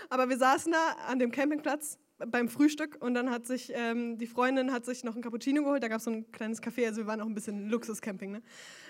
aber 0.09 0.29
wir 0.29 0.38
saßen 0.38 0.71
da 0.71 0.95
an 1.07 1.17
dem 1.17 1.31
Campingplatz 1.31 1.97
beim 2.26 2.49
Frühstück 2.49 2.97
und 2.99 3.13
dann 3.13 3.30
hat 3.30 3.45
sich 3.45 3.72
ähm, 3.76 4.18
die 4.18 4.28
Freundin 4.28 4.72
hat 4.72 4.86
sich 4.86 5.03
noch 5.03 5.15
ein 5.15 5.22
Cappuccino 5.22 5.63
geholt. 5.63 5.84
Da 5.84 5.88
gab 5.88 5.99
es 5.99 6.05
so 6.05 6.11
ein 6.11 6.32
kleines 6.32 6.61
Café, 6.61 6.86
also 6.88 7.01
wir 7.01 7.07
waren 7.07 7.22
auch 7.22 7.28
ein 7.28 7.36
bisschen 7.36 7.70
Luxuscamping. 7.70 8.32
Ne? 8.32 8.41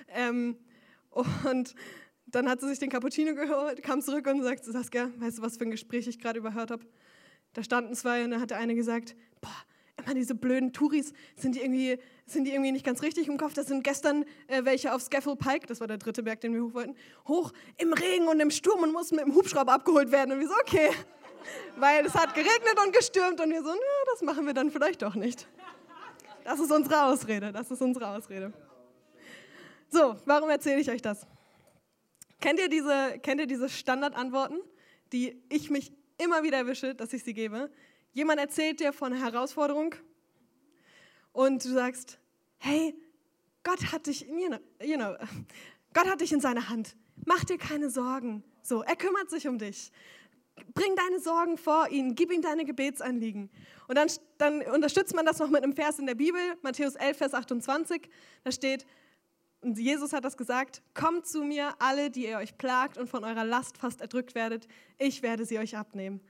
Ähm, 0.09 0.57
und 1.11 1.75
dann 2.28 2.49
hat 2.49 2.61
sie 2.61 2.67
sich 2.67 2.80
den 2.80 2.89
Cappuccino 2.89 3.34
geholt, 3.36 3.82
kam 3.84 4.01
zurück 4.01 4.28
und 4.28 4.43
sagt, 4.43 4.65
Saskia, 4.65 5.09
weißt 5.17 5.39
du, 5.39 5.41
was 5.41 5.57
für 5.57 5.63
ein 5.63 5.71
Gespräch 5.71 6.07
ich 6.07 6.19
gerade 6.19 6.39
überhört 6.39 6.71
habe? 6.71 6.86
Da 7.53 7.63
standen 7.63 7.95
zwei 7.95 8.23
und 8.23 8.32
da 8.32 8.39
hat 8.39 8.51
der 8.51 8.57
eine 8.57 8.75
gesagt, 8.75 9.15
boah, 9.41 9.55
immer 9.97 10.13
diese 10.13 10.36
blöden 10.36 10.73
Touris, 10.73 11.13
sind 11.36 11.55
die 11.55 11.61
irgendwie, 11.61 11.97
sind 12.25 12.45
die 12.45 12.51
irgendwie 12.51 12.71
nicht 12.71 12.86
ganz 12.86 13.01
richtig 13.01 13.28
im 13.28 13.38
Kopf? 13.38 13.53
Das 13.53 13.67
sind 13.67 13.84
gestern 13.84 14.25
äh, 14.47 14.63
welche 14.63 14.93
auf 14.93 15.01
Scaffold 15.01 15.39
Pike, 15.39 15.67
das 15.67 15.80
war 15.80 15.88
der 15.88 15.97
dritte 15.97 16.23
Berg, 16.23 16.41
den 16.41 16.53
wir 16.53 16.63
hoch 16.63 16.73
wollten, 16.73 16.95
hoch 17.28 17.51
im 17.78 17.93
Regen 17.93 18.28
und 18.28 18.39
im 18.39 18.51
Sturm 18.51 18.84
und 18.84 18.91
mussten 18.91 19.15
mit 19.15 19.25
dem 19.25 19.34
Hubschrauber 19.34 19.73
abgeholt 19.73 20.11
werden. 20.11 20.34
Und 20.34 20.39
wir 20.39 20.47
so, 20.47 20.53
okay. 20.61 20.89
Weil 21.75 22.05
es 22.05 22.13
hat 22.13 22.33
geregnet 22.33 22.79
und 22.85 22.93
gestürmt 22.93 23.39
und 23.39 23.49
wir 23.51 23.63
so, 23.63 23.69
na, 23.69 24.11
das 24.11 24.21
machen 24.21 24.45
wir 24.45 24.53
dann 24.53 24.71
vielleicht 24.71 25.01
doch 25.01 25.15
nicht. 25.15 25.47
Das 26.43 26.59
ist 26.59 26.71
unsere 26.71 27.03
Ausrede, 27.03 27.51
das 27.51 27.69
ist 27.71 27.81
unsere 27.81 28.07
Ausrede. 28.07 28.53
So, 29.89 30.15
warum 30.25 30.49
erzähle 30.49 30.79
ich 30.79 30.89
euch 30.89 31.01
das? 31.01 31.27
Kennt 32.39 32.59
ihr 32.59 32.69
diese, 32.69 33.19
kennt 33.19 33.41
ihr 33.41 33.47
diese 33.47 33.69
Standardantworten, 33.69 34.59
die 35.11 35.41
ich 35.49 35.69
mich 35.69 35.91
immer 36.17 36.43
wieder 36.43 36.57
erwische, 36.57 36.95
dass 36.95 37.13
ich 37.13 37.23
sie 37.23 37.33
gebe? 37.33 37.69
Jemand 38.13 38.39
erzählt 38.39 38.79
dir 38.79 38.93
von 38.93 39.13
einer 39.13 39.23
Herausforderung 39.23 39.95
und 41.33 41.63
du 41.63 41.69
sagst, 41.69 42.19
hey, 42.57 42.95
Gott 43.63 43.91
hat 43.91 44.07
dich, 44.07 44.21
you 44.21 44.47
know, 44.47 44.59
you 44.81 44.95
know, 44.95 45.15
Gott 45.93 46.07
hat 46.07 46.21
dich 46.21 46.31
in 46.31 46.39
seiner 46.39 46.69
Hand. 46.69 46.95
Mach 47.25 47.43
dir 47.43 47.57
keine 47.57 47.89
Sorgen. 47.89 48.43
So, 48.61 48.83
er 48.83 48.95
kümmert 48.95 49.29
sich 49.29 49.47
um 49.47 49.57
dich. 49.57 49.91
Bring 50.74 50.95
deine 50.95 51.20
Sorgen 51.20 51.58
vor 51.58 51.89
ihn, 51.89 52.16
gib 52.16 52.32
ihm 52.32 52.41
deine 52.41 52.66
Gebetsanliegen. 52.66 53.49
Und 53.88 53.95
dann, 53.95 54.10
dann 54.38 54.62
unterstützt 54.64 55.16
man 55.16 55.26
das 55.26 55.39
noch 55.39 55.49
mit 55.49 55.64
einem 55.64 55.74
Vers 55.74 55.99
in 55.99 56.05
der 56.05 56.16
Bibel, 56.16 56.41
Matthäus 56.62 56.95
11, 56.95 57.18
Vers 57.18 57.34
28. 57.34 58.10
Da 58.43 58.51
steht, 58.51 58.86
und 59.62 59.78
Jesus 59.78 60.14
hat 60.14 60.24
das 60.24 60.38
gesagt, 60.38 60.82
kommt 60.93 61.26
zu 61.28 61.43
mir, 61.43 61.74
alle, 61.80 62.12
die 62.12 62.28
ihr 62.28 62.38
euch 62.38 62.58
plagt 62.58 62.97
und 62.97 63.10
von 63.10 63.24
eurer 63.24 63.43
Last 63.43 63.78
fast 63.78 64.01
erdrückt 64.01 64.36
werdet, 64.36 64.68
ich 64.97 65.24
werde 65.24 65.45
sie 65.45 65.58
euch 65.60 65.76
abnehmen. 65.76 66.22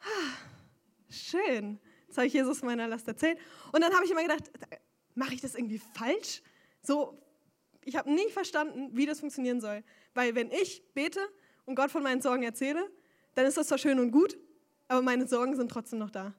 Ah, 0.00 0.36
schön. 1.08 1.80
Das 2.08 2.18
habe 2.18 2.26
ich 2.26 2.34
Jesus 2.34 2.62
meiner 2.62 2.88
Last 2.88 3.08
erzählt. 3.08 3.38
Und 3.72 3.80
dann 3.80 3.92
habe 3.94 4.04
ich 4.04 4.10
immer 4.10 4.22
gedacht, 4.22 4.50
mache 5.14 5.34
ich 5.34 5.40
das 5.40 5.54
irgendwie 5.54 5.80
falsch? 5.94 6.42
So, 6.82 7.18
ich 7.84 7.96
habe 7.96 8.12
nie 8.12 8.30
verstanden, 8.30 8.90
wie 8.92 9.06
das 9.06 9.20
funktionieren 9.20 9.60
soll. 9.60 9.82
Weil 10.14 10.34
wenn 10.34 10.50
ich 10.50 10.82
bete 10.94 11.20
und 11.64 11.76
Gott 11.76 11.90
von 11.90 12.02
meinen 12.02 12.20
Sorgen 12.20 12.42
erzähle, 12.42 12.90
dann 13.36 13.46
ist 13.46 13.56
das 13.56 13.68
zwar 13.68 13.78
schön 13.78 14.00
und 14.00 14.10
gut, 14.10 14.36
aber 14.88 15.02
meine 15.02 15.28
Sorgen 15.28 15.54
sind 15.54 15.70
trotzdem 15.70 15.98
noch 15.98 16.10
da. 16.10 16.34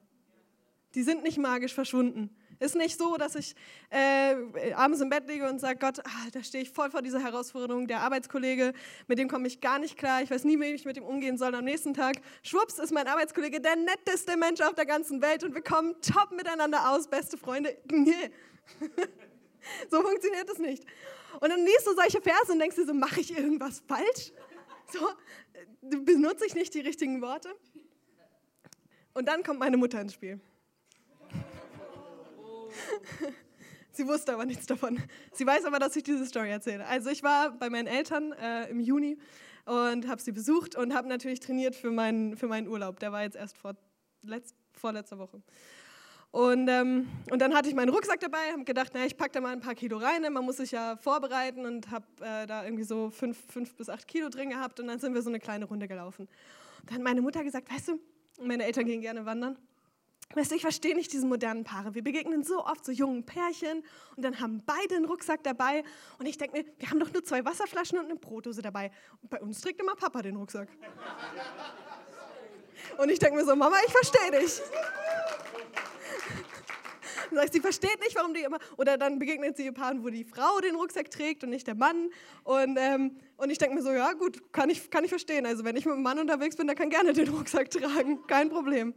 Die 0.94 1.02
sind 1.02 1.22
nicht 1.22 1.38
magisch 1.38 1.72
verschwunden. 1.72 2.34
Ist 2.60 2.74
nicht 2.74 2.98
so, 2.98 3.16
dass 3.16 3.36
ich 3.36 3.54
äh, 3.90 4.72
abends 4.72 5.00
im 5.00 5.10
Bett 5.10 5.28
liege 5.28 5.48
und 5.48 5.60
sage, 5.60 5.78
Gott, 5.78 6.00
ah, 6.00 6.28
da 6.32 6.42
stehe 6.42 6.64
ich 6.64 6.70
voll 6.70 6.90
vor 6.90 7.02
dieser 7.02 7.20
Herausforderung. 7.20 7.86
Der 7.86 8.00
Arbeitskollege, 8.00 8.72
mit 9.06 9.18
dem 9.18 9.28
komme 9.28 9.46
ich 9.46 9.60
gar 9.60 9.78
nicht 9.78 9.96
klar. 9.96 10.22
Ich 10.22 10.30
weiß 10.30 10.42
nie, 10.42 10.58
wie 10.58 10.64
ich 10.64 10.84
mit 10.84 10.96
ihm 10.96 11.04
umgehen 11.04 11.38
soll. 11.38 11.54
Am 11.54 11.64
nächsten 11.64 11.94
Tag, 11.94 12.16
schwupps, 12.42 12.80
ist 12.80 12.92
mein 12.92 13.06
Arbeitskollege 13.06 13.60
der 13.60 13.76
netteste 13.76 14.36
Mensch 14.36 14.60
auf 14.60 14.74
der 14.74 14.86
ganzen 14.86 15.22
Welt 15.22 15.44
und 15.44 15.54
wir 15.54 15.62
kommen 15.62 15.94
top 16.02 16.32
miteinander 16.32 16.90
aus, 16.90 17.06
beste 17.06 17.38
Freunde. 17.38 17.76
Nee. 17.92 18.12
so 19.90 20.02
funktioniert 20.02 20.48
das 20.48 20.58
nicht. 20.58 20.84
Und 21.40 21.50
dann 21.50 21.64
liest 21.64 21.86
du 21.86 21.94
solche 21.94 22.20
Verse 22.20 22.50
und 22.50 22.58
denkst 22.58 22.74
dir 22.74 22.86
so, 22.86 22.94
mache 22.94 23.20
ich 23.20 23.36
irgendwas 23.36 23.84
falsch? 23.86 24.32
So, 24.90 25.06
benutze 25.80 26.46
ich 26.46 26.54
nicht 26.54 26.74
die 26.74 26.80
richtigen 26.80 27.22
Worte? 27.22 27.48
Und 29.14 29.26
dann 29.26 29.42
kommt 29.42 29.58
meine 29.58 29.76
Mutter 29.76 30.00
ins 30.00 30.14
Spiel. 30.14 30.40
Sie 33.92 34.06
wusste 34.06 34.32
aber 34.32 34.44
nichts 34.44 34.66
davon. 34.66 35.02
Sie 35.32 35.44
weiß 35.44 35.64
aber, 35.64 35.78
dass 35.78 35.96
ich 35.96 36.04
diese 36.04 36.24
Story 36.26 36.50
erzähle. 36.50 36.86
Also 36.86 37.10
ich 37.10 37.22
war 37.22 37.50
bei 37.50 37.68
meinen 37.68 37.88
Eltern 37.88 38.32
äh, 38.32 38.70
im 38.70 38.78
Juni 38.78 39.18
und 39.64 40.06
habe 40.06 40.22
sie 40.22 40.32
besucht 40.32 40.76
und 40.76 40.94
habe 40.94 41.08
natürlich 41.08 41.40
trainiert 41.40 41.74
für 41.74 41.90
meinen, 41.90 42.36
für 42.36 42.46
meinen 42.46 42.68
Urlaub. 42.68 43.00
Der 43.00 43.12
war 43.12 43.22
jetzt 43.22 43.36
erst 43.36 43.58
vor 43.58 43.74
letzt, 44.22 44.54
vorletzter 44.72 45.18
Woche. 45.18 45.42
Und, 46.30 46.68
ähm, 46.68 47.08
und 47.30 47.40
dann 47.40 47.54
hatte 47.54 47.68
ich 47.68 47.74
meinen 47.74 47.88
Rucksack 47.88 48.20
dabei, 48.20 48.52
habe 48.52 48.64
gedacht, 48.64 48.90
na, 48.94 49.06
ich 49.06 49.16
packe 49.16 49.32
da 49.32 49.40
mal 49.40 49.52
ein 49.52 49.60
paar 49.60 49.74
Kilo 49.74 49.96
rein, 49.96 50.30
man 50.30 50.44
muss 50.44 50.58
sich 50.58 50.72
ja 50.72 50.96
vorbereiten 50.96 51.64
und 51.64 51.90
habe 51.90 52.04
äh, 52.20 52.46
da 52.46 52.64
irgendwie 52.64 52.84
so 52.84 53.10
fünf, 53.10 53.38
fünf 53.50 53.74
bis 53.74 53.88
acht 53.88 54.06
Kilo 54.06 54.28
drin 54.28 54.50
gehabt 54.50 54.78
und 54.78 54.88
dann 54.88 54.98
sind 54.98 55.14
wir 55.14 55.22
so 55.22 55.30
eine 55.30 55.40
kleine 55.40 55.64
Runde 55.64 55.88
gelaufen. 55.88 56.28
Und 56.80 56.90
dann 56.90 56.96
hat 56.96 57.02
meine 57.02 57.22
Mutter 57.22 57.42
gesagt, 57.42 57.72
weißt 57.72 57.88
du, 57.88 58.00
meine 58.42 58.64
Eltern 58.64 58.84
gehen 58.84 59.00
gerne 59.00 59.24
wandern 59.24 59.58
Weißt 60.34 60.50
du, 60.50 60.56
ich 60.56 60.62
verstehe 60.62 60.94
nicht 60.94 61.10
diese 61.12 61.24
modernen 61.24 61.64
Paare. 61.64 61.94
Wir 61.94 62.04
begegnen 62.04 62.42
so 62.44 62.62
oft 62.64 62.84
so 62.84 62.92
jungen 62.92 63.24
Pärchen 63.24 63.82
und 64.14 64.22
dann 64.22 64.40
haben 64.40 64.62
beide 64.66 64.96
einen 64.96 65.06
Rucksack 65.06 65.42
dabei. 65.42 65.82
Und 66.18 66.26
ich 66.26 66.36
denke 66.36 66.58
mir, 66.58 66.64
wir 66.78 66.90
haben 66.90 67.00
doch 67.00 67.10
nur 67.10 67.24
zwei 67.24 67.44
Wasserflaschen 67.44 67.98
und 67.98 68.04
eine 68.04 68.16
Brotdose 68.16 68.60
dabei. 68.60 68.90
Und 69.22 69.30
bei 69.30 69.40
uns 69.40 69.62
trägt 69.62 69.80
immer 69.80 69.96
Papa 69.96 70.20
den 70.20 70.36
Rucksack. 70.36 70.68
Und 72.98 73.08
ich 73.10 73.18
denke 73.18 73.36
mir 73.36 73.44
so, 73.46 73.56
Mama, 73.56 73.76
ich 73.86 73.92
verstehe 73.92 74.40
dich. 74.40 74.60
Dann 77.30 77.40
sagt 77.40 77.52
sie, 77.52 77.60
versteht 77.60 78.00
nicht, 78.00 78.16
warum 78.16 78.34
die 78.34 78.42
immer. 78.42 78.58
Oder 78.76 78.96
dann 78.96 79.18
begegnet 79.18 79.56
sie 79.56 79.70
Paaren, 79.70 80.02
wo 80.04 80.08
die 80.08 80.24
Frau 80.24 80.60
den 80.60 80.74
Rucksack 80.74 81.10
trägt 81.10 81.44
und 81.44 81.50
nicht 81.50 81.66
der 81.66 81.74
Mann. 81.74 82.10
Und, 82.44 82.78
ähm, 82.78 83.16
und 83.36 83.50
ich 83.50 83.58
denke 83.58 83.74
mir 83.74 83.82
so, 83.82 83.92
ja, 83.92 84.12
gut, 84.12 84.52
kann 84.52 84.70
ich, 84.70 84.90
kann 84.90 85.04
ich 85.04 85.10
verstehen. 85.10 85.46
Also, 85.46 85.64
wenn 85.64 85.76
ich 85.76 85.84
mit 85.84 85.94
einem 85.94 86.02
Mann 86.02 86.18
unterwegs 86.18 86.56
bin, 86.56 86.66
der 86.66 86.76
kann 86.76 86.90
gerne 86.90 87.12
den 87.12 87.28
Rucksack 87.28 87.70
tragen. 87.70 88.26
Kein 88.26 88.48
Problem. 88.48 88.94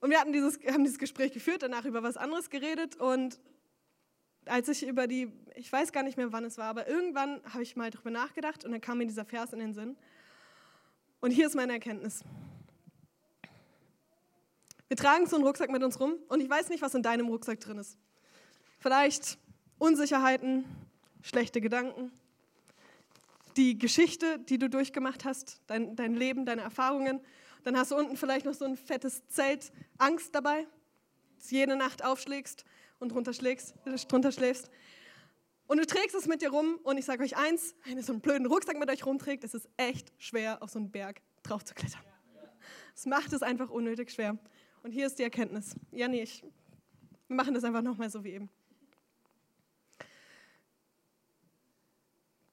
Und 0.00 0.10
wir 0.10 0.20
hatten 0.20 0.32
dieses, 0.32 0.58
haben 0.66 0.84
dieses 0.84 0.98
Gespräch 0.98 1.32
geführt, 1.32 1.62
danach 1.62 1.84
über 1.84 2.02
was 2.02 2.16
anderes 2.16 2.50
geredet. 2.50 2.96
Und 2.96 3.40
als 4.44 4.68
ich 4.68 4.86
über 4.86 5.06
die, 5.06 5.32
ich 5.54 5.72
weiß 5.72 5.92
gar 5.92 6.02
nicht 6.02 6.16
mehr, 6.16 6.32
wann 6.32 6.44
es 6.44 6.58
war, 6.58 6.66
aber 6.66 6.88
irgendwann 6.88 7.40
habe 7.52 7.62
ich 7.62 7.76
mal 7.76 7.90
darüber 7.90 8.10
nachgedacht 8.10 8.64
und 8.64 8.72
dann 8.72 8.80
kam 8.80 8.98
mir 8.98 9.06
dieser 9.06 9.24
Vers 9.24 9.52
in 9.52 9.58
den 9.58 9.74
Sinn. 9.74 9.96
Und 11.20 11.30
hier 11.30 11.46
ist 11.46 11.54
meine 11.54 11.72
Erkenntnis. 11.72 12.24
Wir 14.88 14.96
tragen 14.96 15.26
so 15.26 15.36
einen 15.36 15.44
Rucksack 15.44 15.70
mit 15.70 15.82
uns 15.82 15.98
rum 15.98 16.14
und 16.28 16.40
ich 16.40 16.48
weiß 16.48 16.68
nicht, 16.68 16.80
was 16.80 16.94
in 16.94 17.02
deinem 17.02 17.26
Rucksack 17.26 17.58
drin 17.60 17.78
ist. 17.78 17.98
Vielleicht 18.78 19.38
Unsicherheiten, 19.78 20.64
schlechte 21.22 21.60
Gedanken, 21.60 22.12
die 23.56 23.78
Geschichte, 23.78 24.38
die 24.38 24.58
du 24.58 24.68
durchgemacht 24.68 25.24
hast, 25.24 25.60
dein, 25.66 25.96
dein 25.96 26.14
Leben, 26.14 26.46
deine 26.46 26.62
Erfahrungen. 26.62 27.20
Dann 27.64 27.76
hast 27.76 27.90
du 27.90 27.96
unten 27.96 28.16
vielleicht 28.16 28.46
noch 28.46 28.54
so 28.54 28.64
ein 28.64 28.76
fettes 28.76 29.26
Zelt 29.28 29.72
Angst 29.98 30.34
dabei, 30.34 30.66
dass 31.38 31.50
jede 31.50 31.74
Nacht 31.74 32.04
aufschlägst 32.04 32.64
und 33.00 33.08
drunter 33.10 33.32
schläfst. 33.32 34.70
Und 35.66 35.78
du 35.78 35.86
trägst 35.86 36.14
es 36.14 36.26
mit 36.26 36.42
dir 36.42 36.50
rum 36.50 36.78
und 36.84 36.96
ich 36.96 37.06
sage 37.06 37.24
euch 37.24 37.36
eins, 37.36 37.74
wenn 37.84 37.96
ihr 37.96 38.04
so 38.04 38.12
einen 38.12 38.20
blöden 38.20 38.46
Rucksack 38.46 38.78
mit 38.78 38.88
euch 38.88 39.04
rumträgt, 39.04 39.42
ist 39.42 39.54
es 39.54 39.68
echt 39.76 40.12
schwer, 40.18 40.62
auf 40.62 40.70
so 40.70 40.78
einen 40.78 40.92
Berg 40.92 41.22
drauf 41.42 41.64
zu 41.64 41.74
klettern. 41.74 42.02
Es 42.94 43.04
macht 43.04 43.32
es 43.32 43.42
einfach 43.42 43.68
unnötig 43.70 44.10
schwer. 44.10 44.38
Und 44.86 44.92
hier 44.92 45.08
ist 45.08 45.18
die 45.18 45.24
Erkenntnis. 45.24 45.74
Ja, 45.90 46.06
nee, 46.06 46.22
ich, 46.22 46.44
wir 47.26 47.36
machen 47.36 47.54
das 47.54 47.64
einfach 47.64 47.82
nochmal 47.82 48.08
so 48.08 48.22
wie 48.22 48.34
eben. 48.34 48.48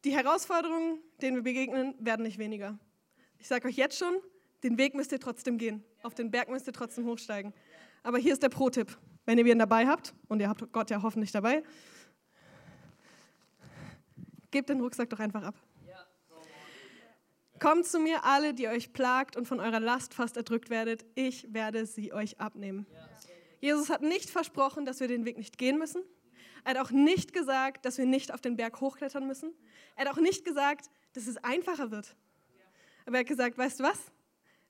Die 0.03 0.15
Herausforderungen, 0.15 0.97
denen 1.21 1.35
wir 1.35 1.43
begegnen, 1.43 1.93
werden 1.99 2.23
nicht 2.23 2.39
weniger. 2.39 2.79
Ich 3.37 3.47
sage 3.47 3.67
euch 3.67 3.75
jetzt 3.75 3.99
schon, 3.99 4.15
den 4.63 4.79
Weg 4.79 4.95
müsst 4.95 5.11
ihr 5.11 5.19
trotzdem 5.19 5.59
gehen. 5.59 5.83
Auf 6.01 6.15
den 6.15 6.31
Berg 6.31 6.49
müsst 6.49 6.65
ihr 6.65 6.73
trotzdem 6.73 7.05
hochsteigen. 7.05 7.53
Aber 8.01 8.17
hier 8.17 8.33
ist 8.33 8.41
der 8.41 8.49
Pro-Tipp. 8.49 8.97
Wenn 9.27 9.37
ihr 9.37 9.45
ihn 9.45 9.59
dabei 9.59 9.85
habt, 9.85 10.15
und 10.27 10.39
ihr 10.39 10.49
habt 10.49 10.73
Gott 10.73 10.89
ja 10.89 11.03
hoffentlich 11.03 11.31
dabei, 11.31 11.61
gebt 14.49 14.69
den 14.69 14.81
Rucksack 14.81 15.11
doch 15.11 15.19
einfach 15.19 15.43
ab. 15.43 15.55
Kommt 17.63 17.85
zu 17.85 17.97
mir 17.97 18.25
alle, 18.25 18.53
die 18.53 18.67
euch 18.67 18.91
plagt 18.91 19.37
und 19.37 19.47
von 19.47 19.61
eurer 19.61 19.79
Last 19.79 20.13
fast 20.13 20.35
erdrückt 20.35 20.69
werdet. 20.69 21.05
Ich 21.15 21.53
werde 21.53 21.85
sie 21.85 22.11
euch 22.11 22.37
abnehmen. 22.41 22.85
Jesus 23.61 23.89
hat 23.89 24.01
nicht 24.01 24.29
versprochen, 24.29 24.83
dass 24.83 24.99
wir 24.99 25.07
den 25.07 25.23
Weg 25.23 25.37
nicht 25.37 25.57
gehen 25.57 25.79
müssen. 25.79 26.03
Er 26.65 26.71
hat 26.71 26.85
auch 26.85 26.91
nicht 26.91 27.31
gesagt, 27.31 27.85
dass 27.85 27.97
wir 27.97 28.05
nicht 28.05 28.33
auf 28.33 28.41
den 28.41 28.57
Berg 28.57 28.81
hochklettern 28.81 29.25
müssen. 29.25 29.53
Er 29.95 30.05
hat 30.05 30.13
auch 30.13 30.19
nicht 30.19 30.43
gesagt, 30.43 30.89
dass 31.13 31.25
es 31.25 31.37
einfacher 31.37 31.89
wird. 31.89 32.17
Aber 33.05 33.15
er 33.15 33.19
hat 33.21 33.27
gesagt, 33.27 33.57
weißt 33.57 33.79
du 33.79 33.85
was? 33.85 34.11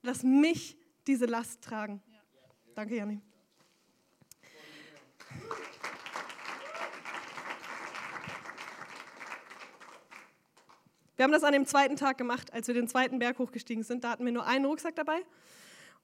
Lass 0.03 0.21
mich 0.21 0.77
diese 1.07 1.25
Last 1.25 1.63
tragen. 1.63 1.99
Danke, 2.75 2.95
Janni. 2.95 3.21
Wir 11.15 11.23
haben 11.23 11.31
das 11.31 11.43
an 11.43 11.53
dem 11.53 11.65
zweiten 11.65 11.95
Tag 11.95 12.17
gemacht, 12.17 12.51
als 12.53 12.67
wir 12.67 12.73
den 12.73 12.87
zweiten 12.87 13.19
Berg 13.19 13.37
hochgestiegen 13.39 13.83
sind. 13.83 14.03
Da 14.03 14.11
hatten 14.11 14.25
wir 14.25 14.31
nur 14.31 14.45
einen 14.45 14.65
Rucksack 14.65 14.95
dabei 14.95 15.21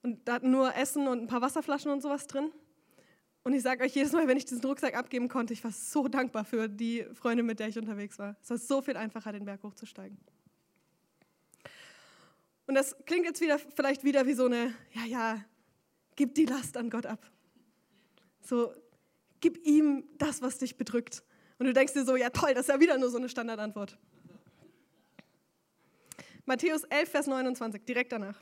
und 0.02 0.26
da 0.26 0.34
hatten 0.34 0.50
nur 0.50 0.74
Essen 0.76 1.08
und 1.08 1.22
ein 1.22 1.26
paar 1.26 1.40
Wasserflaschen 1.40 1.90
und 1.90 2.00
sowas 2.00 2.26
drin. 2.26 2.52
Und 3.42 3.54
ich 3.54 3.62
sage 3.62 3.82
euch 3.84 3.94
jedes 3.94 4.12
Mal, 4.12 4.28
wenn 4.28 4.36
ich 4.36 4.44
diesen 4.44 4.64
Rucksack 4.64 4.94
abgeben 4.94 5.28
konnte, 5.28 5.52
ich 5.52 5.64
war 5.64 5.72
so 5.72 6.08
dankbar 6.08 6.44
für 6.44 6.68
die 6.68 7.04
Freundin, 7.14 7.46
mit 7.46 7.58
der 7.58 7.68
ich 7.68 7.78
unterwegs 7.78 8.18
war. 8.18 8.36
Es 8.42 8.50
war 8.50 8.58
so 8.58 8.82
viel 8.82 8.96
einfacher, 8.96 9.32
den 9.32 9.44
Berg 9.44 9.62
hochzusteigen. 9.62 10.18
Und 12.66 12.74
das 12.74 12.94
klingt 13.06 13.24
jetzt 13.24 13.40
wieder, 13.40 13.58
vielleicht 13.58 14.04
wieder 14.04 14.26
wie 14.26 14.34
so 14.34 14.44
eine, 14.44 14.74
ja, 14.92 15.04
ja, 15.04 15.44
gib 16.14 16.34
die 16.34 16.44
Last 16.44 16.76
an 16.76 16.90
Gott 16.90 17.06
ab. 17.06 17.28
So, 18.42 18.72
gib 19.40 19.66
ihm 19.66 20.04
das, 20.18 20.42
was 20.42 20.58
dich 20.58 20.76
bedrückt. 20.76 21.24
Und 21.58 21.66
du 21.66 21.72
denkst 21.72 21.94
dir 21.94 22.04
so, 22.04 22.16
ja 22.16 22.30
toll, 22.30 22.54
das 22.54 22.68
ist 22.68 22.68
ja 22.68 22.78
wieder 22.78 22.96
nur 22.98 23.10
so 23.10 23.18
eine 23.18 23.28
Standardantwort. 23.28 23.98
Matthäus 26.50 26.82
11, 26.82 27.08
Vers 27.08 27.26
29, 27.28 27.84
direkt 27.84 28.10
danach. 28.10 28.36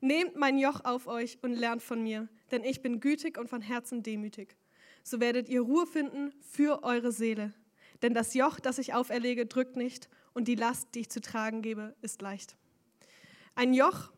Nehmt 0.00 0.34
mein 0.34 0.58
Joch 0.58 0.84
auf 0.84 1.06
euch 1.06 1.38
und 1.40 1.52
lernt 1.52 1.80
von 1.80 2.02
mir, 2.02 2.26
denn 2.50 2.64
ich 2.64 2.82
bin 2.82 2.98
gütig 2.98 3.38
und 3.38 3.48
von 3.48 3.62
Herzen 3.62 4.02
demütig. 4.02 4.56
So 5.04 5.20
werdet 5.20 5.48
ihr 5.48 5.60
Ruhe 5.60 5.86
finden 5.86 6.32
für 6.40 6.82
eure 6.82 7.12
Seele. 7.12 7.54
Denn 8.02 8.12
das 8.12 8.34
Joch, 8.34 8.58
das 8.58 8.78
ich 8.78 8.92
auferlege, 8.92 9.46
drückt 9.46 9.76
nicht 9.76 10.08
und 10.34 10.48
die 10.48 10.56
Last, 10.56 10.96
die 10.96 11.02
ich 11.02 11.08
zu 11.08 11.20
tragen 11.20 11.62
gebe, 11.62 11.94
ist 12.02 12.22
leicht. 12.22 12.56
Ein 13.54 13.72
Joch, 13.72 14.10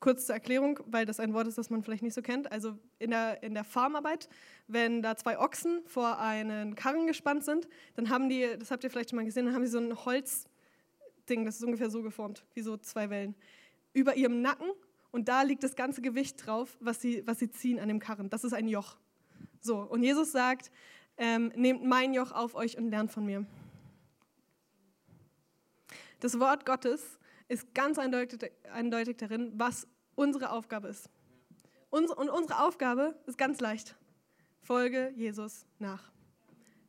kurz 0.00 0.24
zur 0.24 0.34
Erklärung, 0.34 0.80
weil 0.86 1.04
das 1.04 1.20
ein 1.20 1.34
Wort 1.34 1.46
ist, 1.46 1.58
das 1.58 1.68
man 1.68 1.82
vielleicht 1.82 2.02
nicht 2.02 2.14
so 2.14 2.22
kennt. 2.22 2.50
Also 2.50 2.78
in 2.98 3.10
der, 3.10 3.42
in 3.42 3.52
der 3.52 3.64
Farmarbeit, 3.64 4.30
wenn 4.66 5.02
da 5.02 5.14
zwei 5.16 5.38
Ochsen 5.38 5.82
vor 5.84 6.18
einen 6.18 6.74
Karren 6.74 7.06
gespannt 7.06 7.44
sind, 7.44 7.68
dann 7.96 8.08
haben 8.08 8.30
die, 8.30 8.56
das 8.58 8.70
habt 8.70 8.82
ihr 8.82 8.88
vielleicht 8.88 9.10
schon 9.10 9.18
mal 9.18 9.26
gesehen, 9.26 9.44
dann 9.44 9.54
haben 9.54 9.66
sie 9.66 9.72
so 9.72 9.78
ein 9.78 9.92
Holzding, 11.24 11.44
das 11.44 11.56
ist 11.56 11.64
ungefähr 11.64 11.90
so 11.90 12.02
geformt, 12.02 12.44
wie 12.54 12.60
so 12.60 12.76
zwei 12.76 13.08
Wellen, 13.08 13.34
über 13.92 14.14
ihrem 14.16 14.42
Nacken 14.42 14.70
und 15.10 15.28
da 15.28 15.42
liegt 15.42 15.62
das 15.62 15.74
ganze 15.74 16.02
Gewicht 16.02 16.46
drauf, 16.46 16.76
was 16.80 17.00
sie, 17.00 17.26
was 17.26 17.38
sie 17.38 17.50
ziehen 17.50 17.80
an 17.80 17.88
dem 17.88 17.98
Karren. 17.98 18.28
Das 18.28 18.44
ist 18.44 18.52
ein 18.52 18.68
Joch. 18.68 18.96
So, 19.60 19.78
und 19.78 20.02
Jesus 20.02 20.32
sagt, 20.32 20.70
ähm, 21.16 21.52
nehmt 21.56 21.84
mein 21.84 22.12
Joch 22.12 22.32
auf 22.32 22.54
euch 22.54 22.76
und 22.76 22.90
lernt 22.90 23.10
von 23.10 23.24
mir. 23.24 23.46
Das 26.20 26.38
Wort 26.38 26.66
Gottes 26.66 27.18
ist 27.48 27.72
ganz 27.74 27.98
eindeutig, 27.98 28.50
eindeutig 28.70 29.16
darin, 29.16 29.52
was 29.54 29.86
unsere 30.14 30.50
Aufgabe 30.50 30.88
ist. 30.88 31.08
und 31.90 32.10
unsere 32.10 32.60
Aufgabe 32.66 33.14
ist 33.26 33.38
ganz 33.38 33.60
leicht. 33.60 33.96
Folge 34.62 35.12
Jesus 35.16 35.64
nach. 35.78 36.13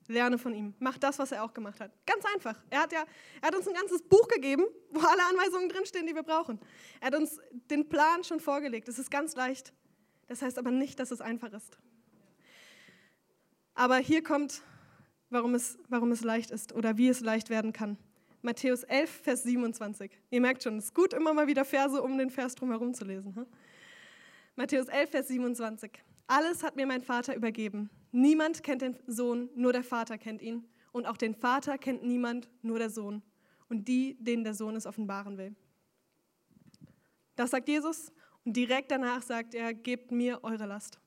Lerne 0.08 0.38
von 0.38 0.54
ihm. 0.54 0.74
Mach 0.80 0.98
das, 0.98 1.18
was 1.20 1.32
er 1.32 1.44
auch 1.44 1.54
gemacht 1.54 1.80
hat. 1.80 1.92
Ganz 2.06 2.24
einfach. 2.34 2.62
Er 2.70 2.82
hat, 2.82 2.94
ja, 2.94 3.04
er 3.42 3.48
hat 3.48 3.56
uns 3.56 3.68
ein 3.68 3.74
ganzes 3.74 4.02
Buch 4.04 4.28
gegeben, 4.28 4.66
wo 4.92 5.00
alle 5.00 5.24
Anweisungen 5.26 5.70
drinstehen, 5.70 6.06
die 6.06 6.14
wir 6.14 6.24
brauchen. 6.24 6.60
Er 7.00 7.08
hat 7.08 7.16
uns 7.16 7.40
den 7.72 7.90
Plan 7.90 8.24
schon 8.24 8.40
vorgelegt. 8.40 8.88
Es 8.88 9.00
ist 9.00 9.10
ganz 9.10 9.36
leicht. 9.36 9.74
Das 10.28 10.42
heißt 10.42 10.58
aber 10.58 10.72
nicht, 10.72 11.00
dass 11.00 11.12
es 11.12 11.22
einfach 11.22 11.52
ist. 11.54 11.78
Aber 13.74 13.98
hier 13.98 14.24
kommt, 14.24 14.62
warum 15.30 15.56
es, 15.56 15.78
warum 15.90 16.12
es 16.12 16.24
leicht 16.24 16.52
ist 16.52 16.74
oder 16.74 16.98
wie 16.98 17.10
es 17.10 17.20
leicht 17.20 17.50
werden 17.50 17.74
kann. 17.74 17.98
Matthäus 18.42 18.84
11, 18.84 19.10
Vers 19.10 19.44
27. 19.44 20.12
Ihr 20.30 20.42
merkt 20.42 20.62
schon, 20.62 20.78
es 20.78 20.86
ist 20.86 20.94
gut, 20.94 21.14
immer 21.14 21.34
mal 21.34 21.48
wieder 21.48 21.66
Verse 21.66 22.00
um 22.02 22.18
den 22.18 22.30
Vers 22.30 22.54
drumherum 22.54 22.94
zu 22.94 23.04
lesen. 23.04 23.36
Hm? 23.36 23.48
Matthäus 24.56 24.88
11, 24.88 25.10
Vers 25.10 25.28
27. 25.28 25.92
Alles 26.28 26.64
hat 26.64 26.76
mir 26.76 26.86
mein 26.86 27.02
Vater 27.02 27.36
übergeben. 27.36 27.90
Niemand 28.12 28.64
kennt 28.64 28.82
den 28.82 28.98
Sohn, 29.08 29.50
nur 29.56 29.74
der 29.74 29.84
Vater 29.84 30.18
kennt 30.18 30.42
ihn. 30.42 30.68
Und 30.92 31.06
auch 31.06 31.18
den 31.18 31.36
Vater 31.36 31.78
kennt 31.78 32.04
niemand, 32.04 32.50
nur 32.62 32.80
der 32.80 32.90
Sohn. 32.90 33.22
Und 33.70 33.88
die, 33.88 34.16
denen 34.20 34.44
der 34.44 34.54
Sohn 34.54 34.76
es 34.76 34.86
offenbaren 34.86 35.38
will. 35.38 35.56
Das 37.36 37.52
sagt 37.52 37.68
Jesus. 37.68 38.12
Und 38.46 38.56
direkt 38.56 38.92
danach 38.92 39.22
sagt 39.22 39.54
er, 39.54 39.74
gebt 39.74 40.12
mir 40.12 40.44
eure 40.44 40.66
Last. 40.66 41.00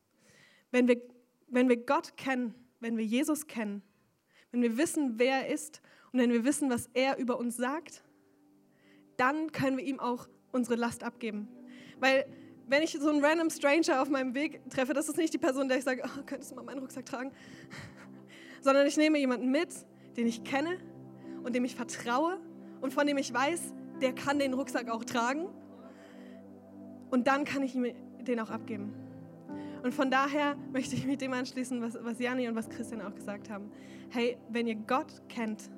Wenn 0.70 0.88
wir, 0.88 1.00
wenn 1.46 1.68
wir 1.68 1.84
Gott 1.84 2.16
kennen, 2.16 2.54
wenn 2.80 2.96
wir 2.96 3.04
Jesus 3.04 3.46
kennen, 3.46 3.82
wenn 4.50 4.62
wir 4.62 4.76
wissen, 4.76 5.18
wer 5.18 5.46
er 5.46 5.54
ist 5.54 5.80
und 6.12 6.20
wenn 6.20 6.30
wir 6.30 6.44
wissen, 6.44 6.70
was 6.70 6.88
er 6.94 7.16
über 7.18 7.38
uns 7.38 7.56
sagt, 7.56 8.02
dann 9.16 9.52
können 9.52 9.76
wir 9.78 9.84
ihm 9.84 10.00
auch 10.00 10.28
unsere 10.52 10.76
Last 10.76 11.02
abgeben. 11.02 11.48
Weil 11.98 12.26
wenn 12.68 12.82
ich 12.82 12.92
so 13.00 13.08
einen 13.08 13.24
random 13.24 13.50
Stranger 13.50 14.02
auf 14.02 14.10
meinem 14.10 14.34
Weg 14.34 14.60
treffe, 14.70 14.92
das 14.92 15.08
ist 15.08 15.16
nicht 15.16 15.32
die 15.32 15.38
Person, 15.38 15.68
der 15.68 15.78
ich 15.78 15.84
sage, 15.84 16.02
oh, 16.04 16.22
könntest 16.26 16.52
du 16.52 16.56
mal 16.56 16.64
meinen 16.64 16.80
Rucksack 16.80 17.06
tragen? 17.06 17.32
Sondern 18.60 18.86
ich 18.86 18.96
nehme 18.96 19.18
jemanden 19.18 19.50
mit, 19.50 19.70
den 20.16 20.26
ich 20.26 20.44
kenne 20.44 20.78
und 21.42 21.54
dem 21.54 21.64
ich 21.64 21.74
vertraue 21.74 22.38
und 22.80 22.92
von 22.92 23.06
dem 23.06 23.16
ich 23.16 23.32
weiß, 23.32 23.72
der 24.00 24.14
kann 24.14 24.38
den 24.38 24.54
Rucksack 24.54 24.90
auch 24.90 25.04
tragen. 25.04 25.48
Und 27.10 27.26
dann 27.26 27.44
kann 27.44 27.62
ich 27.62 27.74
ihm 27.74 27.86
den 28.20 28.38
auch 28.40 28.50
abgeben. 28.50 28.92
Und 29.82 29.94
von 29.94 30.10
daher 30.10 30.56
möchte 30.72 30.94
ich 30.94 31.06
mit 31.06 31.20
dem 31.20 31.32
anschließen, 31.32 31.80
was, 31.80 31.96
was 32.02 32.18
Jani 32.18 32.48
und 32.48 32.56
was 32.56 32.68
Christian 32.68 33.00
auch 33.00 33.14
gesagt 33.14 33.48
haben. 33.48 33.70
Hey, 34.10 34.36
wenn 34.50 34.66
ihr 34.66 34.74
Gott 34.74 35.22
kennt, 35.28 35.70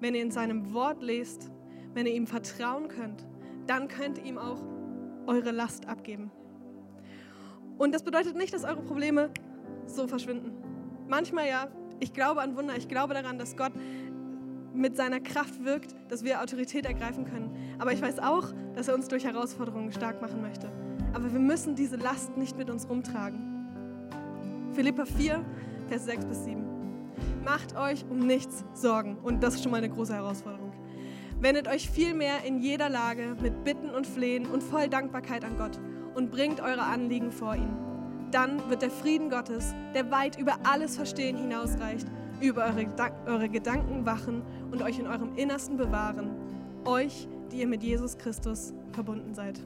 wenn 0.00 0.14
ihr 0.14 0.22
in 0.22 0.30
seinem 0.30 0.72
Wort 0.72 1.02
lest, 1.02 1.50
wenn 1.94 2.06
ihr 2.06 2.14
ihm 2.14 2.26
vertrauen 2.26 2.88
könnt, 2.88 3.26
dann 3.66 3.88
könnt 3.88 4.18
ihr 4.18 4.24
ihm 4.24 4.38
auch 4.38 4.62
eure 5.26 5.50
Last 5.50 5.86
abgeben. 5.88 6.30
Und 7.78 7.94
das 7.94 8.02
bedeutet 8.02 8.36
nicht, 8.36 8.54
dass 8.54 8.64
eure 8.64 8.82
Probleme 8.82 9.30
so 9.86 10.06
verschwinden. 10.06 10.52
Manchmal 11.08 11.48
ja, 11.48 11.68
ich 12.00 12.12
glaube 12.12 12.40
an 12.40 12.56
Wunder, 12.56 12.76
ich 12.76 12.88
glaube 12.88 13.14
daran, 13.14 13.38
dass 13.38 13.56
Gott 13.56 13.72
mit 14.74 14.96
seiner 14.96 15.20
Kraft 15.20 15.64
wirkt, 15.64 15.94
dass 16.08 16.24
wir 16.24 16.42
Autorität 16.42 16.84
ergreifen 16.84 17.24
können. 17.24 17.50
Aber 17.78 17.92
ich 17.92 18.02
weiß 18.02 18.18
auch, 18.18 18.52
dass 18.74 18.88
er 18.88 18.94
uns 18.94 19.08
durch 19.08 19.24
Herausforderungen 19.24 19.92
stark 19.92 20.20
machen 20.20 20.42
möchte. 20.42 20.70
Aber 21.14 21.32
wir 21.32 21.40
müssen 21.40 21.74
diese 21.74 21.96
Last 21.96 22.36
nicht 22.36 22.56
mit 22.58 22.68
uns 22.68 22.88
rumtragen. 22.88 23.56
Philippa 24.72 25.06
4, 25.06 25.44
Vers 25.88 26.04
6 26.04 26.26
bis 26.26 26.44
7. 26.44 26.62
Macht 27.44 27.76
euch 27.76 28.04
um 28.10 28.18
nichts 28.18 28.64
Sorgen. 28.74 29.16
Und 29.22 29.42
das 29.42 29.54
ist 29.54 29.62
schon 29.62 29.72
mal 29.72 29.78
eine 29.78 29.88
große 29.88 30.12
Herausforderung. 30.12 30.65
Wendet 31.38 31.68
euch 31.68 31.90
vielmehr 31.90 32.44
in 32.44 32.58
jeder 32.60 32.88
Lage 32.88 33.36
mit 33.42 33.62
Bitten 33.62 33.90
und 33.90 34.06
Flehen 34.06 34.46
und 34.46 34.62
voll 34.62 34.88
Dankbarkeit 34.88 35.44
an 35.44 35.58
Gott 35.58 35.78
und 36.14 36.30
bringt 36.30 36.60
eure 36.60 36.82
Anliegen 36.82 37.30
vor 37.30 37.54
ihn. 37.54 37.76
Dann 38.30 38.70
wird 38.70 38.80
der 38.80 38.90
Frieden 38.90 39.28
Gottes, 39.28 39.74
der 39.94 40.10
weit 40.10 40.38
über 40.38 40.58
alles 40.64 40.96
Verstehen 40.96 41.36
hinausreicht, 41.36 42.06
über 42.40 42.64
eure, 42.64 42.86
eure 43.26 43.48
Gedanken 43.50 44.06
wachen 44.06 44.42
und 44.70 44.82
euch 44.82 44.98
in 44.98 45.06
eurem 45.06 45.36
Innersten 45.36 45.76
bewahren. 45.76 46.30
Euch, 46.86 47.28
die 47.52 47.60
ihr 47.60 47.66
mit 47.66 47.82
Jesus 47.82 48.16
Christus 48.16 48.72
verbunden 48.92 49.34
seid. 49.34 49.60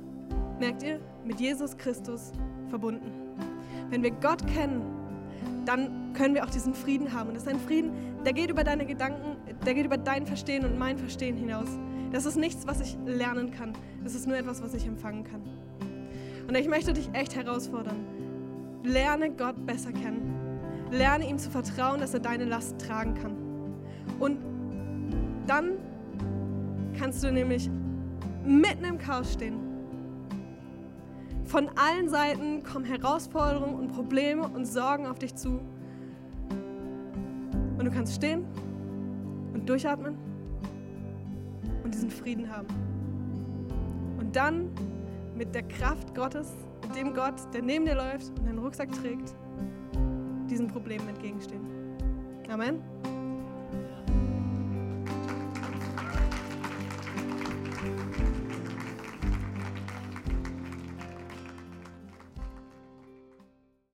Merkt 0.59 0.83
ihr? 0.83 1.01
Mit 1.25 1.41
Jesus 1.41 1.77
Christus 1.77 2.33
verbunden. 2.69 3.13
Wenn 3.91 4.03
wir 4.03 4.11
Gott 4.11 4.45
kennen, 4.49 4.83
dann 5.65 6.00
können 6.21 6.35
wir 6.35 6.45
auch 6.45 6.51
diesen 6.51 6.75
Frieden 6.75 7.15
haben. 7.15 7.29
Und 7.29 7.35
das 7.35 7.45
ist 7.45 7.49
ein 7.49 7.59
Frieden, 7.59 7.93
der 8.27 8.35
geht 8.35 8.51
über 8.51 8.63
deine 8.63 8.85
Gedanken, 8.85 9.39
der 9.65 9.73
geht 9.73 9.87
über 9.87 9.97
dein 9.97 10.27
Verstehen 10.27 10.67
und 10.67 10.79
mein 10.79 10.99
Verstehen 10.99 11.35
hinaus. 11.35 11.79
Das 12.13 12.27
ist 12.27 12.37
nichts, 12.37 12.67
was 12.67 12.83
ich 12.83 12.99
lernen 13.07 13.53
kann. 13.53 13.73
Das 14.05 14.15
ist 14.15 14.27
nur 14.27 14.37
etwas, 14.37 14.63
was 14.63 14.75
ich 14.75 14.87
empfangen 14.87 15.25
kann. 15.25 15.41
Und 16.47 16.55
ich 16.55 16.69
möchte 16.69 16.93
dich 16.93 17.09
echt 17.15 17.37
herausfordern. 17.37 18.05
Lerne 18.83 19.31
Gott 19.31 19.65
besser 19.65 19.93
kennen. 19.93 20.35
Lerne 20.91 21.27
ihm 21.27 21.39
zu 21.39 21.49
vertrauen, 21.49 22.01
dass 22.01 22.13
er 22.13 22.21
deine 22.21 22.45
Last 22.45 22.79
tragen 22.79 23.15
kann. 23.15 23.35
Und 24.19 24.37
dann 25.47 25.79
kannst 26.99 27.25
du 27.25 27.33
nämlich 27.33 27.71
mitten 28.45 28.85
im 28.85 28.99
Chaos 28.99 29.33
stehen. 29.33 29.59
Von 31.47 31.71
allen 31.77 32.11
Seiten 32.11 32.63
kommen 32.63 32.85
Herausforderungen 32.85 33.77
und 33.77 33.89
Probleme 33.89 34.47
und 34.47 34.67
Sorgen 34.67 35.07
auf 35.07 35.19
dich 35.19 35.35
zu. 35.35 35.61
Und 37.81 37.87
du 37.87 37.93
kannst 37.93 38.15
stehen 38.15 38.45
und 39.55 39.67
durchatmen 39.67 40.15
und 41.83 41.95
diesen 41.95 42.11
Frieden 42.11 42.47
haben. 42.55 42.67
Und 44.19 44.37
dann 44.37 44.69
mit 45.35 45.55
der 45.55 45.63
Kraft 45.63 46.15
Gottes, 46.15 46.53
mit 46.87 46.95
dem 46.95 47.15
Gott, 47.15 47.37
der 47.55 47.63
neben 47.63 47.87
dir 47.87 47.95
läuft 47.95 48.39
und 48.39 48.47
deinen 48.47 48.59
Rucksack 48.59 48.93
trägt, 48.93 49.35
diesen 50.51 50.67
Problemen 50.69 51.09
entgegenstehen. 51.09 51.63
Amen. 52.51 52.83